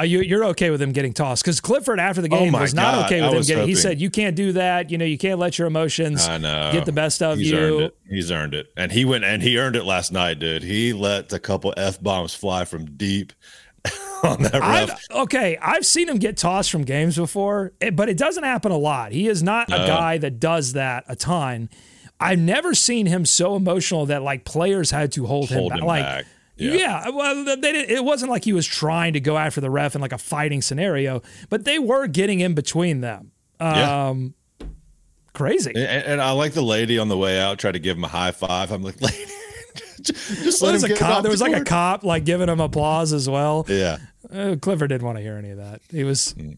Uh, 0.00 0.04
you, 0.04 0.40
are 0.40 0.44
okay 0.44 0.70
with 0.70 0.80
him 0.80 0.92
getting 0.92 1.12
tossed 1.12 1.44
because 1.44 1.60
Clifford 1.60 2.00
after 2.00 2.22
the 2.22 2.28
oh 2.32 2.38
game 2.38 2.54
oh 2.54 2.60
was 2.60 2.72
not 2.72 2.94
God, 2.94 3.06
okay 3.06 3.20
with 3.20 3.32
him 3.32 3.40
getting. 3.42 3.56
Hoping. 3.58 3.68
He 3.68 3.74
said, 3.74 4.00
"You 4.00 4.08
can't 4.08 4.34
do 4.34 4.52
that. 4.52 4.90
You 4.90 4.96
know, 4.96 5.04
you 5.04 5.18
can't 5.18 5.38
let 5.38 5.58
your 5.58 5.66
emotions 5.66 6.26
get 6.26 6.86
the 6.86 6.92
best 6.92 7.22
of 7.22 7.36
He's 7.36 7.50
you." 7.50 7.58
Earned 7.58 7.80
it. 7.82 7.96
He's 8.08 8.30
earned 8.30 8.54
it, 8.54 8.72
and 8.78 8.90
he 8.90 9.04
went 9.04 9.24
and 9.24 9.42
he 9.42 9.58
earned 9.58 9.76
it 9.76 9.84
last 9.84 10.10
night, 10.10 10.38
dude. 10.38 10.62
He 10.62 10.94
let 10.94 11.32
a 11.34 11.38
couple 11.38 11.74
f 11.76 12.02
bombs 12.02 12.34
fly 12.34 12.64
from 12.64 12.96
deep 12.96 13.34
on 14.24 14.42
that 14.42 14.54
ref. 14.54 14.90
I've, 14.90 15.16
okay, 15.22 15.58
I've 15.60 15.84
seen 15.84 16.08
him 16.08 16.16
get 16.16 16.38
tossed 16.38 16.70
from 16.70 16.84
games 16.84 17.16
before, 17.16 17.72
eh, 17.82 17.90
but 17.90 18.08
it 18.08 18.16
doesn't 18.16 18.44
happen 18.44 18.72
a 18.72 18.78
lot. 18.78 19.12
He 19.12 19.28
is 19.28 19.42
not 19.42 19.68
no. 19.68 19.84
a 19.84 19.86
guy 19.86 20.16
that 20.16 20.40
does 20.40 20.72
that 20.72 21.04
a 21.08 21.16
ton. 21.16 21.68
I've 22.18 22.38
never 22.38 22.74
seen 22.74 23.06
him 23.06 23.26
so 23.26 23.54
emotional 23.54 24.06
that 24.06 24.22
like 24.22 24.44
players 24.44 24.90
had 24.90 25.12
to 25.12 25.26
hold, 25.26 25.50
hold 25.50 25.72
him, 25.72 25.78
him 25.78 25.80
back. 25.80 25.86
Like, 25.86 26.04
back. 26.04 26.26
Yeah. 26.60 26.74
yeah. 26.74 27.08
well, 27.08 27.44
they 27.44 27.72
did, 27.72 27.90
it 27.90 28.04
wasn't 28.04 28.30
like 28.30 28.44
he 28.44 28.52
was 28.52 28.66
trying 28.66 29.14
to 29.14 29.20
go 29.20 29.36
after 29.36 29.60
the 29.60 29.70
ref 29.70 29.94
in 29.94 30.00
like 30.00 30.12
a 30.12 30.18
fighting 30.18 30.62
scenario, 30.62 31.22
but 31.48 31.64
they 31.64 31.78
were 31.78 32.06
getting 32.06 32.40
in 32.40 32.54
between 32.54 33.00
them. 33.00 33.32
Um, 33.58 34.34
yeah. 34.60 34.66
Crazy. 35.32 35.72
And, 35.74 36.04
and, 36.04 36.20
I 36.20 36.32
like 36.32 36.52
the 36.52 36.62
lady 36.62 36.98
on 36.98 37.08
the 37.08 37.16
way 37.16 37.40
out 37.40 37.58
tried 37.58 37.72
to 37.72 37.78
give 37.78 37.96
him 37.96 38.04
a 38.04 38.08
high 38.08 38.32
five. 38.32 38.72
I'm 38.72 38.82
like, 38.82 39.00
lady, 39.00 39.24
just 40.02 40.62
let 40.62 40.74
him 40.74 40.90
a 40.90 40.96
cop. 40.96 41.22
There 41.22 41.30
was 41.30 41.40
like 41.40 41.54
a 41.54 41.64
cop 41.64 42.04
like 42.04 42.24
giving 42.24 42.48
him 42.48 42.60
applause 42.60 43.12
as 43.12 43.28
well. 43.28 43.64
Yeah. 43.68 43.98
Uh, 44.30 44.56
Clifford 44.60 44.88
didn't 44.88 45.06
want 45.06 45.18
to 45.18 45.22
hear 45.22 45.36
any 45.36 45.50
of 45.50 45.58
that. 45.58 45.80
He 45.90 46.04
was. 46.04 46.34
Mm-mm. 46.34 46.56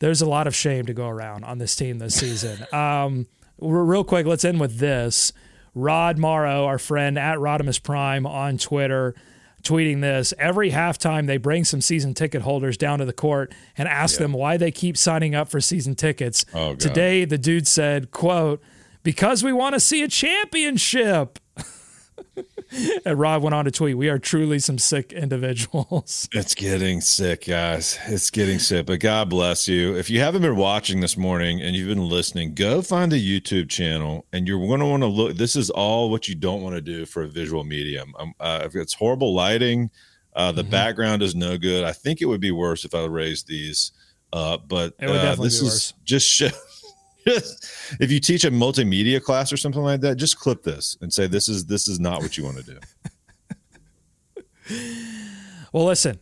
There's 0.00 0.22
a 0.22 0.28
lot 0.28 0.46
of 0.46 0.54
shame 0.54 0.86
to 0.86 0.94
go 0.94 1.08
around 1.08 1.44
on 1.44 1.58
this 1.58 1.74
team 1.74 1.98
this 1.98 2.14
season. 2.14 2.64
um, 2.72 3.26
real 3.60 4.04
quick, 4.04 4.26
let's 4.26 4.44
end 4.44 4.60
with 4.60 4.78
this. 4.78 5.32
Rod 5.78 6.18
Morrow, 6.18 6.64
our 6.64 6.78
friend 6.78 7.16
at 7.16 7.38
Rodimus 7.38 7.80
Prime 7.80 8.26
on 8.26 8.58
Twitter, 8.58 9.14
tweeting 9.62 10.00
this 10.00 10.34
every 10.38 10.72
halftime 10.72 11.26
they 11.26 11.36
bring 11.36 11.64
some 11.64 11.80
season 11.80 12.14
ticket 12.14 12.42
holders 12.42 12.76
down 12.76 12.98
to 12.98 13.04
the 13.04 13.12
court 13.12 13.52
and 13.76 13.88
ask 13.88 14.18
them 14.18 14.32
why 14.32 14.56
they 14.56 14.72
keep 14.72 14.96
signing 14.96 15.34
up 15.36 15.48
for 15.48 15.60
season 15.60 15.94
tickets. 15.94 16.44
Oh, 16.52 16.74
Today 16.74 17.24
the 17.24 17.38
dude 17.38 17.68
said, 17.68 18.10
quote, 18.10 18.60
because 19.04 19.44
we 19.44 19.52
want 19.52 19.74
to 19.74 19.80
see 19.80 20.02
a 20.02 20.08
championship. 20.08 21.38
and 23.04 23.18
Rob 23.18 23.42
went 23.42 23.54
on 23.54 23.64
to 23.64 23.70
tweet, 23.70 23.96
"We 23.96 24.08
are 24.08 24.18
truly 24.18 24.58
some 24.58 24.78
sick 24.78 25.12
individuals." 25.12 26.28
It's 26.38 26.54
getting 26.54 27.00
sick, 27.00 27.46
guys. 27.46 27.98
It's 28.06 28.30
getting 28.30 28.58
sick. 28.58 28.86
But 28.86 29.00
God 29.00 29.28
bless 29.28 29.66
you. 29.68 29.96
If 29.96 30.08
you 30.08 30.20
haven't 30.20 30.42
been 30.42 30.56
watching 30.56 31.00
this 31.00 31.16
morning 31.16 31.60
and 31.60 31.74
you've 31.74 31.88
been 31.88 32.08
listening, 32.08 32.54
go 32.54 32.82
find 32.82 33.10
the 33.10 33.40
YouTube 33.40 33.68
channel, 33.68 34.24
and 34.32 34.46
you're 34.46 34.58
going 34.58 34.80
to 34.80 34.86
want 34.86 35.02
to 35.02 35.08
look. 35.08 35.36
This 35.36 35.56
is 35.56 35.70
all 35.70 36.10
what 36.10 36.28
you 36.28 36.34
don't 36.34 36.62
want 36.62 36.74
to 36.74 36.80
do 36.80 37.06
for 37.06 37.22
a 37.22 37.28
visual 37.28 37.64
medium. 37.64 38.14
Um, 38.18 38.34
uh, 38.38 38.62
if 38.64 38.74
it's 38.74 38.94
horrible 38.94 39.34
lighting, 39.34 39.90
uh, 40.34 40.52
the 40.52 40.62
mm-hmm. 40.62 40.70
background 40.70 41.22
is 41.22 41.34
no 41.34 41.58
good. 41.58 41.84
I 41.84 41.92
think 41.92 42.20
it 42.20 42.26
would 42.26 42.40
be 42.40 42.52
worse 42.52 42.84
if 42.84 42.94
I 42.94 43.04
raised 43.04 43.48
these. 43.48 43.92
Uh, 44.32 44.58
but 44.58 44.94
this 44.98 45.62
is 45.62 45.94
just 46.04 46.28
show, 46.30 46.50
if 48.00 48.10
you 48.10 48.20
teach 48.20 48.44
a 48.44 48.50
multimedia 48.50 49.22
class 49.22 49.52
or 49.52 49.56
something 49.56 49.82
like 49.82 50.00
that, 50.00 50.16
just 50.16 50.38
clip 50.38 50.62
this 50.62 50.96
and 51.00 51.12
say 51.12 51.26
this 51.26 51.48
is 51.48 51.66
this 51.66 51.88
is 51.88 52.00
not 52.00 52.20
what 52.20 52.36
you 52.36 52.44
want 52.44 52.58
to 52.58 52.62
do. 52.64 52.78
well, 55.72 55.84
listen, 55.84 56.18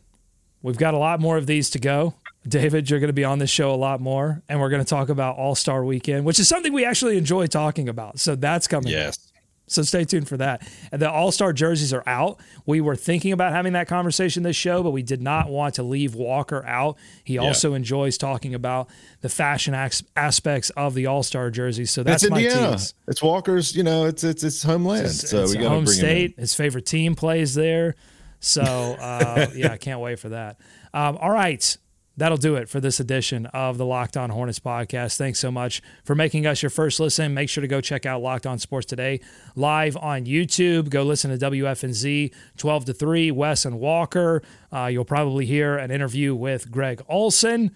we've 0.63 0.79
got 0.79 0.95
a 0.95 0.99
lot 0.99 1.21
more 1.21 1.37
of 1.37 1.47
these 1.47 1.71
to 1.71 1.79
go. 1.79 2.15
David, 2.47 2.89
you're 2.89 3.01
going 3.01 3.09
to 3.09 3.15
be 3.15 3.25
on 3.25 3.39
this 3.39 3.51
show 3.51 3.75
a 3.75 3.77
lot 3.77 4.01
more, 4.01 4.43
and 4.49 4.61
we're 4.61 4.69
going 4.69 4.83
to 4.83 4.89
talk 4.89 5.09
about 5.09 5.37
All 5.37 5.55
Star 5.55 5.85
Weekend, 5.85 6.25
which 6.25 6.39
is 6.39 6.49
something 6.49 6.73
we 6.73 6.85
actually 6.85 7.19
enjoy 7.19 7.47
talking 7.47 7.89
about. 7.89 8.21
So 8.21 8.37
that's 8.37 8.69
coming. 8.69 8.93
Yes. 8.93 9.26
So 9.69 9.83
stay 9.83 10.05
tuned 10.05 10.29
for 10.29 10.37
that. 10.37 10.67
And 10.93 11.03
the 11.03 11.11
All 11.11 11.33
Star 11.33 11.53
jerseys 11.53 11.93
are 11.93 12.03
out. 12.07 12.41
We 12.67 12.81
were 12.81 12.97
thinking 12.97 13.33
about 13.33 13.53
having 13.53 13.73
that 13.73 13.89
conversation 13.89 14.43
this 14.43 14.57
show, 14.57 14.83
but 14.83 14.91
we 14.91 15.03
did 15.03 15.21
not 15.21 15.49
want 15.49 15.75
to 15.75 15.83
leave 15.83 16.15
Walker 16.15 16.65
out. 16.65 16.97
He 17.25 17.35
yeah. 17.35 17.43
also 17.43 17.75
enjoys 17.75 18.17
talking 18.17 18.55
about 18.55 18.89
the 19.23 19.29
fashion 19.29 19.75
aspects 19.75 20.71
of 20.71 20.95
the 20.95 21.07
All 21.07 21.23
Star 21.23 21.51
jerseys. 21.51 21.91
So 21.91 22.03
that's 22.03 22.23
it's 22.23 22.31
my 22.31 22.39
Indiana. 22.39 22.69
Teams. 22.71 22.95
It's 23.09 23.23
Walker's. 23.23 23.75
You 23.75 23.83
know, 23.83 24.07
it's 24.07 24.23
it's 24.23 24.45
it's 24.45 24.63
homeland. 24.63 25.07
It's, 25.07 25.29
so 25.29 25.43
it's 25.43 25.55
we 25.55 25.63
got 25.63 25.71
home 25.71 25.87
state. 25.87 26.39
His 26.39 26.55
favorite 26.55 26.87
team 26.87 27.15
plays 27.15 27.55
there. 27.55 27.97
So 28.39 28.63
uh, 28.63 29.49
yeah, 29.55 29.73
I 29.73 29.79
can't 29.79 30.01
wait 30.01 30.21
for 30.21 30.29
that. 30.29 30.59
Um, 30.95 31.17
all 31.17 31.31
right 31.31 31.77
that'll 32.17 32.39
do 32.39 32.57
it 32.57 32.69
for 32.69 32.81
this 32.81 33.01
edition 33.01 33.47
of 33.47 33.79
the 33.79 33.87
Locked 33.87 34.17
On 34.17 34.31
Hornets 34.31 34.59
podcast. 34.59 35.17
Thanks 35.17 35.39
so 35.39 35.51
much 35.51 35.83
for 36.05 36.15
making 36.15 36.47
us 36.47 36.63
your 36.63 36.71
first 36.71 36.99
listen. 37.01 37.35
Make 37.35 37.49
sure 37.49 37.63
to 37.63 37.69
go 37.69 37.81
check 37.81 38.07
out 38.07 38.23
Locked 38.23 38.47
On 38.47 38.59
Sports 38.59 38.87
Today 38.87 39.21
live 39.55 39.97
on 39.97 40.25
YouTube. 40.25 40.89
Go 40.91 41.03
listen 41.03 41.37
to 41.37 41.51
WFNZ 41.51 42.33
12 42.57 42.85
to 42.87 42.93
3, 42.95 43.31
Wes 43.31 43.65
and 43.65 43.79
Walker. 43.79 44.43
Uh, 44.73 44.87
you'll 44.87 45.05
probably 45.05 45.47
hear 45.47 45.77
an 45.77 45.91
interview 45.91 46.35
with 46.35 46.71
Greg 46.71 47.03
Olsen. 47.09 47.75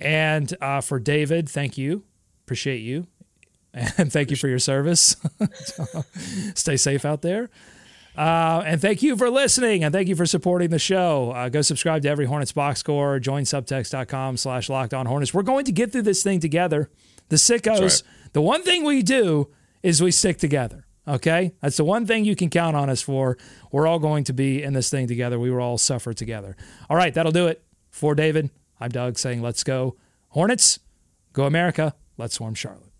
And 0.00 0.54
uh, 0.60 0.80
for 0.80 0.98
David, 0.98 1.48
thank 1.48 1.76
you. 1.76 2.04
Appreciate 2.44 2.78
you. 2.78 3.06
And 3.96 4.12
thank 4.12 4.30
you 4.30 4.36
for 4.36 4.48
your 4.48 4.58
service. 4.58 5.16
Stay 6.54 6.76
safe 6.76 7.06
out 7.06 7.22
there. 7.22 7.48
Uh, 8.16 8.62
and 8.66 8.80
thank 8.80 9.02
you 9.02 9.16
for 9.16 9.30
listening 9.30 9.82
and 9.84 9.92
thank 9.92 10.08
you 10.08 10.14
for 10.14 10.26
supporting 10.26 10.70
the 10.70 10.78
show. 10.78 11.32
Uh, 11.32 11.48
go 11.48 11.62
subscribe 11.62 12.02
to 12.02 12.08
every 12.08 12.26
Hornets 12.26 12.52
box 12.52 12.80
score, 12.80 13.18
join 13.18 13.44
subtext.com 13.44 14.36
slash 14.36 14.68
locked 14.68 14.92
on 14.92 15.06
Hornets. 15.06 15.32
We're 15.32 15.42
going 15.42 15.64
to 15.64 15.72
get 15.72 15.92
through 15.92 16.02
this 16.02 16.22
thing 16.22 16.40
together. 16.40 16.90
The 17.30 17.36
sickos, 17.36 17.80
right. 17.80 18.02
the 18.32 18.42
one 18.42 18.62
thing 18.62 18.84
we 18.84 19.02
do 19.02 19.48
is 19.82 20.02
we 20.02 20.10
stick 20.10 20.38
together. 20.38 20.86
Okay? 21.08 21.52
That's 21.60 21.78
the 21.78 21.84
one 21.84 22.06
thing 22.06 22.24
you 22.24 22.36
can 22.36 22.50
count 22.50 22.76
on 22.76 22.90
us 22.90 23.00
for. 23.00 23.38
We're 23.70 23.86
all 23.86 23.98
going 23.98 24.24
to 24.24 24.32
be 24.32 24.62
in 24.62 24.74
this 24.74 24.90
thing 24.90 25.08
together. 25.08 25.38
We 25.38 25.50
will 25.50 25.60
all 25.60 25.78
suffer 25.78 26.12
together. 26.12 26.56
All 26.90 26.96
right, 26.96 27.12
that'll 27.14 27.32
do 27.32 27.46
it. 27.46 27.62
For 27.90 28.14
David, 28.14 28.50
I'm 28.80 28.90
Doug 28.90 29.18
saying, 29.18 29.42
let's 29.42 29.64
go. 29.64 29.96
Hornets, 30.28 30.78
go 31.32 31.44
America. 31.44 31.94
Let's 32.16 32.34
swarm 32.34 32.54
Charlotte. 32.54 32.91